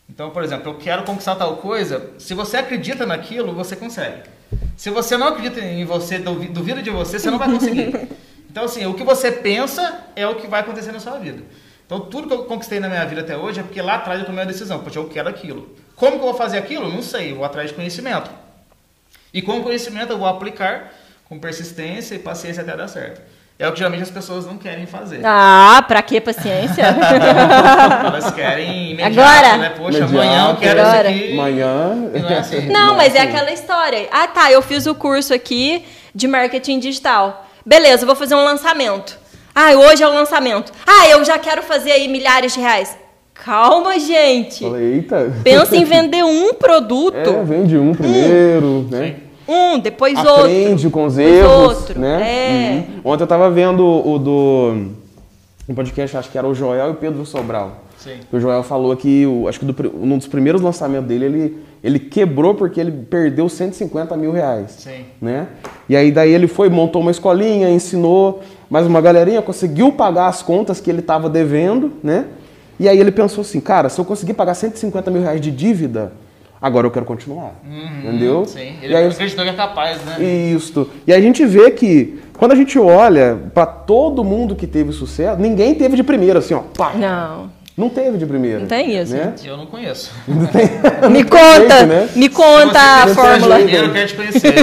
Então, 0.09 0.31
por 0.31 0.43
exemplo, 0.43 0.69
eu 0.69 0.75
quero 0.77 1.03
conquistar 1.03 1.35
tal 1.37 1.55
coisa, 1.55 2.11
se 2.17 2.33
você 2.33 2.57
acredita 2.57 3.05
naquilo, 3.05 3.53
você 3.53 3.73
consegue. 3.73 4.23
Se 4.75 4.89
você 4.89 5.15
não 5.15 5.27
acredita 5.27 5.61
em 5.61 5.85
você, 5.85 6.19
duvi- 6.19 6.49
duvida 6.49 6.81
de 6.81 6.89
você, 6.89 7.17
você 7.17 7.31
não 7.31 7.39
vai 7.39 7.49
conseguir. 7.49 8.07
Então, 8.51 8.63
assim, 8.65 8.85
o 8.85 8.93
que 8.93 9.03
você 9.03 9.31
pensa 9.33 10.01
é 10.15 10.25
o 10.25 10.35
que 10.35 10.47
vai 10.47 10.61
acontecer 10.61 10.91
na 10.93 10.99
sua 10.99 11.17
vida. 11.19 11.43
Então, 11.85 11.99
tudo 11.99 12.25
que 12.27 12.33
eu 12.33 12.45
conquistei 12.45 12.79
na 12.79 12.87
minha 12.87 13.03
vida 13.05 13.19
até 13.19 13.35
hoje 13.35 13.59
é 13.59 13.63
porque 13.63 13.81
lá 13.81 13.95
atrás 13.95 14.17
eu 14.21 14.25
tomei 14.25 14.43
a 14.43 14.47
decisão, 14.47 14.79
porque 14.79 14.97
eu 14.97 15.09
quero 15.09 15.27
aquilo. 15.27 15.75
Como 15.93 16.11
que 16.13 16.17
eu 16.19 16.21
vou 16.21 16.33
fazer 16.33 16.57
aquilo? 16.57 16.89
Não 16.89 17.01
sei, 17.01 17.31
eu 17.31 17.35
vou 17.35 17.43
atrás 17.43 17.69
de 17.69 17.75
conhecimento. 17.75 18.29
E 19.33 19.41
com 19.41 19.59
o 19.59 19.63
conhecimento 19.63 20.11
eu 20.13 20.17
vou 20.17 20.27
aplicar 20.27 20.93
com 21.27 21.37
persistência 21.37 22.15
e 22.15 22.19
paciência 22.19 22.63
até 22.63 22.77
dar 22.77 22.87
certo. 22.87 23.21
É 23.57 23.67
o 23.69 23.71
que 23.71 23.77
geralmente 23.77 24.03
as 24.03 24.09
pessoas 24.11 24.45
não 24.45 24.57
querem 24.57 24.85
fazer. 24.85 25.21
Ah, 25.23 25.81
pra 25.87 26.01
que 26.01 26.19
paciência? 26.19 26.83
Elas 28.05 28.31
querem 28.31 28.91
imediato, 28.91 29.19
Agora. 29.21 29.57
né? 29.57 29.69
Poxa, 29.69 29.99
Imediato. 29.99 30.13
amanhã 30.13 30.49
eu 30.49 30.55
quero 30.57 30.81
Agora. 30.81 31.09
isso 31.09 31.23
aqui. 31.23 31.33
Amanhã. 31.33 31.95
Não 32.21 32.29
é 32.29 32.37
assim. 32.37 32.67
Não, 32.67 32.95
mas 32.97 33.15
é 33.15 33.19
assim. 33.19 33.29
aquela 33.29 33.51
história. 33.51 34.09
Ah, 34.11 34.27
tá, 34.27 34.51
eu 34.51 34.61
fiz 34.61 34.85
o 34.85 34.93
curso 34.93 35.33
aqui 35.33 35.85
de 36.13 36.27
marketing 36.27 36.79
digital. 36.79 37.45
Beleza, 37.65 38.05
vou 38.05 38.15
fazer 38.15 38.35
um 38.35 38.43
lançamento. 38.43 39.17
Ah, 39.53 39.71
hoje 39.71 40.03
é 40.03 40.07
o 40.07 40.13
lançamento. 40.13 40.73
Ah, 40.85 41.07
eu 41.07 41.23
já 41.23 41.39
quero 41.39 41.63
fazer 41.63 41.93
aí 41.93 42.09
milhares 42.09 42.53
de 42.53 42.59
reais. 42.59 42.97
Calma, 43.33 43.97
gente. 43.99 44.63
Falei, 44.65 44.95
eita. 44.95 45.33
Pensa 45.43 45.77
em 45.77 45.85
vender 45.85 46.23
um 46.23 46.53
produto. 46.53 47.15
É, 47.15 47.43
vende 47.43 47.77
um 47.77 47.93
primeiro, 47.93 48.87
né? 48.91 49.15
Um, 49.47 49.79
depois 49.79 50.17
outro. 50.17 50.41
Aprende 50.41 50.89
com 50.89 51.05
os 51.05 51.15
Depois 51.15 51.35
erros, 51.35 51.77
outro, 51.77 51.99
né? 51.99 52.21
é. 52.21 52.75
Uhum. 52.77 53.11
Ontem 53.11 53.23
eu 53.23 53.27
tava 53.27 53.49
vendo 53.51 53.85
o 53.85 54.17
do 54.17 54.91
um 55.67 55.73
podcast, 55.73 56.15
acho 56.17 56.29
que 56.29 56.37
era 56.37 56.47
o 56.47 56.53
Joel 56.53 56.89
e 56.89 56.91
o 56.91 56.95
Pedro 56.95 57.25
Sobral. 57.25 57.85
Sim. 57.97 58.19
O 58.31 58.39
Joel 58.39 58.61
falou 58.61 58.95
que, 58.95 59.25
o, 59.25 59.47
acho 59.47 59.59
que 59.59 59.65
do, 59.65 59.95
um 59.99 60.15
dos 60.17 60.27
primeiros 60.27 60.61
lançamentos 60.61 61.07
dele, 61.07 61.25
ele, 61.25 61.57
ele 61.83 61.99
quebrou 61.99 62.53
porque 62.53 62.79
ele 62.79 62.91
perdeu 62.91 63.49
150 63.49 64.15
mil 64.15 64.31
reais. 64.31 64.71
Sim. 64.77 65.05
Né? 65.19 65.47
E 65.89 65.95
aí 65.95 66.11
daí 66.11 66.31
ele 66.31 66.47
foi, 66.47 66.69
montou 66.69 67.01
uma 67.01 67.09
escolinha, 67.09 67.67
ensinou, 67.69 68.43
mais 68.69 68.85
uma 68.85 69.01
galerinha, 69.01 69.41
conseguiu 69.41 69.91
pagar 69.91 70.27
as 70.27 70.43
contas 70.43 70.79
que 70.79 70.89
ele 70.89 70.99
estava 70.99 71.27
devendo, 71.27 71.93
né? 72.03 72.25
E 72.79 72.87
aí 72.87 72.99
ele 72.99 73.11
pensou 73.11 73.41
assim, 73.41 73.59
cara, 73.59 73.89
se 73.89 73.99
eu 73.99 74.05
conseguir 74.05 74.33
pagar 74.33 74.53
150 74.53 75.09
mil 75.09 75.21
reais 75.21 75.41
de 75.41 75.49
dívida, 75.49 76.11
agora 76.65 76.87
eu 76.87 76.91
quero 76.91 77.05
continuar. 77.05 77.51
Uhum, 77.63 77.99
entendeu? 78.09 78.45
Sim. 78.45 78.73
Ele 78.81 78.93
E 78.93 78.95
aí- 78.95 79.07
acreditou 79.07 79.43
que 79.45 79.51
é 79.51 79.53
capaz, 79.53 79.99
né? 80.03 80.17
Isso. 80.23 80.89
E 81.05 81.13
a 81.13 81.19
gente 81.21 81.45
vê 81.45 81.69
que, 81.71 82.19
quando 82.37 82.53
a 82.53 82.55
gente 82.55 82.79
olha 82.79 83.37
para 83.53 83.65
todo 83.67 84.23
mundo 84.23 84.55
que 84.55 84.65
teve 84.65 84.91
sucesso, 84.91 85.39
ninguém 85.39 85.75
teve 85.75 85.95
de 85.95 86.03
primeira, 86.03 86.39
assim, 86.39 86.53
ó. 86.55 86.61
Pá. 86.75 86.93
Não. 86.95 87.53
Não 87.77 87.89
teve 87.89 88.17
de 88.17 88.25
primeira. 88.25 88.59
Não 88.59 88.67
tem 88.67 88.97
isso. 88.97 89.13
Né? 89.13 89.33
Eu 89.43 89.57
não 89.57 89.65
conheço. 89.65 90.09
Não 90.25 90.45
tem. 90.45 90.65
Me 91.11 91.25
conta, 91.25 91.77
jeito, 91.79 91.85
né? 91.87 92.09
me 92.15 92.29
conta 92.29 92.79
a 92.79 93.01
Se 93.01 93.07
você 93.09 93.15
for 93.15 93.25
fórmula. 93.25 93.55
primeiro, 93.57 93.87
eu 93.87 93.91
quero 93.93 94.07
te 94.07 94.15
conhecer. 94.15 94.53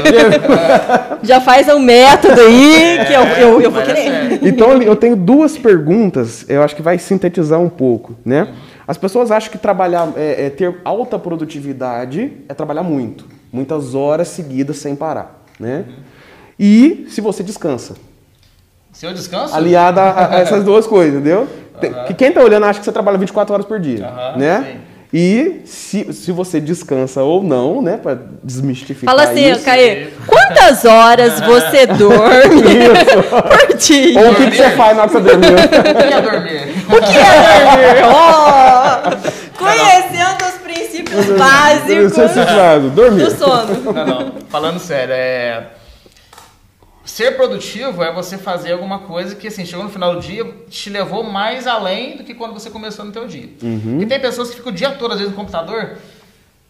Já 1.23 1.41
faz 1.41 1.69
um 1.69 1.79
método 1.79 2.41
aí 2.41 3.01
que 3.07 3.13
eu, 3.13 3.23
eu, 3.23 3.61
eu 3.61 3.71
vou 3.71 3.83
querer. 3.83 4.39
Então 4.43 4.81
eu 4.83 4.97
tenho 4.97 5.15
duas 5.15 5.59
perguntas, 5.59 6.47
eu 6.49 6.63
acho 6.63 6.75
que 6.75 6.81
vai 6.83 6.99
sintetizar 6.99 7.61
um 7.61 7.69
pouco, 7.69 8.17
né? 8.25 8.49
As 8.87 8.97
pessoas 8.99 9.31
acham 9.31 9.51
que 9.51 9.59
trabalhar, 9.59 10.13
é, 10.17 10.47
é 10.47 10.51
ter 10.51 10.81
alta 10.85 11.19
produtividade 11.19 12.33
é 12.49 12.55
trabalhar 12.55 12.83
muito, 12.83 13.27
muitas 13.53 13.95
horas 13.95 14.29
seguidas 14.29 14.79
sem 14.79 14.97
parar, 14.97 15.43
né? 15.59 15.85
E 16.59 17.07
se 17.09 17.21
você 17.21 17.43
descansa, 17.43 17.95
Se 18.93 19.07
eu 19.07 19.13
descanso? 19.15 19.55
aliada 19.55 20.01
a, 20.03 20.37
a 20.37 20.39
essas 20.41 20.65
duas 20.65 20.87
coisas, 20.87 21.15
entendeu? 21.15 21.49
Tem- 21.81 21.93
Que 22.07 22.15
quem 22.15 22.33
tá 22.33 22.41
olhando 22.43 22.67
acha 22.67 22.79
que 22.81 22.85
você 22.85 22.93
trabalha 22.93 23.19
24 23.19 23.53
horas 23.55 23.67
por 23.67 23.79
dia, 23.81 24.07
Aham, 24.07 24.37
né? 24.39 24.63
sim. 24.73 24.92
E 25.13 25.61
se, 25.67 26.11
se 26.15 26.33
você 26.33 26.59
descansa 26.59 27.23
ou 27.23 27.43
não, 27.43 27.83
né, 27.83 27.99
Pra 27.99 28.17
desmistificar 28.43 29.15
Fala 29.15 29.31
assim, 29.31 29.51
isso. 29.51 29.63
Caê, 29.63 30.09
quantas 30.27 30.87
horas 30.87 31.39
você 31.41 31.85
dorme 31.99 32.63
por 33.29 33.77
dia? 33.77 34.21
Ou 34.21 34.31
o 34.31 34.35
que, 34.35 34.51
que 34.51 34.57
você 34.57 34.71
faz 34.71 34.97
na 34.97 35.03
hora 35.03 35.11
que 35.11 35.19
você 35.19 35.21
dormiu? 35.21 35.53
O 35.63 35.95
que 35.95 36.15
é 36.15 36.21
dormir? 36.21 36.75
O 36.89 37.01
que 37.01 37.19
é 37.19 37.23
dormir? 37.69 38.03
Oh, 38.15 39.59
conhecendo 39.59 40.45
os 40.47 40.59
princípios 40.63 41.27
básicos 41.39 42.13
do 42.13 43.31
sono. 43.37 43.93
Não, 43.93 44.07
não. 44.07 44.33
Falando 44.49 44.79
sério, 44.79 45.15
é. 45.15 45.63
Ser 47.05 47.37
produtivo 47.37 48.03
é 48.03 48.13
você 48.13 48.39
fazer 48.39 48.73
alguma 48.73 49.01
coisa 49.01 49.35
que, 49.35 49.49
assim, 49.49 49.65
chegou 49.67 49.85
no 49.85 49.91
final 49.91 50.15
do 50.15 50.21
dia, 50.21 50.45
te 50.71 50.89
levou 50.89 51.25
mais 51.25 51.67
além 51.67 52.17
do 52.17 52.23
que 52.23 52.33
quando 52.33 52.53
você 52.55 52.71
começou 52.71 53.05
no 53.05 53.11
teu 53.11 53.27
dia. 53.27 53.49
Uhum. 53.63 54.01
E 54.01 54.07
tem 54.07 54.21
pessoas 54.21 54.51
que 54.51 54.57
ficam 54.57 54.71
o 54.71 54.75
dia 54.75 54.91
todo, 54.93 55.11
às 55.13 55.19
vezes, 55.19 55.33
no 55.33 55.37
computador, 55.37 55.97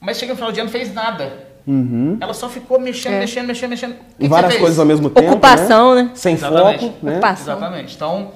mas 0.00 0.16
chega 0.18 0.32
no 0.32 0.36
final 0.36 0.50
do 0.50 0.54
dia 0.54 0.62
e 0.62 0.64
não 0.64 0.72
fez 0.72 0.92
nada. 0.92 1.50
Ela 2.20 2.34
só 2.34 2.48
ficou 2.48 2.80
mexendo, 2.80 3.12
É. 3.14 3.18
mexendo, 3.20 3.46
mexendo, 3.46 3.70
mexendo. 3.70 3.94
Você 4.18 4.28
várias 4.28 4.50
fez? 4.52 4.60
coisas 4.60 4.78
ao 4.80 4.86
mesmo 4.86 5.08
tempo. 5.10 5.28
Ocupação, 5.28 5.94
né? 5.94 6.10
Sem 6.14 6.34
Exatamente. 6.34 6.80
foco, 6.86 6.96
né? 7.06 7.12
Ocupação. 7.12 7.54
Exatamente. 7.56 7.94
Então, 7.94 8.32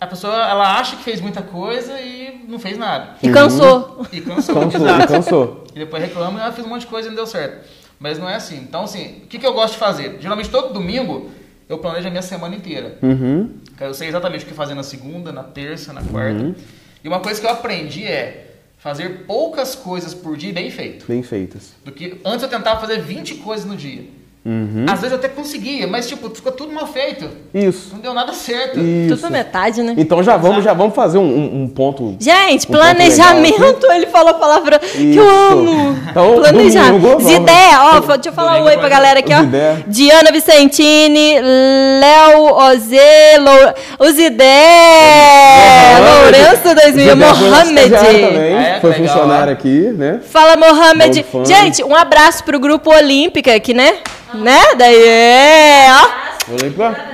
a 0.00 0.06
pessoa, 0.06 0.34
ela 0.34 0.78
acha 0.78 0.94
que 0.96 1.02
fez 1.02 1.20
muita 1.20 1.42
coisa 1.42 1.98
e 2.00 2.44
não 2.48 2.58
fez 2.60 2.78
nada. 2.78 3.16
E 3.22 3.28
cansou. 3.30 4.06
E 4.12 4.20
cansou. 4.20 4.54
Cansou, 4.54 4.80
Exato. 4.80 5.08
cansou. 5.12 5.64
E 5.74 5.78
depois 5.80 6.00
reclama, 6.02 6.44
ah, 6.44 6.52
fiz 6.52 6.64
um 6.64 6.68
monte 6.68 6.82
de 6.82 6.86
coisa 6.86 7.08
e 7.08 7.10
não 7.10 7.16
deu 7.16 7.26
certo. 7.26 7.66
Mas 7.98 8.18
não 8.18 8.28
é 8.28 8.34
assim. 8.34 8.58
Então, 8.58 8.84
assim, 8.84 9.22
o 9.24 9.26
que, 9.26 9.38
que 9.38 9.46
eu 9.46 9.54
gosto 9.54 9.74
de 9.74 9.78
fazer? 9.78 10.18
Geralmente, 10.20 10.50
todo 10.50 10.72
domingo, 10.72 11.30
eu 11.68 11.78
planejo 11.78 12.08
a 12.08 12.10
minha 12.10 12.22
semana 12.22 12.54
inteira. 12.54 12.98
Uhum. 13.02 13.50
Eu 13.80 13.94
sei 13.94 14.08
exatamente 14.08 14.44
o 14.44 14.48
que 14.48 14.54
fazer 14.54 14.74
na 14.74 14.82
segunda, 14.82 15.32
na 15.32 15.42
terça, 15.42 15.92
na 15.92 16.02
quarta. 16.02 16.42
Uhum. 16.42 16.54
E 17.02 17.08
uma 17.08 17.20
coisa 17.20 17.40
que 17.40 17.46
eu 17.46 17.50
aprendi 17.50 18.04
é 18.04 18.56
fazer 18.78 19.24
poucas 19.26 19.74
coisas 19.74 20.12
por 20.12 20.36
dia 20.36 20.52
bem 20.52 20.70
feito. 20.70 21.06
Bem 21.06 21.22
feitas. 21.22 21.72
Do 21.84 21.90
que 21.90 22.20
antes 22.24 22.42
eu 22.42 22.48
tentava 22.48 22.80
fazer 22.80 23.00
20 23.00 23.36
coisas 23.36 23.64
no 23.64 23.76
dia. 23.76 24.04
Uhum. 24.46 24.84
Às 24.86 25.00
vezes 25.00 25.12
eu 25.12 25.18
até 25.18 25.28
conseguia, 25.28 25.86
mas 25.86 26.06
tipo, 26.06 26.28
ficou 26.28 26.52
tudo 26.52 26.70
mal 26.70 26.86
feito. 26.86 27.26
Isso. 27.54 27.90
Não 27.94 28.00
deu 28.00 28.12
nada 28.12 28.32
certo. 28.34 28.74
Tudo 28.74 28.84
Isso. 28.84 29.16
pela 29.16 29.30
metade, 29.30 29.82
né? 29.82 29.94
Então 29.96 30.22
já 30.22 30.36
vamos, 30.36 30.62
já 30.62 30.74
vamos 30.74 30.94
fazer 30.94 31.16
um, 31.16 31.62
um- 31.62 31.68
ponto. 31.68 32.14
Gente, 32.20 32.64
Um 32.64 32.66
ponto 32.66 32.78
planejamento, 32.78 33.86
ele 33.90 34.06
falou 34.06 34.28
a 34.30 34.34
palavra 34.34 34.78
que 34.78 35.16
eu 35.16 35.24
Isso. 35.24 35.52
amo. 35.52 35.98
Então, 36.10 36.34
Planejamento. 36.34 36.92
domingo, 37.00 37.08
vamos. 37.08 37.24
Zidé, 37.24 37.70
ó, 37.80 38.00
deixa 38.00 38.28
eu 38.28 38.32
falar 38.34 38.60
um 38.60 38.64
oi 38.64 38.76
pra 38.76 38.88
galera 38.90 39.20
aqui, 39.20 39.32
ó. 39.32 39.40
Zidé. 39.40 39.76
Diana 39.86 40.30
Vicentini, 40.30 41.40
Léo 41.40 42.54
Ozê, 42.54 43.38
Lou... 43.38 43.74
o 44.06 44.12
Zidé, 44.12 45.98
Lourenço 46.00 46.74
2000, 46.74 46.92
Zidé 46.92 47.06
foi 47.10 47.14
nosso 47.14 47.44
Mohamed. 47.44 47.90
também, 47.90 48.24
É, 48.24 48.78
foi 48.80 48.90
legal, 48.90 49.06
funcionário 49.08 49.46
né? 49.46 49.52
aqui, 49.52 49.80
né? 49.96 50.20
Fala, 50.30 50.56
Mohamed. 50.56 51.24
Gente, 51.46 51.82
um 51.82 51.94
abraço 51.94 52.44
pro 52.44 52.58
grupo 52.58 52.90
Olímpica 52.94 53.54
aqui, 53.54 53.72
né? 53.74 53.94
Né? 54.34 54.60
Daí, 54.76 55.02
é, 55.06 55.86
ó. 55.90 56.24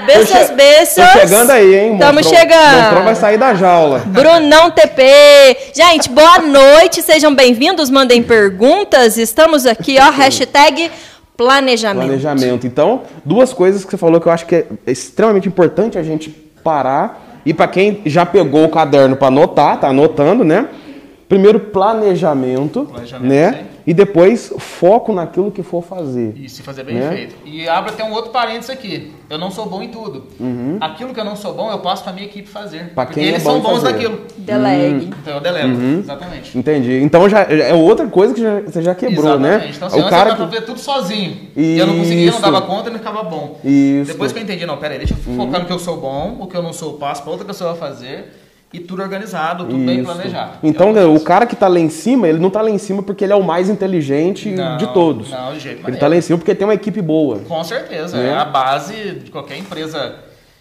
Beijos, 0.06 0.30
Tô 0.48 0.54
beijos. 0.54 1.12
Chegando 1.12 1.50
aí, 1.50 1.74
hein? 1.74 1.98
Tamo 1.98 2.14
Monstrão. 2.14 2.38
chegando. 2.40 2.80
Monstrão 2.80 3.04
vai 3.04 3.14
sair 3.14 3.38
da 3.38 3.54
jaula. 3.54 3.98
Brunão 4.06 4.70
TP. 4.70 5.02
Gente, 5.72 6.08
boa 6.08 6.38
noite, 6.38 7.00
sejam 7.02 7.32
bem-vindos, 7.34 7.90
mandem 7.90 8.22
perguntas. 8.22 9.16
Estamos 9.18 9.66
aqui, 9.66 9.98
ó, 10.00 10.10
hashtag 10.10 10.90
planejamento. 11.36 12.06
Planejamento. 12.06 12.66
Então, 12.66 13.02
duas 13.24 13.52
coisas 13.52 13.84
que 13.84 13.90
você 13.90 13.96
falou 13.96 14.20
que 14.20 14.26
eu 14.26 14.32
acho 14.32 14.46
que 14.46 14.56
é 14.56 14.66
extremamente 14.86 15.46
importante 15.46 15.96
a 15.96 16.02
gente 16.02 16.30
parar. 16.64 17.40
E 17.46 17.54
para 17.54 17.68
quem 17.68 18.02
já 18.06 18.26
pegou 18.26 18.64
o 18.64 18.68
caderno 18.68 19.14
para 19.16 19.28
anotar, 19.28 19.78
tá 19.78 19.88
anotando, 19.88 20.42
né? 20.44 20.66
Primeiro, 21.28 21.60
planejamento, 21.60 22.86
Planejamento, 22.86 23.28
né? 23.28 23.52
sim. 23.52 23.69
E 23.90 23.92
depois, 23.92 24.52
foco 24.56 25.12
naquilo 25.12 25.50
que 25.50 25.64
for 25.64 25.82
fazer. 25.82 26.32
E 26.36 26.48
se 26.48 26.62
fazer 26.62 26.84
bem 26.84 26.94
Né? 26.94 27.10
feito. 27.10 27.34
E 27.44 27.68
abre 27.68 27.90
até 27.90 28.04
um 28.04 28.12
outro 28.12 28.30
parênteses 28.30 28.70
aqui. 28.70 29.10
Eu 29.28 29.36
não 29.36 29.50
sou 29.50 29.66
bom 29.66 29.82
em 29.82 29.88
tudo. 29.88 30.26
Aquilo 30.80 31.12
que 31.12 31.18
eu 31.18 31.24
não 31.24 31.34
sou 31.34 31.52
bom, 31.54 31.68
eu 31.72 31.80
passo 31.80 32.04
pra 32.04 32.12
minha 32.12 32.24
equipe 32.24 32.48
fazer. 32.48 32.82
Uhum. 32.82 32.88
Pra 32.94 33.04
porque 33.06 33.18
quem 33.18 33.28
é 33.28 33.32
eles 33.32 33.42
bom 33.42 33.50
são 33.50 33.60
bons 33.60 33.80
fazer. 33.82 33.92
naquilo. 33.94 34.20
Delegue. 34.36 35.06
Então 35.20 35.34
eu 35.34 35.40
delego. 35.40 35.68
Uhum. 35.74 35.98
Exatamente. 35.98 36.56
Entendi. 36.56 37.00
Então 37.02 37.28
já 37.28 37.40
é 37.42 37.74
outra 37.74 38.06
coisa 38.06 38.32
que 38.32 38.40
já- 38.40 38.60
você 38.60 38.80
já 38.80 38.94
quebrou, 38.94 39.24
Exatamente. 39.34 39.64
né? 39.66 39.72
Então, 39.74 39.88
assim, 39.88 39.96
o 39.96 40.00
antes 40.02 40.10
cara 40.10 40.30
eu 40.30 40.34
que... 40.36 40.38
tentava 40.42 40.52
fazer 40.52 40.66
tudo 40.66 40.78
sozinho. 40.78 41.36
E 41.56 41.76
eu 41.76 41.86
não 41.88 41.96
conseguia, 41.98 42.26
não 42.26 42.32
Isso. 42.34 42.42
dava 42.42 42.62
conta 42.62 42.90
e 42.90 42.92
não 42.92 42.98
ficava 43.00 43.24
bom. 43.24 43.58
Isso. 43.64 44.12
Depois 44.12 44.30
que 44.32 44.38
eu 44.38 44.42
entendi, 44.44 44.64
não, 44.66 44.76
peraí, 44.76 44.98
deixa 44.98 45.14
eu 45.14 45.34
focar 45.36 45.58
no 45.62 45.66
que 45.66 45.72
eu 45.72 45.80
sou 45.80 45.96
bom, 45.96 46.36
o 46.38 46.46
que 46.46 46.56
eu 46.56 46.62
não 46.62 46.72
sou, 46.72 46.92
eu 46.92 46.98
passo 46.98 47.22
pra 47.24 47.32
outra 47.32 47.44
pessoa 47.44 47.74
fazer. 47.74 48.36
E 48.72 48.78
tudo 48.78 49.02
organizado, 49.02 49.64
tudo 49.64 49.84
bem 49.84 49.96
Isso. 50.00 50.04
planejado. 50.04 50.52
Então, 50.62 50.96
É 50.96 51.04
o 51.04 51.18
cara 51.20 51.44
que 51.44 51.56
tá 51.56 51.66
lá 51.66 51.80
em 51.80 51.88
cima, 51.88 52.28
ele 52.28 52.38
não 52.38 52.50
tá 52.50 52.62
lá 52.62 52.70
em 52.70 52.78
cima 52.78 53.02
porque 53.02 53.24
ele 53.24 53.32
é 53.32 53.36
o 53.36 53.42
mais 53.42 53.68
inteligente 53.68 54.48
Não, 54.50 54.76
de 54.76 54.86
todos. 54.92 55.28
Não, 55.28 55.52
de 55.52 55.58
jeito 55.58 55.76
Ele 55.76 55.82
maneiro. 55.82 56.00
tá 56.00 56.06
lá 56.06 56.16
em 56.16 56.20
cima 56.20 56.38
porque 56.38 56.54
tem 56.54 56.64
uma 56.66 56.74
equipe 56.74 57.02
boa. 57.02 57.40
Com 57.40 57.64
certeza. 57.64 58.16
Né? 58.16 58.28
É 58.30 58.34
a 58.34 58.44
base 58.44 58.94
de 59.24 59.30
qualquer 59.32 59.58
empresa 59.58 60.14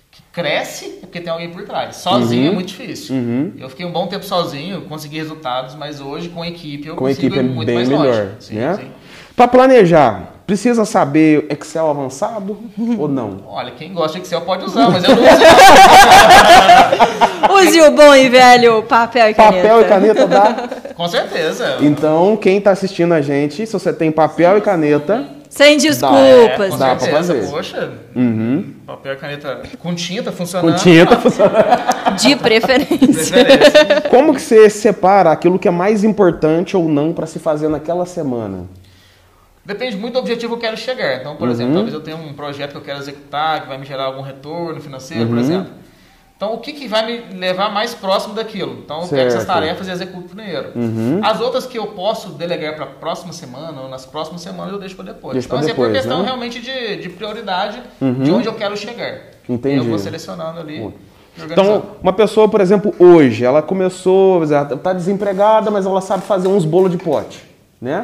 que 0.09 0.23
cresce 0.33 0.85
é 0.85 0.99
porque 1.01 1.19
tem 1.21 1.31
alguém 1.31 1.51
por 1.51 1.63
trás. 1.65 1.97
Sozinho 1.97 2.45
Uhum. 2.45 2.51
é 2.51 2.55
muito 2.55 2.69
difícil. 2.69 3.15
Eu 3.59 3.69
fiquei 3.69 3.85
um 3.85 3.91
bom 3.91 4.07
tempo 4.07 4.25
sozinho, 4.25 4.81
consegui 4.81 5.17
resultados, 5.17 5.75
mas 5.75 6.01
hoje 6.01 6.29
com 6.29 6.43
equipe 6.43 6.87
eu 6.87 6.95
Com 6.95 7.05
a 7.05 7.09
consigo 7.09 7.27
equipe 7.27 7.39
é 7.39 7.43
ir 7.43 7.53
muito 7.53 7.67
bem 7.67 7.75
mais 7.75 7.89
melhor. 7.89 8.05
longe. 8.07 8.29
Sim, 8.39 8.55
né? 8.55 8.73
sim. 8.73 8.87
Para 9.35 9.47
planejar, 9.47 10.33
precisa 10.49 10.83
saber 10.83 11.45
Excel 11.47 11.87
avançado 11.91 12.57
ou 12.97 13.07
não? 13.07 13.37
Olha, 13.47 13.69
quem 13.77 13.93
gosta 13.93 14.17
de 14.17 14.25
Excel 14.25 14.41
pode 14.41 14.65
usar, 14.65 14.89
mas 14.89 15.03
eu 15.03 15.15
não 15.15 15.21
uso. 15.21 15.29
Use 17.69 17.81
o 17.81 17.91
bom 17.91 18.15
e 18.15 18.29
velho 18.29 18.81
papel 18.83 19.29
e 19.29 19.33
caneta. 19.35 19.55
Papel 19.67 19.81
e 19.81 19.85
caneta 19.85 20.25
dá. 20.27 20.69
Com 20.97 21.07
certeza. 21.07 21.77
Então, 21.81 22.35
quem 22.35 22.59
tá 22.59 22.71
assistindo 22.71 23.13
a 23.13 23.21
gente, 23.21 23.65
se 23.67 23.71
você 23.71 23.93
tem 23.93 24.11
papel 24.11 24.57
e 24.57 24.61
caneta, 24.61 25.23
Sem 25.49 25.75
É, 25.75 25.77
desculpas. 25.77 26.71
com 26.71 26.77
Dá 26.77 26.95
pra 26.95 26.99
certeza. 26.99 27.33
fazer. 27.33 27.49
Poxa, 27.51 27.91
uhum. 28.15 28.73
papel 28.87 29.13
e 29.13 29.17
caneta 29.17 29.61
com 29.79 29.93
tinta 29.93 30.31
com 30.31 30.37
funcionando. 30.37 30.77
tinta 30.79 31.15
funciona. 31.21 31.51
De 32.19 32.35
preferência. 32.35 32.97
Preferência. 33.45 34.01
Como 34.09 34.33
que 34.33 34.41
você 34.41 34.67
separa 34.69 35.31
aquilo 35.31 35.59
que 35.59 35.67
é 35.67 35.71
mais 35.71 36.03
importante 36.03 36.75
ou 36.75 36.89
não 36.89 37.13
para 37.13 37.27
se 37.27 37.37
fazer 37.39 37.69
naquela 37.69 38.05
semana? 38.05 38.65
Depende 39.69 39.95
muito 39.97 40.13
do 40.13 40.19
objetivo 40.19 40.57
que 40.57 40.65
eu 40.65 40.69
quero 40.71 40.77
chegar. 40.81 41.17
Então, 41.19 41.35
por 41.35 41.45
Uhum. 41.45 41.53
exemplo, 41.53 41.73
talvez 41.75 41.93
eu 41.93 42.01
tenha 42.01 42.17
um 42.17 42.33
projeto 42.33 42.71
que 42.71 42.77
eu 42.77 42.81
quero 42.81 42.97
executar, 42.97 43.61
que 43.61 43.67
vai 43.67 43.77
me 43.77 43.85
gerar 43.85 44.05
algum 44.05 44.23
retorno 44.23 44.81
financeiro, 44.81 45.25
Uhum. 45.25 45.29
por 45.29 45.37
exemplo. 45.37 45.71
Então, 46.35 46.53
o 46.55 46.57
que, 46.57 46.73
que 46.73 46.87
vai 46.87 47.05
me 47.05 47.37
levar 47.37 47.71
mais 47.71 47.93
próximo 47.93 48.33
daquilo? 48.33 48.79
Então, 48.83 49.01
eu 49.03 49.07
pego 49.07 49.21
essas 49.27 49.43
Certo. 49.43 49.47
Uhum. 49.49 49.53
tarefas 49.53 49.87
e 49.87 49.91
executo 49.91 50.29
primeiro. 50.29 50.71
As 51.21 51.39
outras 51.39 51.67
que 51.67 51.77
eu 51.77 51.85
posso 51.87 52.29
delegar 52.29 52.73
para 52.77 52.85
a 52.85 52.87
próxima 52.87 53.31
semana 53.31 53.79
ou 53.81 53.89
nas 53.89 54.07
próximas 54.07 54.41
semanas 54.41 54.73
eu 54.73 54.79
deixo 54.79 54.95
para 54.95 55.05
depois. 55.05 55.33
Deixa 55.33 55.47
então, 55.47 55.59
assim, 55.59 55.69
é 55.69 55.73
por 55.75 55.85
depois, 55.85 55.97
questão 56.01 56.19
né? 56.21 56.25
realmente 56.25 56.59
de, 56.59 56.95
de 56.95 57.09
prioridade 57.09 57.79
de 58.23 58.31
onde 58.31 58.47
eu 58.47 58.53
quero 58.55 58.75
chegar. 58.75 59.19
Entendi. 59.47 59.77
Eu 59.77 59.83
vou 59.83 59.99
selecionando 59.99 60.59
ali. 60.61 60.77
e 61.37 61.41
Então, 61.43 61.83
uma 62.01 62.13
pessoa, 62.13 62.49
por 62.49 62.59
exemplo, 62.59 62.91
hoje, 62.97 63.45
ela 63.45 63.61
começou, 63.61 64.43
ela 64.43 64.65
tá 64.65 64.93
desempregada, 64.93 65.69
mas 65.69 65.85
ela 65.85 66.01
sabe 66.01 66.23
fazer 66.23 66.47
uns 66.47 66.65
bolos 66.65 66.89
de 66.89 66.97
pote, 66.97 67.43
né? 67.79 68.03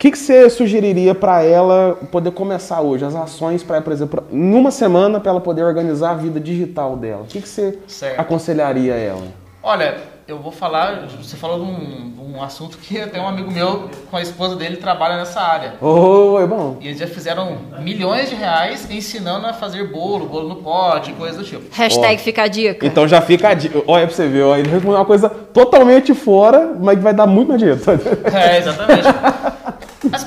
O 0.00 0.02
que, 0.02 0.12
que 0.12 0.18
você 0.18 0.48
sugeriria 0.48 1.14
para 1.14 1.42
ela 1.42 1.94
poder 2.10 2.30
começar 2.30 2.80
hoje? 2.80 3.04
As 3.04 3.14
ações 3.14 3.62
para, 3.62 3.82
por 3.82 3.92
exemplo, 3.92 4.24
em 4.32 4.54
uma 4.54 4.70
semana 4.70 5.20
para 5.20 5.30
ela 5.32 5.42
poder 5.42 5.62
organizar 5.62 6.12
a 6.12 6.14
vida 6.14 6.40
digital 6.40 6.96
dela. 6.96 7.24
O 7.24 7.26
que, 7.26 7.42
que 7.42 7.46
você 7.46 7.78
Certo. 7.86 8.18
aconselharia 8.18 8.94
ela? 8.94 9.26
Olha, 9.62 9.98
eu 10.26 10.38
vou 10.38 10.52
falar, 10.52 11.06
você 11.20 11.36
falou 11.36 11.58
de 11.58 11.70
um, 11.70 12.12
de 12.12 12.20
um 12.20 12.42
assunto 12.42 12.78
que 12.78 12.98
até 12.98 13.20
um 13.20 13.28
amigo 13.28 13.50
meu, 13.50 13.90
com 14.10 14.16
a 14.16 14.22
esposa 14.22 14.54
dele, 14.56 14.76
trabalha 14.76 15.16
nessa 15.18 15.40
área. 15.40 15.74
Ô, 15.82 16.40
é 16.40 16.46
bom. 16.46 16.78
E 16.80 16.86
eles 16.86 16.98
já 17.00 17.06
fizeram 17.06 17.58
milhões 17.80 18.30
de 18.30 18.36
reais 18.36 18.88
ensinando 18.90 19.46
a 19.48 19.52
fazer 19.52 19.90
bolo, 19.90 20.26
bolo 20.26 20.48
no 20.48 20.56
pote, 20.56 21.12
coisa 21.12 21.38
do 21.38 21.44
tipo. 21.44 21.64
Hashtag 21.72 22.14
Ó, 22.14 22.18
fica 22.24 22.44
a 22.44 22.48
dica. 22.48 22.86
Então 22.86 23.06
já 23.06 23.20
fica 23.20 23.48
a 23.48 23.54
dica. 23.54 23.82
Olha 23.86 24.06
pra 24.06 24.14
você 24.16 24.28
ver, 24.28 24.44
ele 24.58 24.68
respondeu 24.68 24.98
uma 24.98 25.04
coisa 25.04 25.28
totalmente 25.28 26.14
fora, 26.14 26.74
mas 26.80 26.96
que 26.96 27.02
vai 27.02 27.12
dar 27.12 27.26
muito 27.26 27.48
mais 27.48 27.60
dinheiro. 27.60 27.80
É, 28.32 28.58
exatamente. 28.58 29.02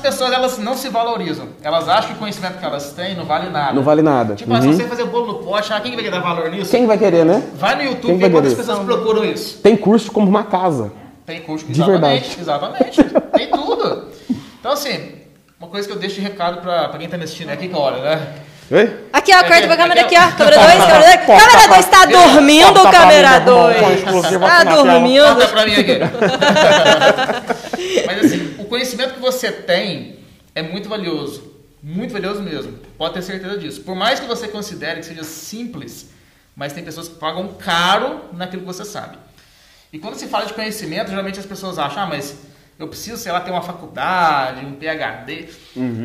As 0.04 0.10
pessoas, 0.10 0.34
elas 0.34 0.58
não 0.58 0.76
se 0.76 0.90
valorizam. 0.90 1.48
Elas 1.64 1.88
acham 1.88 2.10
que 2.10 2.16
o 2.16 2.18
conhecimento 2.18 2.58
que 2.60 2.66
elas 2.66 2.92
têm 2.92 3.16
não 3.16 3.24
vale 3.24 3.50
nada. 3.50 3.72
Não 3.72 3.84
vale 3.84 4.02
nada. 4.02 4.36
Tipo, 4.36 4.52
ah, 4.54 4.58
Uhum. 4.58 4.74
se 4.74 4.74
você 4.74 4.84
fazer 4.84 5.06
bolo 5.06 5.28
no 5.28 5.34
pote, 5.36 5.72
ah, 5.72 5.80
quem 5.80 5.96
vai 5.96 6.10
dar 6.12 6.20
valor 6.20 6.52
nisso? 6.52 6.70
Quem 6.72 6.86
vai 6.86 6.98
querer, 6.98 7.24
né? 7.24 7.42
Vai 7.56 7.76
no 7.76 7.82
Quem 7.84 7.92
YouTube 7.92 8.20
vai 8.20 8.30
ver 8.30 8.36
quantas 8.36 8.52
querer? 8.54 8.66
pessoas 8.68 8.84
procuram 8.86 9.24
isso. 9.24 9.60
Tem 9.60 9.78
curso 9.78 10.12
como 10.12 10.28
uma 10.28 10.44
casa. 10.44 10.92
Tem 11.26 11.40
curso, 11.40 11.66
De 11.68 11.82
exatamente, 11.82 12.38
exatamente. 12.38 13.02
Tem 13.34 13.50
tudo. 13.50 14.10
Então, 14.60 14.74
assim, 14.74 15.12
uma 15.58 15.70
coisa 15.70 15.88
que 15.88 15.94
eu 15.94 15.98
deixo 16.00 16.16
de 16.16 16.22
recado 16.22 16.60
pra, 16.60 16.90
pra 16.90 17.00
quem 17.00 17.08
tá 17.08 17.18
me 17.18 17.24
assistindo 17.24 17.50
aqui, 17.52 17.70
que 17.70 17.76
olha, 17.76 18.02
né? 18.04 18.28
Oi? 18.72 18.94
Aqui, 19.14 19.32
ó, 19.34 19.42
corta 19.46 19.68
pra 19.68 19.78
câmera 19.78 20.02
aqui, 20.02 20.16
ó. 20.18 20.32
Câmera 20.36 20.58
2, 20.58 20.86
câmera 20.86 21.18
2. 21.26 21.42
Câmera 21.42 21.68
2 21.70 21.86
tá 21.86 22.06
dormindo, 22.08 22.74
câmera 22.92 23.40
mim, 23.40 23.46
meu 23.46 23.62
irmão, 23.62 23.68
2. 23.68 23.80
põe 23.82 23.94
exclusivo 23.94 24.46
Tá 24.46 24.64
dormindo. 24.66 25.26
Conta 25.34 25.48
pra 25.48 25.66
mim 25.66 25.74
aqui. 25.76 25.98
Mas 28.08 28.26
assim, 28.26 28.53
conhecimento 28.74 29.14
que 29.14 29.20
você 29.20 29.52
tem 29.52 30.16
é 30.56 30.64
muito 30.64 30.90
valioso. 30.90 31.54
Muito 31.84 32.12
valioso 32.12 32.42
mesmo. 32.42 32.80
Pode 32.98 33.14
ter 33.14 33.22
certeza 33.22 33.56
disso. 33.56 33.82
Por 33.82 33.96
mais 33.96 34.20
que 34.20 34.26
você 34.26 34.48
considere 34.48 35.00
que 35.00 35.06
seja 35.06 35.24
simples, 35.24 36.10
mas 36.56 36.74
tem 36.74 36.84
pessoas 36.84 37.08
que 37.08 37.14
pagam 37.16 37.50
caro 37.50 38.22
naquilo 38.34 38.64
que 38.64 38.68
você 38.68 38.84
sabe. 38.84 39.20
E 39.92 40.00
quando 40.00 40.16
se 40.16 40.26
fala 40.26 40.48
de 40.48 40.56
conhecimento, 40.56 41.10
geralmente 41.10 41.40
as 41.40 41.46
pessoas 41.46 41.78
acham, 41.78 42.02
ah, 42.02 42.08
mas 42.08 42.36
eu 42.80 42.88
preciso, 42.88 43.18
sei 43.18 43.32
lá, 43.32 43.42
ter 43.42 43.52
uma 43.52 43.62
faculdade, 43.62 44.66
um 44.66 44.74
PhD. 44.74 45.50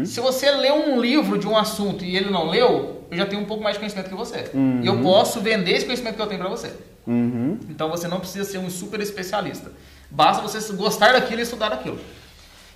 Se 0.05 0.21
você 0.21 0.51
lê 0.51 0.71
um 0.71 1.01
livro 1.01 1.39
de 1.39 1.49
um 1.49 1.57
assunto 1.57 2.05
e 2.05 2.19
ele 2.19 2.29
não 2.29 2.51
leu, 2.51 3.07
eu 3.11 3.17
já 3.17 3.25
tenho 3.25 3.41
um 3.41 3.47
pouco 3.47 3.65
mais 3.65 3.77
de 3.77 3.79
conhecimento 3.79 4.11
que 4.11 4.15
você. 4.15 4.51
E 4.83 4.87
eu 4.87 5.01
posso 5.01 5.41
vender 5.41 5.73
esse 5.73 5.87
conhecimento 5.87 6.17
que 6.17 6.23
eu 6.23 6.27
tenho 6.27 6.41
pra 6.41 6.51
você. 6.51 6.71
Uhum. 7.07 7.59
Então 7.71 7.89
você 7.89 8.07
não 8.07 8.21
precisa 8.21 8.45
ser 8.45 8.59
um 8.59 8.69
super 8.69 9.01
especialista. 9.01 9.73
Basta 10.11 10.43
você 10.43 10.71
gostar 10.75 11.13
daquilo 11.13 11.41
e 11.41 11.45
estudar 11.45 11.73
aquilo. 11.73 11.99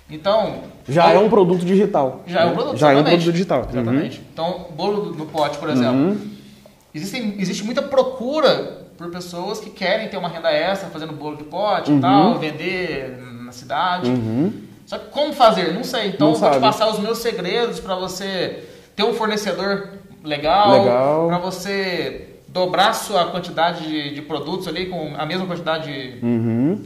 Então. 0.09 0.55
Já 0.87 1.09
é 1.11 1.17
um 1.17 1.29
produto 1.29 1.65
digital. 1.65 2.21
Já 2.27 2.41
é 2.41 2.45
um 2.45 2.49
né? 2.49 2.53
produto. 2.55 2.77
Já 2.77 2.91
é 2.91 2.97
um 2.97 3.03
produto 3.03 3.31
digital. 3.31 3.61
Uhum. 3.61 3.69
Exatamente. 3.71 4.21
Então, 4.33 4.67
bolo 4.75 5.13
no 5.15 5.25
pote, 5.25 5.57
por 5.57 5.69
exemplo. 5.69 6.17
Existem, 6.93 7.35
existe 7.39 7.63
muita 7.63 7.81
procura 7.81 8.83
por 8.97 9.09
pessoas 9.09 9.59
que 9.59 9.69
querem 9.71 10.07
ter 10.09 10.17
uma 10.17 10.29
renda 10.29 10.51
extra 10.51 10.89
fazendo 10.89 11.13
bolo 11.13 11.35
de 11.37 11.43
pote 11.45 11.89
Uhum. 11.91 11.97
e 11.97 12.01
tal, 12.01 12.37
vender 12.37 13.17
na 13.43 13.51
cidade. 13.51 14.11
Só 14.85 14.97
que 14.99 15.05
como 15.09 15.33
fazer? 15.33 15.73
Não 15.73 15.83
sei. 15.83 16.09
Então 16.09 16.27
Não 16.27 16.33
eu 16.35 16.39
vou 16.39 16.49
te 16.49 16.53
sabe. 16.53 16.65
passar 16.65 16.89
os 16.91 16.99
meus 16.99 17.17
segredos 17.19 17.79
para 17.79 17.95
você 17.95 18.63
ter 18.95 19.03
um 19.03 19.13
fornecedor 19.13 19.89
legal, 20.23 20.71
Legal. 20.83 21.27
para 21.27 21.37
você 21.39 22.32
dobrar 22.53 22.93
sua 22.93 23.25
quantidade 23.25 23.83
de, 23.87 24.13
de 24.13 24.21
produtos 24.21 24.67
ali 24.67 24.85
com 24.85 25.13
a 25.17 25.25
mesma 25.25 25.45
quantidade 25.47 25.91
de, 25.91 26.19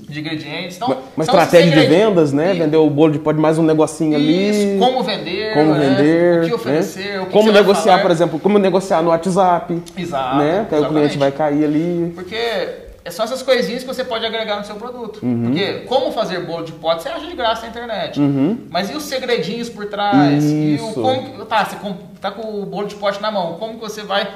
de 0.09 0.19
ingredientes. 0.19 0.77
Então, 0.77 0.97
Uma, 1.15 1.25
estratégia 1.25 1.71
de 1.81 1.87
vendas, 1.87 2.31
né? 2.31 2.55
E- 2.55 2.59
Vender 2.59 2.77
o 2.77 2.89
bolo 2.89 3.11
de 3.11 3.19
pó 3.19 3.33
de 3.33 3.39
mais 3.39 3.57
um 3.59 3.63
negocinho 3.63 4.15
ali. 4.15 4.49
Isso, 4.49 4.79
como 4.79 5.03
vender, 5.03 5.53
como 5.53 5.73
né? 5.73 5.89
vender, 5.89 6.43
o 6.43 6.47
que 6.47 6.53
oferecer, 6.53 7.13
né? 7.15 7.19
o 7.21 7.25
que 7.25 7.31
como 7.33 7.51
negociar, 7.51 8.01
por 8.01 8.09
exemplo, 8.11 8.39
como 8.39 8.57
negociar 8.57 9.01
no 9.03 9.09
WhatsApp, 9.09 9.81
Exato, 9.97 10.37
né? 10.37 10.65
Que 10.69 10.75
aí 10.75 10.81
o 10.81 10.87
cliente 10.87 11.17
vai 11.17 11.31
cair 11.33 11.65
ali. 11.65 12.13
Porque 12.15 12.35
é 13.03 13.11
só 13.11 13.25
essas 13.25 13.41
coisinhas 13.43 13.81
que 13.83 13.87
você 13.87 14.05
pode 14.05 14.25
agregar 14.25 14.57
no 14.59 14.65
seu 14.65 14.75
produto. 14.75 15.19
Uhum. 15.21 15.43
Porque 15.47 15.73
como 15.85 16.13
fazer 16.13 16.45
bolo 16.45 16.63
de 16.63 16.71
pote, 16.71 17.03
você 17.03 17.09
acha 17.09 17.27
de 17.27 17.35
graça 17.35 17.63
na 17.63 17.67
internet. 17.67 18.17
Mas 18.69 18.89
e 18.89 18.93
os 18.93 19.03
segredinhos 19.03 19.69
por 19.69 19.85
trás? 19.87 20.43
E 20.45 20.77
o 20.81 20.89
Isso. 20.89 20.93
como 20.93 21.45
tá, 21.45 21.65
você 21.65 21.75
com- 21.75 21.97
tá 22.21 22.31
com 22.31 22.61
o 22.61 22.65
bolo 22.65 22.87
de 22.87 22.95
pote 22.95 23.21
na 23.21 23.29
mão. 23.31 23.55
Como 23.55 23.73
que 23.75 23.79
você 23.81 24.01
vai 24.03 24.27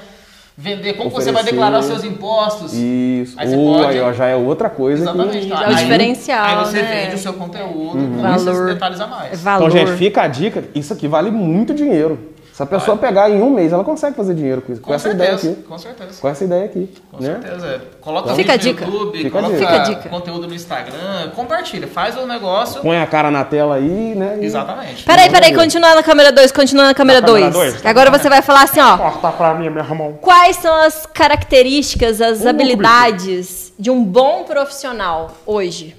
vender? 0.61 0.93
Como 0.93 1.09
que 1.09 1.15
você 1.15 1.31
vai 1.31 1.41
Oferecer. 1.41 1.51
declarar 1.51 1.79
os 1.79 1.85
seus 1.85 2.03
impostos? 2.03 2.73
Isso. 2.73 3.33
Aí 3.37 3.47
você 3.49 3.55
Ou 3.55 3.73
pode- 3.79 3.87
aí, 3.97 4.01
ó, 4.01 4.13
já 4.13 4.27
é 4.27 4.35
outra 4.35 4.69
coisa. 4.69 5.03
que- 5.03 5.09
Exatamente. 5.09 5.47
Já 5.47 5.55
é 5.55 5.57
o 5.57 5.69
Aí- 5.69 5.75
diferencial, 5.75 6.45
Aí 6.59 6.65
você 6.65 6.81
né? 6.81 7.01
vende 7.03 7.15
o 7.15 7.17
seu 7.17 7.33
conteúdo 7.33 7.97
Uhum. 7.97 8.21
com 8.21 8.27
esses 8.29 8.45
Valor. 8.45 8.67
detalhes 8.67 8.99
a 9.01 9.07
mais. 9.07 9.41
Valor. 9.41 9.67
Então, 9.69 9.77
gente, 9.87 9.97
fica 9.97 10.21
a 10.21 10.27
dica. 10.27 10.63
Isso 10.75 10.93
aqui 10.93 11.07
vale 11.07 11.31
muito 11.31 11.73
dinheiro. 11.73 12.19
Se 12.61 12.63
a 12.63 12.79
pessoa 12.79 12.95
pegar 12.95 13.27
em 13.29 13.41
um 13.41 13.49
mês, 13.49 13.73
ela 13.73 13.83
consegue 13.83 14.15
fazer 14.15 14.35
dinheiro 14.35 14.61
com 14.61 14.71
isso. 14.71 14.81
Com, 14.81 14.89
Com 14.89 14.93
essa 14.93 15.09
ideia 15.09 15.31
certeza, 15.31 15.53
aqui. 15.53 15.63
com 15.63 15.77
certeza. 15.79 16.21
Com 16.21 16.27
essa 16.29 16.43
ideia 16.43 16.65
aqui. 16.65 16.93
Com 17.11 17.17
né? 17.23 17.39
certeza. 17.41 17.81
Coloca 18.01 18.35
Fica 18.35 18.53
a 18.53 18.57
vídeo 18.57 18.73
dica. 18.73 18.85
no 18.85 18.91
YouTube, 18.93 19.17
Fica 19.17 19.29
coloca 19.31 19.55
dica. 19.57 19.67
Fica 19.71 19.83
dica. 19.83 20.09
conteúdo 20.09 20.47
no 20.47 20.53
Instagram, 20.53 21.31
compartilha, 21.35 21.87
faz 21.87 22.15
o 22.17 22.27
negócio. 22.27 22.81
Põe 22.81 22.99
a 22.99 23.07
cara 23.07 23.31
na 23.31 23.43
tela 23.43 23.75
aí, 23.75 24.13
né? 24.15 24.37
e- 24.39 24.45
Exatamente. 24.45 25.03
Peraí, 25.03 25.29
peraí, 25.29 25.55
continua 25.55 25.95
na 25.95 26.03
câmera 26.03 26.31
2, 26.31 26.51
continua 26.51 26.85
na 26.85 26.93
câmera 26.93 27.21
Na 27.21 27.27
câmera 27.27 27.49
2. 27.51 27.73
dois. 27.73 27.85
Agora 27.85 28.11
você 28.11 28.29
vai 28.29 28.41
falar 28.43 28.63
assim, 28.63 28.79
ó. 28.79 28.97
Corta 28.97 29.31
pra 29.31 29.53
mim, 29.55 29.69
meu 29.71 29.83
irmão. 29.83 30.17
Quais 30.21 30.57
são 30.57 30.73
as 30.75 31.07
características, 31.07 32.21
as 32.21 32.45
habilidades 32.45 33.73
de 33.77 33.89
um 33.89 34.03
bom 34.03 34.43
profissional 34.43 35.31
hoje? 35.45 35.95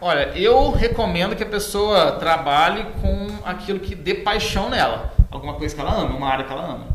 Olha, 0.00 0.32
eu 0.34 0.70
recomendo 0.70 1.34
que 1.34 1.42
a 1.42 1.46
pessoa 1.46 2.12
trabalhe 2.12 2.84
com 3.00 3.28
aquilo 3.44 3.80
que 3.80 3.94
dê 3.94 4.14
paixão 4.14 4.68
nela. 4.68 5.12
Alguma 5.30 5.54
coisa 5.54 5.74
que 5.74 5.80
ela 5.80 5.94
ama, 5.94 6.16
uma 6.16 6.28
área 6.28 6.44
que 6.44 6.52
ela 6.52 6.64
ama. 6.64 6.86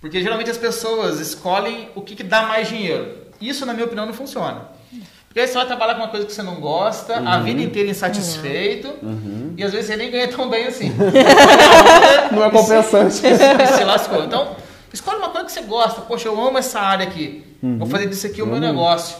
Porque 0.00 0.22
geralmente 0.22 0.50
as 0.50 0.58
pessoas 0.58 1.18
escolhem 1.18 1.88
o 1.94 2.00
que, 2.00 2.14
que 2.14 2.22
dá 2.22 2.42
mais 2.42 2.68
dinheiro. 2.68 3.16
Isso, 3.40 3.66
na 3.66 3.72
minha 3.72 3.84
opinião, 3.84 4.06
não 4.06 4.14
funciona. 4.14 4.68
Porque 5.26 5.40
aí 5.40 5.46
você 5.46 5.54
vai 5.54 5.66
trabalhar 5.66 5.94
com 5.94 6.00
uma 6.00 6.08
coisa 6.08 6.24
que 6.24 6.32
você 6.32 6.42
não 6.42 6.56
gosta, 6.56 7.18
a 7.18 7.38
vida 7.40 7.60
inteira 7.60 7.90
insatisfeito, 7.90 8.94
e 9.56 9.62
às 9.62 9.72
vezes 9.72 9.86
você 9.86 9.96
nem 9.96 10.10
ganha 10.10 10.28
tão 10.28 10.48
bem 10.48 10.66
assim. 10.66 10.92
Não 12.32 12.44
é 12.44 12.50
compensante. 12.50 13.14
se 13.76 13.84
lascou. 13.84 14.24
Então, 14.24 14.56
escolhe 14.92 15.18
uma 15.18 15.28
coisa 15.28 15.46
que 15.46 15.52
você 15.52 15.62
gosta. 15.62 16.00
Poxa, 16.00 16.28
eu 16.28 16.40
amo 16.40 16.56
essa 16.56 16.80
área 16.80 17.06
aqui. 17.06 17.44
Vou 17.62 17.86
fazer 17.86 18.06
disso 18.08 18.26
aqui 18.26 18.40
o 18.40 18.46
meu 18.46 18.58
negócio. 18.58 19.16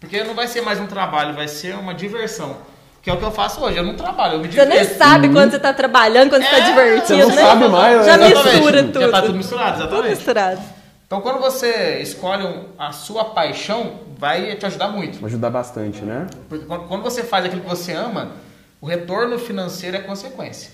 Porque 0.00 0.22
não 0.22 0.34
vai 0.34 0.46
ser 0.46 0.60
mais 0.60 0.78
um 0.80 0.86
trabalho, 0.86 1.34
vai 1.34 1.48
ser 1.48 1.74
uma 1.74 1.94
diversão. 1.94 2.56
Que 3.02 3.10
é 3.10 3.12
o 3.12 3.16
que 3.16 3.24
eu 3.24 3.30
faço 3.30 3.60
hoje. 3.62 3.76
Eu 3.76 3.84
não 3.84 3.94
trabalho, 3.94 4.34
eu 4.34 4.40
me 4.40 4.50
Você 4.50 4.64
nem 4.64 4.84
sabe 4.84 5.28
quando 5.28 5.50
você 5.52 5.58
tá 5.58 5.72
trabalhando, 5.72 6.30
quando 6.30 6.42
você 6.42 6.50
tá 6.50 6.58
É, 6.58 6.60
divertindo, 6.62 7.22
você 7.22 7.28
não 7.28 7.34
né? 7.36 7.42
sabe 7.42 7.68
mais, 7.68 8.06
Já 8.06 8.16
né? 8.16 8.26
Exatamente. 8.30 8.54
mistura 8.56 8.78
Já 8.78 8.92
tudo. 8.92 9.10
tá 9.10 9.22
tudo 9.22 9.34
misturado, 9.34 9.72
Tudo 9.76 9.84
exatamente. 9.86 10.16
misturado. 10.16 10.60
Então, 11.06 11.20
quando 11.22 11.38
você 11.40 12.00
escolhe 12.02 12.46
a 12.78 12.92
sua 12.92 13.24
paixão, 13.26 14.00
vai 14.18 14.54
te 14.56 14.66
ajudar 14.66 14.88
muito. 14.88 15.18
Vai 15.20 15.30
ajudar 15.30 15.48
bastante, 15.50 16.02
né? 16.02 16.26
Porque 16.48 16.66
quando 16.66 16.86
quando 16.86 17.02
você 17.02 17.22
faz 17.22 17.46
aquilo 17.46 17.62
que 17.62 17.68
você 17.68 17.92
ama, 17.92 18.32
o 18.80 18.86
retorno 18.86 19.38
financeiro 19.38 19.96
é 19.96 20.00
consequência. 20.00 20.70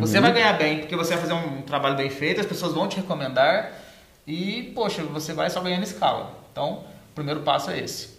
Você 0.00 0.20
vai 0.20 0.32
ganhar 0.32 0.52
bem, 0.54 0.80
porque 0.80 0.96
você 0.96 1.12
vai 1.14 1.20
fazer 1.22 1.34
um 1.34 1.62
trabalho 1.62 1.94
bem 1.96 2.10
feito, 2.10 2.40
as 2.40 2.46
pessoas 2.46 2.74
vão 2.74 2.88
te 2.88 2.96
recomendar 2.96 3.70
e, 4.26 4.72
poxa, 4.74 5.02
você 5.04 5.32
vai 5.32 5.48
só 5.48 5.60
ganhando 5.60 5.84
escala. 5.84 6.32
Então, 6.52 6.80
o 7.12 7.14
primeiro 7.14 7.40
passo 7.40 7.70
é 7.70 7.78
esse. 7.78 8.17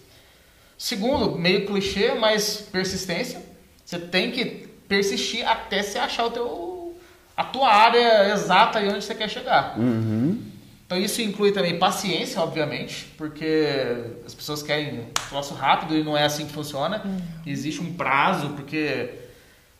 Segundo, 0.80 1.38
meio 1.38 1.66
clichê, 1.66 2.14
mas 2.14 2.56
persistência. 2.72 3.42
Você 3.84 3.98
tem 3.98 4.30
que 4.30 4.66
persistir 4.88 5.46
até 5.46 5.82
você 5.82 5.98
achar 5.98 6.24
o 6.24 6.30
teu, 6.30 6.98
a 7.36 7.44
tua 7.44 7.70
área 7.70 8.32
exata 8.32 8.80
e 8.80 8.88
onde 8.88 9.04
você 9.04 9.14
quer 9.14 9.28
chegar. 9.28 9.74
Então 10.86 10.96
isso 10.96 11.20
inclui 11.20 11.52
também 11.52 11.78
paciência, 11.78 12.40
obviamente, 12.40 13.12
porque 13.18 13.68
as 14.24 14.34
pessoas 14.34 14.62
querem 14.62 15.08
troço 15.28 15.52
rápido 15.52 15.94
e 15.94 16.02
não 16.02 16.16
é 16.16 16.24
assim 16.24 16.46
que 16.46 16.52
funciona. 16.52 17.02
Existe 17.46 17.82
um 17.82 17.92
prazo, 17.92 18.48
porque 18.56 19.10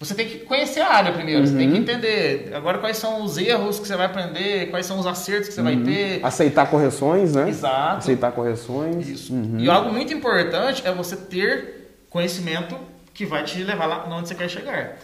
você 0.01 0.15
tem 0.15 0.27
que 0.27 0.39
conhecer 0.39 0.81
a 0.81 0.95
área 0.95 1.13
primeiro, 1.13 1.47
você 1.47 1.55
tem 1.55 1.71
que 1.71 1.77
entender 1.77 2.51
agora 2.55 2.79
quais 2.79 2.97
são 2.97 3.23
os 3.23 3.37
erros 3.37 3.79
que 3.79 3.87
você 3.87 3.95
vai 3.95 4.07
aprender, 4.07 4.71
quais 4.71 4.87
são 4.87 4.99
os 4.99 5.07
acertos 5.07 5.49
que 5.49 5.55
você 5.55 5.61
vai 5.61 5.77
ter. 5.77 6.25
Aceitar 6.25 6.71
correções, 6.71 7.35
né? 7.35 7.51
Exato. 7.51 7.99
Aceitar 7.99 8.33
correções. 8.33 9.07
Isso. 9.07 9.35
E 9.59 9.69
algo 9.69 9.93
muito 9.93 10.15
importante 10.15 10.83
é 10.87 10.91
você 10.91 11.17
ter 11.17 11.99
conhecimento 12.09 12.75
que 13.13 13.27
vai 13.27 13.45
te 13.45 13.63
levar 13.63 13.85
lá 13.85 14.07
onde 14.09 14.27
você 14.27 14.35
quer 14.35 14.49
chegar. 14.49 14.97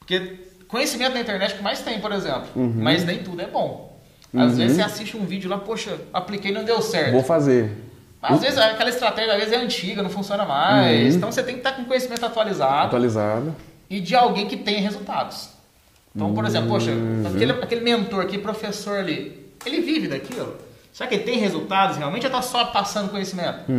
Porque 0.00 0.40
conhecimento 0.66 1.14
na 1.14 1.20
internet 1.20 1.52
é 1.52 1.56
que 1.58 1.62
mais 1.62 1.80
tem, 1.80 2.00
por 2.00 2.10
exemplo, 2.10 2.48
mas 2.56 3.04
nem 3.04 3.22
tudo 3.22 3.42
é 3.42 3.46
bom. 3.46 3.96
Às 4.34 4.58
vezes 4.58 4.76
você 4.76 4.82
assiste 4.82 5.16
um 5.16 5.24
vídeo 5.24 5.48
lá, 5.48 5.58
poxa, 5.58 5.96
apliquei 6.12 6.50
e 6.50 6.54
não 6.54 6.64
deu 6.64 6.82
certo. 6.82 7.12
Vou 7.12 7.22
fazer. 7.22 7.70
Às 8.20 8.40
vezes 8.40 8.58
aquela 8.58 8.90
estratégia 8.90 9.34
às 9.34 9.38
vezes 9.38 9.52
é 9.52 9.56
antiga, 9.56 10.02
não 10.02 10.10
funciona 10.10 10.44
mais. 10.44 11.14
Então 11.14 11.30
você 11.30 11.44
tem 11.44 11.54
que 11.54 11.60
estar 11.60 11.76
com 11.76 11.84
conhecimento 11.84 12.26
atualizado 12.26 12.86
Atualizado. 12.86 13.54
E 13.92 14.00
de 14.00 14.16
alguém 14.16 14.46
que 14.46 14.56
tenha 14.56 14.80
resultados. 14.80 15.50
Então, 16.16 16.32
por 16.32 16.46
exemplo, 16.46 16.70
poxa, 16.70 16.90
aquele, 17.26 17.52
aquele 17.52 17.80
mentor, 17.82 18.22
aquele 18.22 18.40
professor 18.40 18.98
ali, 18.98 19.50
ele 19.66 19.82
vive 19.82 20.08
daquilo. 20.08 20.56
Será 20.90 21.08
que 21.08 21.16
ele 21.16 21.24
tem 21.24 21.38
resultados 21.38 21.98
realmente 21.98 22.24
ou 22.24 22.28
está 22.28 22.40
só 22.40 22.64
passando 22.66 23.10
conhecimento? 23.10 23.70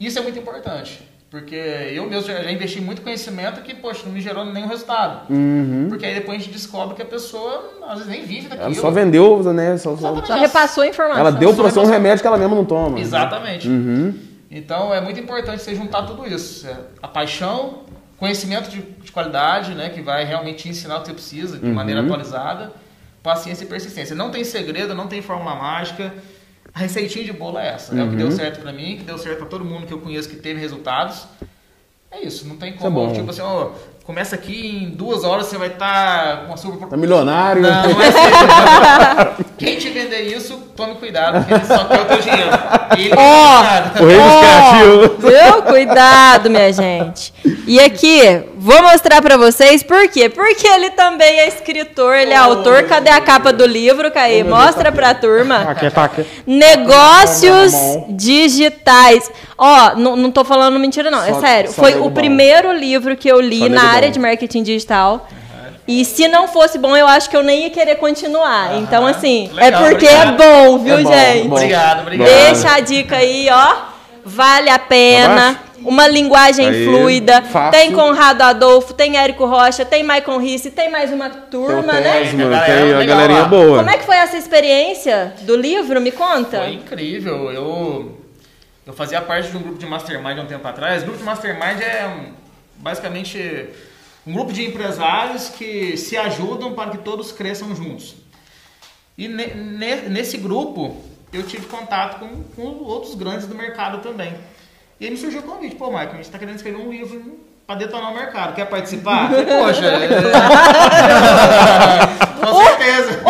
Isso 0.00 0.18
é 0.18 0.22
muito 0.22 0.38
importante. 0.38 1.06
Porque 1.30 1.54
eu 1.54 2.08
mesmo 2.08 2.26
já, 2.26 2.42
já 2.42 2.50
investi 2.50 2.80
muito 2.80 3.00
conhecimento 3.02 3.62
que, 3.62 3.74
poxa, 3.74 4.02
não 4.04 4.12
me 4.12 4.20
gerou 4.20 4.46
nenhum 4.46 4.66
resultado. 4.66 5.26
Porque 5.90 6.06
aí 6.06 6.14
depois 6.14 6.38
a 6.38 6.44
gente 6.44 6.52
descobre 6.52 6.94
que 6.94 7.02
a 7.02 7.06
pessoa 7.06 7.70
às 7.88 7.98
vezes 7.98 8.06
nem 8.08 8.24
vive 8.24 8.48
daquilo. 8.48 8.66
Ela 8.66 8.74
só 8.74 8.90
vendeu, 8.90 9.42
né? 9.52 9.76
Só, 9.76 9.94
só-. 9.96 10.24
Só 10.24 10.34
repassou 10.34 10.84
a 10.84 10.86
informação. 10.86 11.20
Ela 11.20 11.32
deu 11.32 11.54
pra 11.54 11.64
você 11.64 11.78
um 11.78 11.86
remédio 11.86 12.22
que 12.22 12.26
ela 12.26 12.38
mesma 12.38 12.54
não 12.54 12.64
toma. 12.64 12.98
Exatamente. 12.98 13.68
Então 14.50 14.92
é 14.92 15.00
muito 15.00 15.18
importante 15.18 15.62
você 15.62 15.74
juntar 15.74 16.02
tudo 16.02 16.26
isso. 16.26 16.66
É, 16.66 16.76
a 17.02 17.08
paixão, 17.08 17.80
conhecimento 18.22 18.70
de, 18.70 18.82
de 18.82 19.10
qualidade, 19.10 19.74
né, 19.74 19.90
que 19.90 20.00
vai 20.00 20.24
realmente 20.24 20.62
te 20.62 20.68
ensinar 20.68 20.98
o 20.98 21.00
que 21.00 21.08
você 21.08 21.12
precisa 21.12 21.58
de 21.58 21.66
maneira 21.66 22.02
atualizada, 22.02 22.72
paciência 23.20 23.64
e 23.64 23.66
persistência. 23.66 24.14
Não 24.14 24.30
tem 24.30 24.44
segredo, 24.44 24.94
não 24.94 25.08
tem 25.08 25.20
fórmula 25.20 25.56
mágica. 25.56 26.14
A 26.72 26.78
receitinha 26.78 27.24
de 27.24 27.32
bolo 27.32 27.58
é 27.58 27.70
essa. 27.70 27.92
É 27.98 28.04
o 28.04 28.08
que 28.08 28.14
deu 28.14 28.30
certo 28.30 28.60
pra 28.60 28.72
mim, 28.72 28.98
que 28.98 29.02
deu 29.02 29.18
certo 29.18 29.38
pra 29.38 29.46
todo 29.46 29.64
mundo 29.64 29.88
que 29.88 29.92
eu 29.92 29.98
conheço 29.98 30.28
que 30.28 30.36
teve 30.36 30.60
resultados. 30.60 31.26
É 32.12 32.24
isso, 32.24 32.46
não 32.46 32.56
tem 32.56 32.68
é 32.68 32.76
como. 32.76 33.12
tipo 33.12 33.28
assim, 33.28 33.40
ó, 33.40 33.72
começa 34.04 34.34
aqui 34.34 34.82
em 34.84 34.90
duas 34.90 35.22
horas 35.24 35.46
você 35.46 35.56
vai 35.56 35.68
estar 35.68 36.44
com 36.46 36.54
a 36.54 36.56
super 36.56 36.88
Tá 36.88 36.96
milionário. 36.96 37.62
não, 37.62 37.82
não 37.88 38.02
é 38.02 38.10
ser. 38.12 39.44
Quem 39.58 39.76
te 39.76 39.90
vender 39.90 40.22
isso, 40.22 40.60
tome 40.76 40.96
cuidado, 40.96 41.38
porque 41.38 41.54
ele 41.54 41.64
só 41.64 41.84
quer 41.84 42.00
o 42.00 42.04
teu 42.06 42.18
dinheiro. 42.18 42.50
E 42.98 43.00
ele 43.06 43.14
nada. 43.14 44.02
O 44.02 44.06
rei 44.06 44.18
dos 44.18 44.38
criativos. 44.40 45.30
Viu? 45.30 45.62
Cuidado, 45.62 46.50
minha 46.50 46.72
gente. 46.72 47.32
E 47.66 47.78
aqui, 47.80 48.42
vou 48.56 48.82
mostrar 48.82 49.22
pra 49.22 49.36
vocês 49.36 49.82
por 49.84 50.08
quê. 50.08 50.28
Porque 50.28 50.66
ele 50.66 50.90
também 50.90 51.38
é 51.40 51.48
escritor, 51.48 52.16
ele 52.16 52.32
é 52.32 52.36
autor. 52.36 52.82
Cadê 52.84 53.10
a 53.10 53.20
capa 53.20 53.52
do 53.52 53.64
livro, 53.64 54.10
Caí? 54.10 54.42
Mostra 54.42 54.90
pra 54.90 55.14
turma. 55.14 55.58
Aqui, 55.70 55.88
tá 55.90 56.04
aqui. 56.04 56.26
Negócios 56.46 57.72
Tá 57.72 58.04
digitais. 58.08 59.30
Ó, 59.56 59.94
não, 59.94 60.16
não 60.16 60.30
tô 60.30 60.44
falando 60.44 60.78
mentira, 60.78 61.08
não. 61.10 61.22
é 61.22 61.32
Só- 61.34 61.40
sério. 61.40 61.70
só 61.72 61.82
Foi 61.82 61.94
o 61.94 62.04
bom. 62.04 62.10
primeiro 62.10 62.72
livro 62.72 63.16
que 63.16 63.28
eu 63.28 63.40
li 63.40 63.68
na 63.68 63.91
área 63.92 64.08
bom. 64.08 64.12
de 64.12 64.18
marketing 64.18 64.62
digital. 64.62 65.28
E 65.86 66.04
se 66.04 66.28
não 66.28 66.46
fosse 66.46 66.78
bom, 66.78 66.96
eu 66.96 67.06
acho 67.08 67.28
que 67.28 67.36
eu 67.36 67.42
nem 67.42 67.64
ia 67.64 67.70
querer 67.70 67.96
continuar. 67.96 68.76
Então, 68.76 69.04
assim, 69.04 69.50
é 69.56 69.64
Legal, 69.64 69.82
porque 69.82 70.06
obrigado. 70.06 70.42
é 70.42 70.46
bom, 70.46 70.78
viu, 70.78 70.94
É 70.98 71.02
bom, 71.02 71.12
gente? 71.12 71.48
bom. 71.48 71.54
Obrigado, 71.56 72.00
obrigado. 72.02 72.28
Deixa 72.28 72.72
a 72.74 72.80
dica 72.80 73.16
aí, 73.16 73.48
ó. 73.50 73.74
Vale 74.24 74.70
a 74.70 74.78
pena. 74.78 75.58
Uma 75.84 76.06
linguagem 76.06 76.68
Aí, 76.68 76.84
fluida. 76.84 77.42
fácil. 77.42 77.72
Tem 77.72 77.90
Conrado 77.90 78.40
Adolfo, 78.42 78.94
tem 78.94 79.16
Érico 79.18 79.44
Rocha, 79.46 79.84
tem 79.84 80.04
Maicon 80.04 80.38
Risse, 80.38 80.70
tem 80.70 80.88
mais 80.88 81.12
uma 81.12 81.28
Tem 81.28 81.40
turma, 81.50 81.94
né? 81.94 82.20
Tesma, 82.20 82.44
Galera, 82.44 82.64
tem 82.66 82.94
a 82.94 82.98
legal 82.98 83.16
galerinha 83.16 83.44
boa. 83.46 83.78
Como 83.78 83.90
é 83.90 83.98
que 83.98 84.04
foi 84.04 84.14
essa 84.14 84.36
experiência 84.36 85.34
do 85.40 85.56
livro? 85.56 86.00
Me 86.00 86.12
conta. 86.12 86.58
Foi 86.58 86.74
incrível. 86.74 87.50
Eu, 87.50 88.16
eu 88.86 88.92
fazia 88.92 89.20
parte 89.22 89.50
de 89.50 89.56
um 89.56 89.60
grupo 89.60 89.78
de 89.80 89.86
mastermind 89.86 90.38
há 90.38 90.42
um 90.42 90.46
tempo 90.46 90.68
atrás. 90.68 91.02
O 91.02 91.06
grupo 91.06 91.18
de 91.18 91.24
mastermind 91.24 91.80
é 91.80 92.06
um, 92.06 92.32
basicamente 92.82 93.68
um 94.26 94.32
grupo 94.34 94.52
de 94.52 94.64
empresários 94.66 95.48
que 95.48 95.96
se 95.96 96.16
ajudam 96.16 96.74
para 96.74 96.90
que 96.90 96.98
todos 96.98 97.32
cresçam 97.32 97.74
juntos. 97.74 98.14
E 99.16 99.28
ne- 99.28 99.54
ne- 99.54 100.08
nesse 100.08 100.36
grupo 100.36 100.96
eu 101.32 101.42
tive 101.44 101.64
contato 101.66 102.18
com, 102.18 102.42
com 102.54 102.84
outros 102.84 103.14
grandes 103.14 103.46
do 103.46 103.54
mercado 103.54 103.98
também. 104.02 104.34
E 105.00 105.04
aí 105.06 105.10
me 105.10 105.16
surgiu 105.16 105.40
o 105.40 105.44
convite, 105.44 105.76
pô, 105.76 105.86
Michael, 105.86 106.10
a 106.10 106.14
gente 106.16 106.24
está 106.24 106.38
querendo 106.38 106.56
escrever 106.56 106.78
um 106.78 106.90
livro 106.90 107.38
para 107.66 107.76
detonar 107.76 108.10
o 108.10 108.14
mercado. 108.14 108.54
Quer 108.54 108.66
participar? 108.66 109.30
Poxa, 109.30 109.86
é... 109.86 110.08
com 112.44 112.54
certeza. 112.64 113.22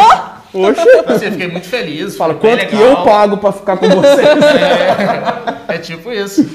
Oxe, 0.54 0.80
Assim, 1.06 1.24
eu 1.26 1.32
fiquei 1.32 1.48
muito 1.48 1.66
feliz. 1.66 2.14
fala, 2.16 2.34
quanto 2.34 2.66
que 2.66 2.76
eu 2.76 3.02
pago 3.04 3.38
pra 3.38 3.52
ficar 3.52 3.76
com 3.78 3.88
você? 3.88 4.22
É, 5.68 5.76
é 5.76 5.78
tipo 5.78 6.12
isso. 6.12 6.46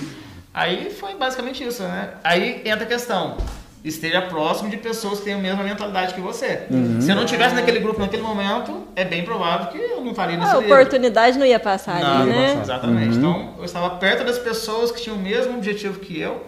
Aí 0.57 0.89
foi 0.89 1.13
basicamente 1.13 1.63
isso, 1.63 1.83
né? 1.83 2.15
Aí 2.23 2.63
entra 2.65 2.83
a 2.83 2.87
questão. 2.87 3.37
Esteja 3.83 4.23
próximo 4.23 4.71
de 4.71 4.77
pessoas 4.77 5.19
que 5.19 5.25
têm 5.25 5.35
a 5.35 5.37
mesma 5.37 5.63
mentalidade 5.63 6.15
que 6.15 6.19
você. 6.19 6.63
Uhum. 6.71 6.99
Se 6.99 7.11
eu 7.11 7.15
não 7.15 7.27
tivesse 7.27 7.53
naquele 7.53 7.79
grupo 7.79 7.99
naquele 7.99 8.23
momento, 8.23 8.87
é 8.95 9.05
bem 9.05 9.23
provável 9.23 9.67
que 9.67 9.77
eu 9.77 10.01
não 10.01 10.09
estaria 10.09 10.35
nesse 10.35 10.49
A 10.49 10.57
livro. 10.57 10.73
oportunidade 10.73 11.37
não 11.37 11.45
ia 11.45 11.59
passar 11.59 11.99
Não, 12.01 12.23
ali, 12.23 12.31
né? 12.31 12.59
Exatamente. 12.59 13.09
Uhum. 13.11 13.17
Então, 13.17 13.53
eu 13.59 13.65
estava 13.65 13.91
perto 13.97 14.23
das 14.25 14.39
pessoas 14.39 14.91
que 14.91 14.99
tinham 14.99 15.15
o 15.15 15.21
mesmo 15.21 15.55
objetivo 15.55 15.99
que 15.99 16.19
eu 16.19 16.43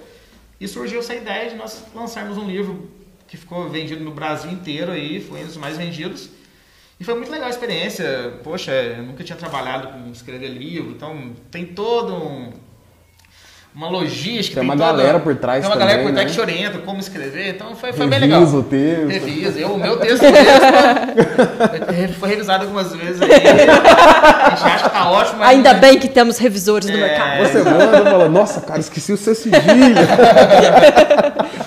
e 0.60 0.68
surgiu 0.68 0.99
essa 0.99 1.14
ideia 1.14 1.51
de 1.51 1.55
nós 1.55 1.86
lançarmos 1.93 2.36
um 2.36 2.47
livro 2.47 2.89
que 3.28 3.38
ficou 3.38 3.70
vendido 3.70 4.03
no 4.03 4.12
Brasil 4.12 4.49
inteiro 4.49 4.91
aí, 4.91 5.22
foi 5.22 5.43
um 5.43 5.45
dos 5.45 5.55
mais 5.55 5.78
vendidos. 5.78 6.32
E 6.99 7.03
foi 7.03 7.14
muito 7.14 7.32
legal 7.32 7.45
a 7.45 7.51
experiência. 7.51 8.34
Poxa, 8.43 8.72
eu 8.72 9.03
nunca 9.03 9.24
tinha 9.24 9.38
trabalhado 9.38 9.89
com 9.89 10.12
escrever 10.12 10.47
livro, 10.47 10.93
então 10.93 11.32
tem 11.51 11.64
todo 11.64 12.12
um 12.12 12.51
uma 13.76 13.88
logística, 13.88 14.59
Tem 14.59 14.63
uma 14.70 14.76
toda- 14.76 14.86
galera 14.91 15.20
por 15.20 15.36
trás 15.36 15.61
Tem 15.61 15.70
uma 15.72 15.78
galera 15.78 15.99
também, 15.99 16.11
por 16.13 16.13
trás 16.15 16.26
né? 16.28 16.32
que 16.32 16.36
te 16.36 16.41
orienta 16.41 16.78
como 16.80 16.99
escrever, 16.99 17.49
então 17.55 17.76
foi, 17.76 17.93
foi 17.93 18.07
bem 18.07 18.20
legal. 18.20 18.39
Revisa 18.39 18.57
o 18.57 18.63
texto. 18.63 19.07
Revisa. 19.07 19.59
Eu, 19.59 19.70
o 19.74 19.78
meu 19.78 19.97
texto 19.97 20.24
mesmo 20.24 22.15
foi 22.20 22.30
revisado 22.30 22.63
algumas 22.63 22.93
vezes 22.93 23.22
aí. 23.22 23.30
A 23.32 24.49
gente 24.55 24.63
acha 24.65 24.84
que 24.86 24.89
tá 24.89 25.09
ótimo, 25.11 25.38
mas 25.39 25.49
Ainda 25.49 25.74
bem 25.76 25.97
que 25.99 26.09
temos 26.09 26.38
revisores 26.38 26.89
no 26.89 26.97
mercado. 26.97 27.38
Você 27.43 27.63
manda 27.63 27.99
e 27.99 28.03
fala, 28.03 28.28
nossa, 28.28 28.59
cara, 28.61 28.80
esqueci 28.80 29.13
o 29.13 29.17
seu 29.17 29.34
cedilha. 29.36 29.61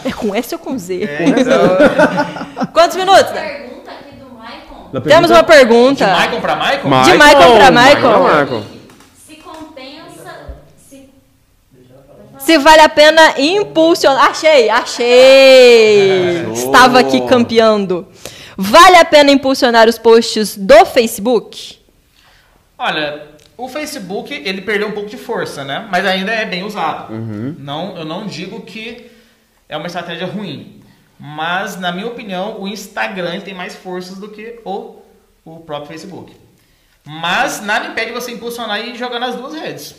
É 0.05 0.12
com 0.12 0.34
S 0.34 0.55
ou 0.55 0.59
com 0.59 0.76
Z? 0.78 1.05
É, 1.05 1.24
então, 1.28 2.66
Quantos 2.72 2.96
minutos? 2.96 3.30
Pergunta 3.32 3.90
aqui 3.90 4.16
do 4.16 4.28
Maicon. 4.36 4.90
Na 4.92 5.00
Temos 5.00 5.30
uma 5.30 5.44
pergunta. 5.44 6.05
de 6.05 6.11
Michael 6.11 6.40
pra 6.40 6.57
Michael? 6.57 7.05
De 7.05 7.12
Michael 7.12 7.55
pra 7.57 7.70
Michael. 7.70 8.18
Michael. 8.22 8.62
Se 9.26 9.34
compensa. 9.36 10.34
Se... 10.90 11.09
Se 12.45 12.59
vale 12.59 12.80
a 12.80 12.88
pena 12.88 13.34
impulsionar. 13.38 14.30
Achei, 14.30 14.68
achei. 14.68 16.53
Estava 16.53 16.99
aqui 16.99 17.20
campeando. 17.26 18.09
Vale 18.57 18.97
a 18.97 19.05
pena 19.05 19.30
impulsionar 19.30 19.88
os 19.88 19.99
posts 19.99 20.57
do 20.57 20.84
Facebook? 20.84 21.78
Olha, 22.76 23.28
o 23.57 23.68
Facebook 23.68 24.34
ele 24.34 24.61
perdeu 24.61 24.88
um 24.88 24.93
pouco 24.93 25.09
de 25.09 25.16
força, 25.16 25.64
né? 25.64 25.86
Mas 25.90 26.05
ainda 26.05 26.32
é 26.32 26.45
bem 26.45 26.64
usado. 26.64 27.14
Não, 27.59 27.97
eu 27.97 28.05
não 28.05 28.26
digo 28.26 28.62
que 28.62 29.11
é 29.68 29.76
uma 29.76 29.86
estratégia 29.86 30.26
ruim, 30.26 30.82
mas 31.18 31.78
na 31.78 31.93
minha 31.93 32.09
opinião 32.09 32.61
o 32.61 32.66
Instagram 32.66 33.40
tem 33.40 33.55
mais 33.55 33.74
forças 33.76 34.18
do 34.18 34.28
que 34.28 34.61
o, 34.64 34.97
o 35.45 35.61
próprio 35.61 35.88
Facebook. 35.88 36.36
Mas 37.05 37.61
nada 37.61 37.86
impede 37.86 38.12
você 38.12 38.32
impulsionar 38.32 38.80
e 38.80 38.97
jogar 38.97 39.18
nas 39.18 39.36
duas 39.36 39.55
redes. 39.55 39.95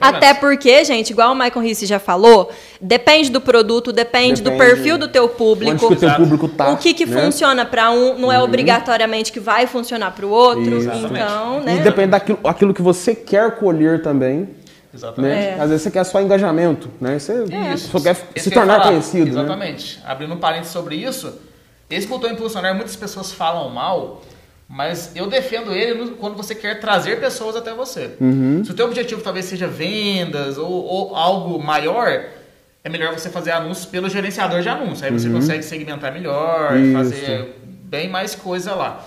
Até 0.00 0.32
porque, 0.32 0.82
gente, 0.84 1.10
igual 1.10 1.32
o 1.32 1.34
Michael 1.34 1.60
Risse 1.60 1.84
já 1.84 1.98
falou, 1.98 2.50
depende 2.80 3.30
do 3.30 3.40
produto, 3.40 3.92
depende, 3.92 4.40
do 4.40 4.50
Depende 4.50 4.70
perfil 4.74 4.96
do 4.96 5.08
teu 5.08 5.24
Onde 5.24 5.34
público. 5.34 5.78
que 5.88 5.92
o 5.92 5.96
teu 5.96 6.14
público 6.14 6.48
tá. 6.48 6.70
o 6.70 6.76
que, 6.78 6.94
que 6.94 7.04
né? 7.04 7.22
funciona 7.22 7.66
para 7.66 7.90
um 7.90 8.18
não 8.18 8.32
é 8.32 8.40
obrigatoriamente 8.40 9.30
que 9.30 9.40
vai 9.40 9.66
funcionar 9.66 10.12
para 10.12 10.24
o 10.24 10.30
outro. 10.30 10.78
Isso. 10.78 10.88
Então, 10.88 11.60
E 11.62 11.64
né? 11.64 11.78
depende 11.82 12.08
daquilo 12.12 12.38
aquilo 12.44 12.72
que 12.74 12.80
você 12.82 13.14
quer 13.14 13.56
colher 13.56 14.02
também. 14.02 14.48
Exatamente. 14.94 15.34
Né? 15.34 15.54
Às 15.60 15.68
vezes 15.70 15.82
você 15.82 15.90
quer 15.90 16.04
só 16.04 16.20
engajamento, 16.22 16.88
né? 17.00 17.18
Você 17.18 17.44
Isso. 17.74 17.88
só 17.88 18.00
quer 18.00 18.16
Esse 18.34 18.48
se 18.48 18.50
tornar 18.54 18.74
falar. 18.78 18.86
conhecido, 18.90 19.24
né? 19.24 19.30
Exatamente. 19.42 20.00
Abrindo 20.06 20.34
um 20.34 20.38
parênteses 20.38 20.72
sobre 20.72 20.94
isso, 20.94 21.32
esse 21.90 22.06
botão 22.06 22.30
impulsionar, 22.30 22.74
muitas 22.74 22.94
pessoas 22.94 23.32
falam 23.32 23.68
mal, 23.70 24.22
mas 24.68 25.12
eu 25.14 25.26
defendo 25.26 25.72
ele 25.72 26.12
quando 26.18 26.36
você 26.36 26.54
quer 26.54 26.80
trazer 26.80 27.20
pessoas 27.20 27.54
até 27.56 27.72
você. 27.74 28.10
Uhum. 28.20 28.64
Se 28.64 28.70
o 28.70 28.74
teu 28.74 28.86
objetivo 28.86 29.20
talvez 29.20 29.44
seja 29.46 29.66
vendas 29.66 30.56
ou, 30.58 30.70
ou 30.70 31.14
algo 31.16 31.62
maior, 31.62 32.24
é 32.82 32.88
melhor 32.88 33.12
você 33.12 33.28
fazer 33.30 33.50
anúncios 33.52 33.86
pelo 33.86 34.08
gerenciador 34.08 34.60
de 34.62 34.68
anúncios. 34.68 35.02
Aí 35.02 35.10
você 35.10 35.28
consegue 35.30 35.62
segmentar 35.62 36.12
melhor, 36.12 36.72
Uhum. 36.72 36.84
Isso. 36.84 36.92
fazer 36.92 37.58
bem 37.84 38.08
mais 38.08 38.34
coisa 38.34 38.74
lá. 38.74 39.06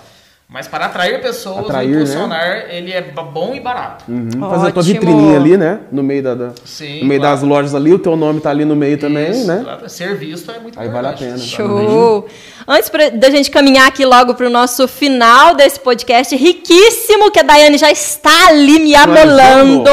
Mas 0.50 0.66
para 0.66 0.86
atrair 0.86 1.20
pessoas, 1.20 1.66
Atrair, 1.66 1.88
o 1.88 1.90
né? 1.90 1.96
impulsionar, 1.98 2.64
ele 2.70 2.90
é 2.90 3.02
bom 3.02 3.54
e 3.54 3.60
barato. 3.60 4.06
Uhum. 4.08 4.30
Fazer 4.48 4.68
a 4.68 4.72
tua 4.72 4.82
vitrininha 4.82 5.36
ali, 5.36 5.58
né? 5.58 5.80
No 5.92 6.02
meio, 6.02 6.22
da, 6.22 6.34
da- 6.34 6.52
Sim, 6.64 7.00
no 7.02 7.06
meio 7.06 7.20
claro. 7.20 7.36
das 7.36 7.44
lojas 7.46 7.74
ali, 7.74 7.92
o 7.92 7.98
teu 7.98 8.16
nome 8.16 8.40
tá 8.40 8.48
ali 8.48 8.64
no 8.64 8.74
meio 8.74 8.96
também, 8.96 9.30
Isso, 9.30 9.46
né? 9.46 9.58
exato. 9.60 9.86
Ser 9.90 10.16
visto 10.16 10.50
é 10.50 10.58
muito 10.58 10.80
Aí 10.80 10.88
vale 10.88 11.08
a 11.08 11.12
pena. 11.12 11.36
Show! 11.36 12.26
Antes 12.66 12.88
pra, 12.88 13.10
da 13.10 13.28
gente 13.28 13.50
caminhar 13.50 13.88
aqui 13.88 14.06
logo 14.06 14.34
para 14.34 14.46
o 14.46 14.50
nosso 14.50 14.88
final 14.88 15.54
desse 15.54 15.78
podcast 15.80 16.34
riquíssimo, 16.34 17.30
que 17.30 17.40
a 17.40 17.42
Daiane 17.42 17.76
já 17.76 17.90
está 17.90 18.46
ali 18.48 18.78
me 18.78 18.94
amolando. 18.94 19.84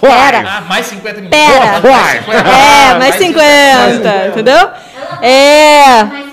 Vai. 0.00 0.32
Pera, 0.32 0.44
Ah, 0.48 0.60
mais 0.62 0.86
50 0.86 1.20
minutos. 1.20 1.38
Pera. 1.38 1.80
Mais 1.82 2.24
50. 2.24 2.48
é, 2.48 2.98
mais 2.98 3.14
50, 3.16 4.26
entendeu? 4.28 4.68
É. 5.20 6.27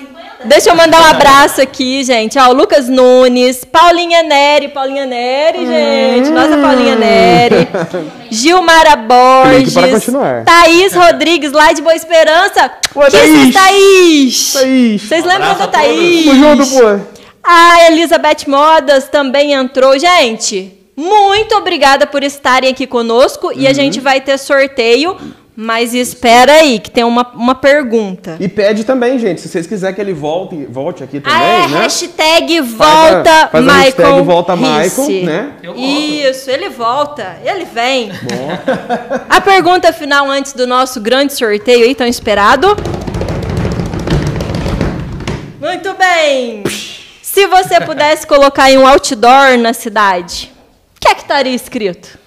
Mais 0.46 0.48
50? 0.48 0.48
Deixa 0.48 0.70
eu 0.70 0.76
mandar 0.76 1.02
um 1.02 1.06
abraço 1.06 1.62
aqui, 1.62 2.04
gente. 2.04 2.38
Ó, 2.40 2.50
o 2.50 2.54
Lucas 2.54 2.88
Nunes, 2.88 3.64
Paulinha 3.66 4.24
Neri, 4.24 4.68
Paulinha 4.70 5.06
Neri, 5.06 5.66
gente. 5.66 6.30
Nossa 6.30 6.58
Paulinha 6.58 6.96
Neri. 6.96 7.68
Gilmara 8.32 8.96
Link 8.96 9.72
para 9.74 9.82
Borges. 9.82 9.94
continuar. 10.06 10.44
Thaís 10.46 10.94
Rodrigues, 10.94 11.52
lá 11.52 11.72
de 11.72 11.82
Boa 11.82 11.96
Esperança. 11.96 12.72
Isso, 12.96 13.12
Thaís. 13.12 13.54
Thaís? 13.54 14.54
Thaís. 14.54 15.02
Vocês 15.02 15.24
lembram 15.26 15.52
Abraço 15.52 15.72
da. 15.72 15.80
Thaís? 15.80 16.26
Tamo 16.26 16.36
junto, 16.44 16.68
pô. 16.68 17.16
A 17.44 17.88
Elizabeth 17.92 18.48
Modas 18.48 19.08
também 19.10 19.54
entrou. 19.54 19.98
Gente, 20.00 20.72
muito 20.98 21.54
obrigada 21.56 22.08
por 22.08 22.24
estarem 22.24 22.72
aqui 22.72 22.88
conosco. 22.88 23.52
E 23.56 23.66
a 23.68 23.70
Uhum. 23.70 23.76
gente 23.76 24.00
vai 24.00 24.20
ter 24.22 24.38
sorteio 24.40 25.16
Mas 25.58 25.94
espera 25.94 26.52
aí, 26.52 26.80
que 26.80 26.92
tem 26.92 27.06
uma, 27.06 27.26
uma 27.34 27.56
pergunta. 27.56 28.36
E 28.42 28.48
pede 28.50 28.84
também, 28.84 29.18
gente, 29.18 29.40
se 29.40 29.48
vocês 29.48 29.66
quiserem 29.66 29.96
que 29.96 30.02
ele 30.02 30.12
volte, 30.14 30.66
volte 30.66 31.02
aqui 31.02 31.22
também, 31.22 31.40
ah, 31.40 31.44
é, 31.64 31.68
né? 31.70 31.78
hashtag 31.80 32.62
Faz 32.62 32.82
a- 32.82 33.14
volta 33.14 33.48
faz 33.48 33.68
a 33.68 33.72
hashtag 33.78 34.04
Michael 34.10 34.24
volta 34.26 34.54
Risse. 34.54 35.02
Michael, 35.12 35.26
né? 35.26 35.54
Eu 35.64 35.74
volto. 35.74 35.88
Isso, 35.90 36.52
ele 36.52 36.70
volta, 36.70 37.38
ele 37.46 37.64
vem. 37.64 38.10
Bom. 38.10 38.50
A 39.30 39.40
pergunta 39.40 39.94
final 39.94 40.30
antes 40.30 40.52
do 40.52 40.68
nosso 40.68 41.00
grande 41.00 41.34
sorteio 41.34 41.86
aí, 41.86 41.96
tão 41.96 42.06
esperado. 42.06 42.76
Muito 45.62 45.94
bem. 45.94 46.64
Se 47.22 47.48
você 47.48 47.80
pudesse 47.80 48.28
colocar 48.28 48.70
em 48.70 48.78
um 48.78 48.86
outdoor 48.86 49.58
na 49.58 49.74
cidade, 49.74 50.52
o 50.98 51.00
que 51.00 51.08
é 51.08 51.16
que 51.16 51.22
estaria 51.22 51.54
escrito? 51.56 52.18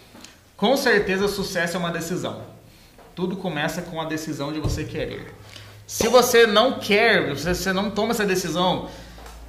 Com 0.57 0.77
certeza, 0.79 1.29
sucesso 1.29 1.77
é 1.77 1.79
uma 1.79 1.91
decisão. 1.91 2.48
Tudo 3.19 3.37
começa 3.37 3.83
com 3.83 4.01
a 4.01 4.05
decisão 4.05 4.53
de 4.53 4.61
você 4.61 4.85
querer. 4.85 5.35
Se 5.85 6.07
você 6.07 6.47
não 6.47 6.79
quer, 6.79 7.37
se 7.37 7.53
você 7.53 7.73
não 7.73 7.91
toma 7.91 8.13
essa 8.13 8.25
decisão, 8.25 8.89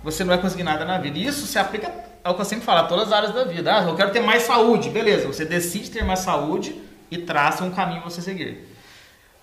você 0.03 0.23
não 0.23 0.29
vai 0.29 0.41
conseguir 0.41 0.63
nada 0.63 0.83
na 0.83 0.97
vida. 0.97 1.19
E 1.19 1.27
isso 1.27 1.45
se 1.45 1.59
aplica 1.59 1.93
ao 2.23 2.33
que 2.33 2.41
eu 2.41 2.45
sempre 2.45 2.65
falo, 2.65 2.79
a 2.79 2.83
todas 2.85 3.09
as 3.09 3.13
áreas 3.13 3.31
da 3.31 3.43
vida. 3.43 3.77
Ah, 3.77 3.83
eu 3.83 3.95
quero 3.95 4.09
ter 4.09 4.21
mais 4.21 4.41
saúde. 4.41 4.89
Beleza, 4.89 5.27
você 5.27 5.45
decide 5.45 5.91
ter 5.91 6.03
mais 6.03 6.17
saúde 6.17 6.81
e 7.11 7.19
traça 7.19 7.63
um 7.63 7.69
caminho 7.69 8.01
pra 8.01 8.09
você 8.09 8.23
seguir. 8.23 8.67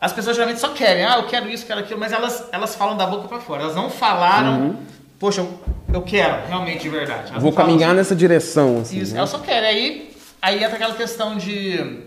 As 0.00 0.12
pessoas 0.12 0.34
geralmente 0.34 0.60
só 0.60 0.70
querem, 0.70 1.04
ah, 1.04 1.18
eu 1.18 1.28
quero 1.28 1.48
isso, 1.48 1.64
quero 1.64 1.78
aquilo, 1.78 2.00
mas 2.00 2.10
elas, 2.10 2.48
elas 2.50 2.74
falam 2.74 2.96
da 2.96 3.06
boca 3.06 3.28
pra 3.28 3.38
fora. 3.38 3.62
Elas 3.62 3.76
não 3.76 3.88
falaram, 3.88 4.76
poxa, 5.20 5.40
eu, 5.40 5.60
eu 5.94 6.02
quero, 6.02 6.48
realmente, 6.48 6.82
de 6.82 6.88
verdade. 6.88 7.30
Elas 7.30 7.34
Uhum. 7.34 7.40
Vou 7.42 7.52
caminhar 7.52 7.94
nessa 7.94 8.16
direção, 8.16 8.80
assim. 8.80 8.98
isso, 8.98 9.12
né? 9.12 9.18
ela 9.18 9.28
só 9.28 9.38
quer. 9.38 9.64
Aí, 9.64 10.10
aí 10.42 10.64
entra 10.64 10.74
aquela 10.74 10.96
questão 10.96 11.36
de. 11.36 12.04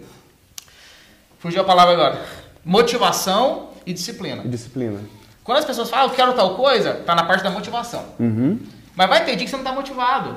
Fugiu 1.40 1.62
a 1.62 1.64
palavra 1.64 1.94
agora. 1.94 2.22
Motivação 2.64 3.70
e 3.86 3.94
disciplina. 3.94 4.44
Disciplina. 4.46 5.00
Quando 5.44 5.58
as 5.58 5.66
pessoas 5.66 5.90
falam, 5.90 6.06
ah, 6.06 6.10
eu 6.12 6.16
quero 6.16 6.34
tal 6.34 6.56
coisa, 6.56 6.94
tá 7.06 7.16
na 7.16 7.24
parte 7.24 7.44
da 7.44 7.50
motivação. 7.50 8.04
Uhum. 8.20 8.60
Mas 8.96 9.10
vai 9.10 9.26
ter 9.26 9.36
dia 9.36 9.46
que 9.46 9.50
você 9.50 9.58
não 9.58 9.64
tá 9.64 9.72
motivado. 9.72 10.36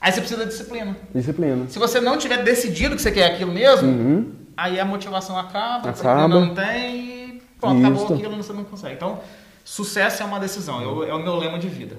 Aí 0.00 0.12
você 0.12 0.20
precisa 0.20 0.44
de 0.44 0.50
disciplina. 0.50 0.96
Disciplina. 1.14 1.66
Se 1.68 1.78
você 1.78 2.00
não 2.00 2.16
tiver 2.18 2.42
decidido 2.42 2.94
que 2.96 3.02
você 3.02 3.10
quer 3.10 3.26
aquilo 3.32 3.52
mesmo, 3.52 3.88
Uhum. 3.88 4.32
aí 4.56 4.78
a 4.80 4.84
motivação 4.84 5.38
acaba, 5.38 5.88
a 5.88 5.92
Acaba. 5.92 6.28
não 6.28 6.54
tem 6.54 6.96
e 6.96 7.42
pronto, 7.60 7.80
acabou 7.80 8.04
Isso. 8.04 8.14
aquilo, 8.14 8.36
você 8.36 8.52
não 8.52 8.64
consegue. 8.64 8.94
Então, 8.94 9.20
sucesso 9.64 10.22
é 10.22 10.26
uma 10.26 10.38
decisão, 10.38 10.82
é 10.82 10.86
o, 10.86 11.04
é 11.04 11.14
o 11.14 11.22
meu 11.22 11.36
lema 11.36 11.58
de 11.58 11.68
vida. 11.68 11.96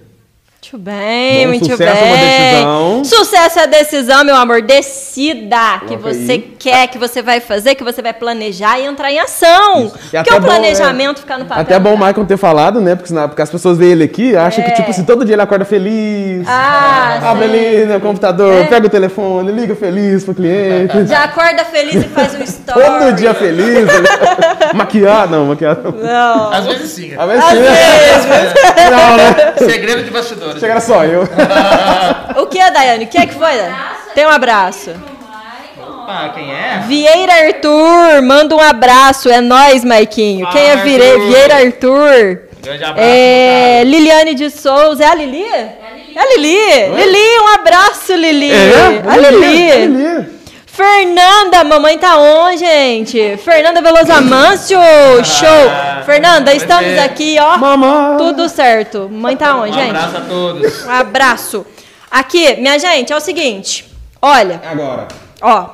Muito 0.62 0.80
bem, 0.84 1.43
Bom, 1.43 1.49
muito 1.49 1.66
sucesso 1.68 1.78
bem. 1.93 2.01
é 2.01 2.06
uma 2.08 2.18
decisão. 2.18 3.03
Sucesso 3.06 3.60
é 3.60 3.68
decisão, 3.68 4.24
meu 4.24 4.36
amor. 4.36 4.64
Decida 4.64 5.80
que 5.82 5.95
Coloca 5.95 6.14
você 6.14 6.32
aí. 6.32 6.56
quer, 6.58 6.88
que 6.88 6.97
você 6.97 7.22
vai 7.22 7.39
fazer, 7.39 7.76
que 7.76 7.84
você 7.84 8.01
vai 8.01 8.14
planejar 8.14 8.80
e 8.80 8.84
entrar 8.86 9.12
em 9.12 9.20
ação. 9.20 9.91
Porque 10.12 10.34
o 10.34 10.41
planejamento 10.41 11.18
é, 11.18 11.22
ficar 11.22 11.38
no 11.38 11.45
papel. 11.45 11.62
Até 11.62 11.76
é 11.76 11.80
bom 11.80 11.93
o 11.93 11.99
tá? 11.99 12.08
Michael 12.08 12.26
ter 12.26 12.38
falado, 12.38 12.82
né? 12.82 12.95
Porque, 12.95 13.10
senão, 13.10 13.28
porque 13.30 13.43
as 13.43 13.49
pessoas 13.51 13.78
veem 13.78 13.91
ele 13.91 14.03
aqui 14.06 14.36
acham 14.36 14.64
que, 14.66 14.72
tipo 14.72 14.89
assim, 14.89 15.03
todo 15.06 15.24
dia 15.24 15.36
ele 15.36 15.41
acorda 15.43 15.66
feliz. 15.66 16.47
Ah, 16.47 17.20
Abre 17.30 17.47
sim. 17.47 17.53
ali 17.53 17.86
no 17.86 17.99
computador, 18.01 18.62
É. 18.62 18.64
pega 18.64 18.88
o 18.88 18.89
telefone, 18.89 19.51
liga 19.51 19.76
feliz 19.76 20.24
pro 20.24 20.34
cliente. 20.34 21.06
Já 21.06 21.26
acorda 21.26 21.64
feliz 21.66 22.03
e 22.03 22.08
faz 22.10 22.34
um 22.34 22.41
story. 22.43 22.82
Todo 22.84 23.12
dia 23.14 23.36
feliz. 23.36 23.86
maquiar, 24.74 25.30
não, 25.30 25.45
maquiar 25.45 25.78
não. 25.78 25.91
Não. 25.91 26.51
Às 26.51 26.66
vezes 26.66 26.91
sim. 26.91 27.14
A 27.16 27.26
ver 27.28 27.38
Às 27.38 27.49
se, 27.49 27.56
né? 27.56 28.53
Não, 28.89 29.18
né? 29.18 29.53
Segredo 29.60 30.03
de 30.03 30.12
bastidores. 30.56 30.60
Chega 30.60 30.74
era 30.74 30.82
só 30.82 31.06
eu. 31.06 31.24
O 32.41 32.47
que, 32.47 32.60
Daiane? 32.72 33.06
O 33.06 33.08
que 33.08 33.18
é 33.18 33.26
que 33.26 33.34
foi? 33.34 33.53
Tem 34.14 34.26
um 34.26 34.30
abraço. 34.30 34.91
Ah, 36.08 36.32
quem 36.36 36.53
é? 36.53 36.84
Vieira 36.88 37.34
Arthur, 37.34 38.22
manda 38.22 38.56
um 38.56 38.60
abraço. 38.60 39.30
É 39.30 39.41
nóis, 39.41 39.84
Maiquinho. 39.84 40.47
Quem 40.51 40.62
é 40.62 40.76
Vire... 40.78 41.03
Arthur. 41.03 41.28
Vieira 41.28 41.56
Arthur? 41.56 42.39
Grande 42.62 42.84
abraço. 42.84 43.08
É, 43.08 43.84
Liliane 43.84 44.36
de 44.36 44.49
Souza. 44.49 45.03
É 45.03 45.08
a 45.08 45.16
Lili? 45.16 45.43
É 45.43 46.20
a 46.20 46.26
Lili. 46.36 46.58
Lili, 46.95 47.39
um 47.41 47.53
abraço, 47.56 48.14
Lili. 48.14 48.51
É? 48.51 49.03
A 49.08 49.18
Lili. 49.18 49.72
A 49.72 49.76
Lili. 49.78 50.36
Fernanda, 50.76 51.63
mamãe 51.63 51.97
tá 51.97 52.17
on, 52.17 52.57
gente. 52.57 53.38
Fernanda 53.38 53.82
Veloso 53.82 54.11
Amâncio, 54.11 54.78
show. 55.23 56.03
Fernanda, 56.05 56.51
vai 56.51 56.57
estamos 56.57 56.99
aqui, 56.99 57.38
ó. 57.39 57.57
Mamãe. 57.57 58.17
Tudo 58.17 58.49
certo. 58.49 59.07
Mãe 59.09 59.38
tá 59.38 59.55
on, 59.55 59.61
Um 59.69 59.73
gente. 59.73 59.89
abraço 59.95 60.17
a 60.17 60.21
todos. 60.21 60.86
Um 60.86 60.91
abraço. 60.91 61.65
Aqui, 62.11 62.55
minha 62.57 62.78
gente, 62.78 63.13
é 63.13 63.15
o 63.15 63.21
seguinte. 63.21 63.89
Olha, 64.21 64.59
É 64.61 64.67
agora. 64.67 65.07
ó, 65.41 65.65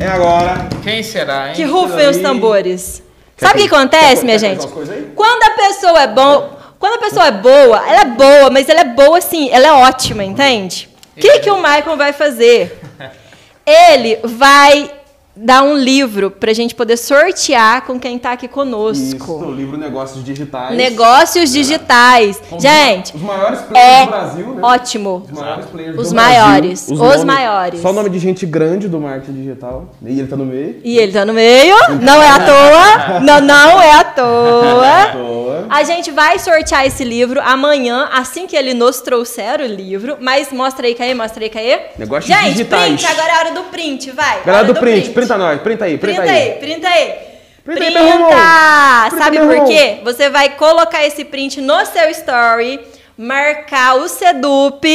É 0.00 0.06
agora. 0.06 0.54
Quem 0.82 1.02
será, 1.02 1.48
hein? 1.48 1.54
que 1.54 1.64
rufem 1.64 2.08
os 2.08 2.16
tambores. 2.16 3.02
Quer 3.36 3.46
Sabe 3.48 3.58
o 3.60 3.68
que 3.68 3.74
acontece, 3.74 4.16
quer- 4.16 4.24
minha 4.24 4.38
quer 4.38 4.46
gente? 4.56 4.66
Quando 5.14 5.42
a 5.42 5.50
pessoa 5.50 6.00
é 6.00 6.06
bom, 6.06 6.50
quando 6.78 6.94
a 6.94 6.98
pessoa 6.98 7.26
é 7.26 7.30
boa, 7.32 7.84
ela 7.86 8.00
é 8.00 8.04
boa, 8.06 8.48
mas 8.50 8.70
ela 8.70 8.80
é 8.80 8.84
boa 8.84 9.18
assim, 9.18 9.50
ela 9.50 9.66
é 9.66 9.72
ótima, 9.72 10.24
entende? 10.24 10.88
O 11.14 11.20
que, 11.20 11.40
que 11.40 11.50
o 11.50 11.56
Michael 11.56 11.96
vai 11.98 12.14
fazer? 12.14 12.80
Ele 13.66 14.20
vai 14.22 14.90
dar 15.36 15.62
um 15.62 15.76
livro 15.76 16.30
pra 16.30 16.52
gente 16.52 16.74
poder 16.74 16.96
sortear 16.96 17.82
com 17.84 18.00
quem 18.00 18.18
tá 18.18 18.32
aqui 18.32 18.46
Isso, 18.46 18.54
conosco. 18.54 19.32
o 19.44 19.52
livro 19.52 19.76
Negócios 19.76 20.24
Digitais. 20.24 20.74
Negócios 20.76 21.52
digitais. 21.52 22.40
Com 22.48 22.56
os- 22.56 22.62
Gente, 22.62 23.14
Os 23.14 23.22
maiores 23.22 23.60
players 23.60 23.86
é 23.88 24.04
do 24.04 24.10
Brasil, 24.10 24.46
né? 24.54 24.60
ótimo. 24.62 25.26
Os 25.30 25.38
maiores 25.38 25.66
players 25.66 25.98
Os 25.98 26.08
do 26.10 26.14
maiores, 26.16 26.86
Brasil. 26.86 26.94
os 26.94 27.00
nome- 27.18 27.24
maiores. 27.24 27.80
Só 27.80 27.92
nome 27.92 28.10
de 28.10 28.18
gente 28.18 28.46
grande 28.46 28.88
do 28.88 28.98
marketing 28.98 29.34
digital. 29.34 29.86
E 30.02 30.18
ele 30.18 30.26
tá 30.28 30.36
no 30.36 30.46
meio. 30.46 30.80
E 30.82 30.98
ele 30.98 31.12
tá 31.12 31.24
no 31.24 31.32
meio, 31.32 31.76
não 32.00 32.22
é 32.22 32.28
à 32.28 32.38
toa. 32.40 33.20
Não, 33.26 33.40
não 33.40 33.82
é 33.82 33.90
à 33.92 34.04
toa. 34.04 35.66
A 35.68 35.82
gente 35.82 36.10
vai 36.10 36.38
sortear 36.38 36.86
esse 36.86 37.02
livro 37.04 37.40
amanhã, 37.42 38.08
assim 38.12 38.46
que 38.46 38.54
ele 38.56 38.72
nos 38.74 39.00
trouxer 39.00 39.60
o 39.60 39.66
livro. 39.66 40.16
Mas 40.20 40.52
mostra 40.52 40.86
aí, 40.86 40.94
Caê, 40.94 41.14
mostra 41.14 41.42
aí, 41.44 41.50
Caê. 41.50 41.78
Negócios 41.98 42.26
gente, 42.34 42.52
digitais. 42.52 42.82
print, 43.00 43.06
agora 43.06 43.28
é 43.28 43.34
a 43.34 43.38
hora 43.40 43.50
do 43.52 43.62
print, 43.64 44.10
vai. 44.12 44.42
Galera 44.44 44.64
Hora 44.64 44.72
do 44.74 44.80
print, 44.80 45.10
printa 45.26 45.38
nós, 45.38 45.60
printa 45.60 45.84
aí, 45.84 45.98
printa, 45.98 46.22
Printa 46.22 46.32
aí, 46.32 46.50
printa 46.52 46.88
aí. 46.88 47.36
Printa 47.64 47.82
aí, 47.82 47.92
Printa! 47.92 48.00
meu 48.00 48.08
irmão. 48.08 48.28
Printa, 48.28 49.24
Sabe 49.24 49.38
por 49.40 49.64
quê? 49.66 49.98
Você 50.04 50.30
vai 50.30 50.50
colocar 50.50 51.04
esse 51.04 51.24
print 51.24 51.60
no 51.60 51.84
seu 51.86 52.08
story, 52.10 52.80
marcar 53.18 53.96
o 53.96 54.08
Sedup, 54.08 54.86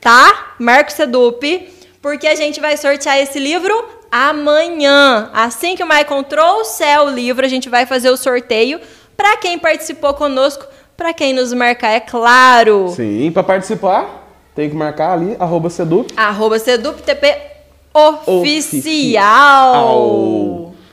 tá? 0.00 0.54
Marca 0.58 0.90
o 0.90 0.94
Sedup, 0.94 1.72
porque 2.02 2.26
a 2.26 2.34
gente 2.34 2.60
vai 2.60 2.76
sortear 2.76 3.18
esse 3.18 3.38
livro 3.38 3.88
amanhã. 4.12 5.30
Assim 5.32 5.74
que 5.74 5.82
o 5.82 5.86
Maicon 5.86 6.22
trouxer 6.22 7.00
o 7.00 7.08
livro, 7.08 7.46
a 7.46 7.48
gente 7.48 7.70
vai 7.70 7.86
fazer 7.86 8.10
o 8.10 8.16
sorteio 8.18 8.80
para 9.16 9.36
quem 9.38 9.58
participou 9.58 10.12
conosco, 10.14 10.66
para 10.96 11.14
quem 11.14 11.32
nos 11.32 11.52
marcar, 11.54 11.92
é 11.92 12.00
claro. 12.00 12.92
Sim, 12.94 13.30
pra 13.32 13.42
participar, 13.42 14.26
tem 14.54 14.68
que 14.68 14.76
marcar 14.76 15.12
ali, 15.12 15.36
arroba 15.38 15.70
Sedup. 15.70 16.12
Arroba 16.16 16.58
SedupTP 16.58 17.26
Oficial. 17.28 17.49
Oficial. 17.94 19.50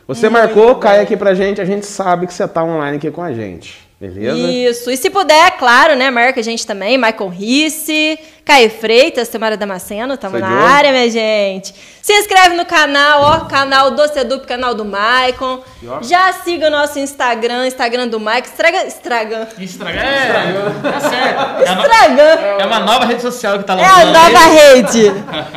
Você 0.08 0.30
marcou, 0.30 0.76
cai 0.76 1.02
aqui 1.02 1.18
pra 1.18 1.34
gente, 1.34 1.60
a 1.60 1.66
gente 1.66 1.86
sabe 1.86 2.28
que 2.28 2.34
você 2.34 2.48
tá 2.48 2.64
online 2.64 2.98
aqui 2.98 3.12
com 3.12 3.22
a 3.22 3.34
gente. 3.34 3.87
Beleza? 4.00 4.38
Isso. 4.38 4.92
E 4.92 4.98
se 4.98 5.10
puder, 5.10 5.52
claro, 5.58 5.96
né? 5.96 6.12
Marca 6.12 6.40
a 6.40 6.44
gente 6.44 6.68
também. 6.68 7.00
Michael 7.00 7.30
Risse, 7.30 8.20
Caio 8.46 8.70
Freitas, 8.70 9.28
Tamara 9.28 9.58
Damasceno, 9.58 10.16
tamo 10.16 10.38
Isso 10.38 10.46
na 10.46 10.52
área, 10.70 10.92
minha 10.92 11.10
gente. 11.10 11.74
Se 12.00 12.14
inscreve 12.14 12.56
no 12.56 12.64
canal, 12.64 13.24
ó, 13.24 13.40
canal 13.46 13.90
do 13.90 14.08
Sedup, 14.08 14.46
canal 14.46 14.76
do 14.76 14.86
Maicon. 14.86 15.64
Já 16.04 16.32
siga 16.32 16.68
o 16.68 16.70
nosso 16.70 17.00
Instagram, 17.00 17.66
Instagram 17.66 18.08
do 18.08 18.20
Maicon. 18.20 18.48
Estraga, 18.50 18.86
estraga. 18.86 19.48
Estragar. 19.58 20.06
É, 20.06 20.92
tá 20.92 21.00
certo. 21.00 21.64
É, 21.64 21.68
a 21.68 21.76
no- 21.76 21.82
Estragan. 21.82 22.40
é 22.60 22.66
uma 22.68 22.80
nova 22.82 23.06
rede 23.06 23.22
social 23.24 23.58
que 23.58 23.66
tá 23.66 23.74
É 23.74 23.78
lançando. 23.82 24.16
a 24.16 24.30
nova 24.30 24.46
rede. 24.46 25.08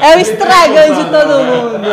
É 0.00 0.16
o 0.16 0.18
estragante 0.18 0.94
de 1.04 1.04
todo 1.10 1.44
mundo. 1.44 1.86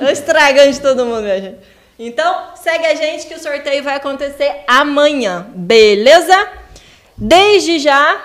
É 0.00 0.04
o 0.06 0.10
estragante 0.10 0.72
de 0.72 0.80
todo 0.80 1.04
mundo, 1.04 1.20
minha 1.22 1.38
gente. 1.40 1.73
Então, 1.98 2.48
segue 2.56 2.86
a 2.86 2.94
gente 2.94 3.26
que 3.26 3.34
o 3.34 3.38
sorteio 3.38 3.82
vai 3.82 3.96
acontecer 3.96 4.64
amanhã, 4.66 5.46
beleza? 5.54 6.48
Desde 7.16 7.78
já, 7.78 8.20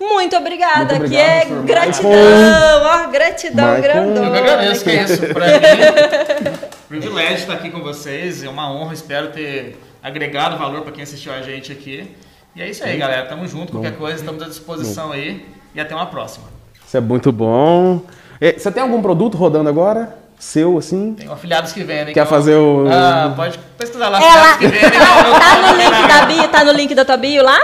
muito 0.00 0.36
obrigada. 0.36 0.96
Muito 0.96 1.14
Aqui 1.14 1.14
obrigado, 1.14 1.28
é 1.28 1.40
senhor 1.46 1.64
gratidão, 1.64 2.82
ó, 2.82 3.06
gratidão 3.08 3.74
Michael. 3.76 3.82
grandona. 3.82 4.26
Eu 4.26 4.32
que 4.32 4.38
agradeço, 4.38 4.84
que 4.84 4.90
é 4.90 5.02
isso. 5.04 5.26
Pra 5.28 5.46
mim, 5.46 6.58
privilégio 6.88 7.36
estar 7.36 7.54
aqui 7.54 7.70
com 7.70 7.80
vocês. 7.80 8.42
É 8.42 8.48
uma 8.48 8.72
honra, 8.72 8.94
espero 8.94 9.28
ter 9.28 9.78
agregado 10.02 10.58
valor 10.58 10.82
para 10.82 10.90
quem 10.92 11.04
assistiu 11.04 11.32
a 11.32 11.40
gente 11.42 11.70
aqui. 11.70 12.14
E 12.56 12.60
é 12.60 12.68
isso 12.68 12.82
aí, 12.84 12.98
galera. 12.98 13.26
Tamo 13.26 13.46
junto. 13.46 13.72
Qualquer 13.72 13.96
coisa, 13.96 14.16
estamos 14.16 14.42
à 14.42 14.46
disposição 14.48 15.12
aí. 15.12 15.46
E 15.74 15.80
até 15.80 15.94
uma 15.94 16.06
próxima. 16.06 16.46
Isso 16.84 16.96
é 16.96 17.00
muito 17.00 17.30
bom. 17.30 18.02
É, 18.40 18.52
Você 18.58 18.70
tem 18.72 18.82
algum 18.82 19.00
produto 19.00 19.38
rodando 19.38 19.68
agora? 19.68 20.18
Seu, 20.42 20.76
assim? 20.76 21.14
Tem 21.14 21.30
afiliados 21.30 21.72
que 21.72 21.84
vendem. 21.84 22.06
Quer 22.12 22.22
então- 22.22 22.26
fazer 22.26 22.56
o- 22.56 22.88
Ah, 22.90 23.32
pode 23.36 23.56
pesquisar 23.78 24.08
lá. 24.08 24.18
Ela 24.20 24.50
afiliados 24.54 24.58
que 24.58 24.66
vendem. 24.66 24.98
não- 24.98 25.38
tá 25.38 25.54
no 25.62 25.76
link 25.78 26.08
da 26.08 26.24
bio, 26.26 26.48
tá 26.48 26.64
no 26.64 26.72
link 26.72 26.94
da 26.96 27.04
tua 27.04 27.16
bio 27.16 27.44
lá? 27.44 27.58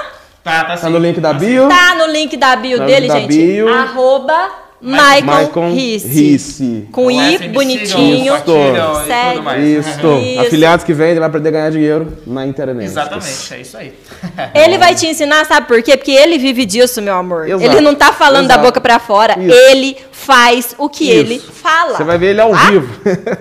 Tá, 0.44 0.60
tá, 0.60 0.64
Tá 0.68 0.76
sim. 0.76 0.88
no 0.90 0.98
link 0.98 1.20
da 1.20 1.32
Tá 1.32 1.38
bio? 1.40 1.68
Tá 1.68 1.94
no 1.96 2.06
link 2.06 2.36
da 2.36 2.54
bio 2.54 2.78
No 2.78 2.86
dele, 2.86 3.08
da 3.08 3.14
gente. 3.16 3.26
bio. 3.36 3.68
Arroba 3.68 4.48
Maicon 4.80 5.26
Maicon 5.26 5.72
Risse. 5.74 6.06
Risse. 6.08 6.88
Com 6.92 7.10
É, 7.10 7.14
I 7.14 7.30
sempre 7.32 7.48
bonitinho. 7.48 8.34
tudo 8.44 9.42
mais. 9.42 9.64
Isso. 9.64 9.88
Isso. 9.90 10.40
Afiliados 10.40 10.84
que 10.84 10.92
vendem 10.92 11.18
vai 11.18 11.28
aprender 11.28 11.48
a 11.48 11.52
ganhar 11.52 11.70
dinheiro 11.70 12.16
na 12.26 12.46
internet. 12.46 12.84
Exatamente, 12.84 13.54
é 13.54 13.60
isso 13.60 13.76
aí. 13.76 13.92
Ele 14.54 14.78
vai 14.78 14.94
te 14.94 15.06
ensinar, 15.06 15.44
sabe 15.46 15.66
por 15.66 15.82
quê? 15.82 15.96
Porque 15.96 16.10
ele 16.12 16.38
vive 16.38 16.64
disso, 16.64 17.00
meu 17.02 17.14
amor. 17.14 17.48
Exato. 17.48 17.64
Ele 17.64 17.80
não 17.80 17.94
tá 17.94 18.12
falando 18.12 18.46
da 18.48 18.54
Exato. 18.54 18.66
boca 18.66 18.80
pra 18.80 18.98
fora. 18.98 19.36
Isso. 19.38 19.54
Ele 19.54 19.96
faz 20.12 20.74
o 20.78 20.88
que 20.88 21.04
Isso. 21.04 21.12
ele 21.12 21.38
fala. 21.40 21.96
Você 21.96 22.04
vai 22.04 22.18
ver 22.18 22.26
ele 22.30 22.40
ao 22.40 22.50
Tá? 22.52 22.70
vivo. 22.70 22.94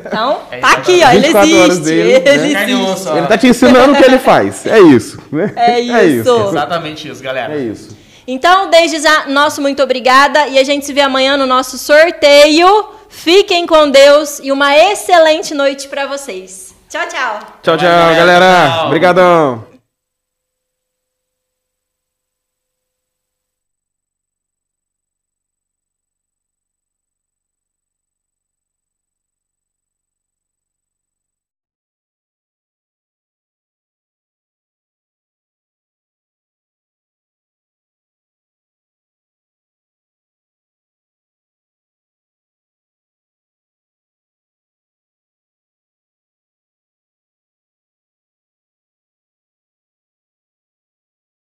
Então, 0.05 0.39
É 0.51 0.57
tá 0.59 0.71
aqui, 0.73 1.01
ó. 1.03 1.09
Ele 1.11 1.19
24 1.27 1.57
horas 1.57 1.69
existe. 1.79 1.83
dele, 1.89 2.11
ele 2.29 2.53
né? 2.53 2.63
Existe. 2.71 3.09
Ele 3.09 3.27
tá 3.27 3.37
te 3.37 3.47
ensinando 3.47 3.93
o 3.93 3.95
que 3.95 4.03
ele 4.05 4.19
faz. 4.19 4.65
É 4.65 4.79
isso. 4.79 5.17
né? 5.31 5.51
É 5.55 5.79
isso. 5.81 6.47
Exatamente 6.49 7.09
isso, 7.09 7.21
galera. 7.23 7.53
É 7.55 7.59
isso. 7.59 7.96
Então, 8.27 8.69
desde 8.69 8.99
já, 8.99 9.25
nosso 9.27 9.61
muito 9.61 9.81
obrigada. 9.81 10.47
E 10.47 10.59
a 10.59 10.63
gente 10.63 10.85
se 10.85 10.93
vê 10.93 11.01
amanhã 11.01 11.37
no 11.37 11.45
nosso 11.45 11.77
sorteio. 11.77 12.89
Fiquem 13.09 13.65
com 13.65 13.89
Deus 13.89 14.39
e 14.43 14.51
uma 14.51 14.75
excelente 14.77 15.53
noite 15.53 15.87
pra 15.87 16.05
vocês. 16.05 16.75
Tchau, 16.89 17.07
tchau. 17.07 17.39
Tchau, 17.63 17.77
tchau, 17.77 18.15
galera. 18.15 18.85
Obrigadão. 18.85 19.76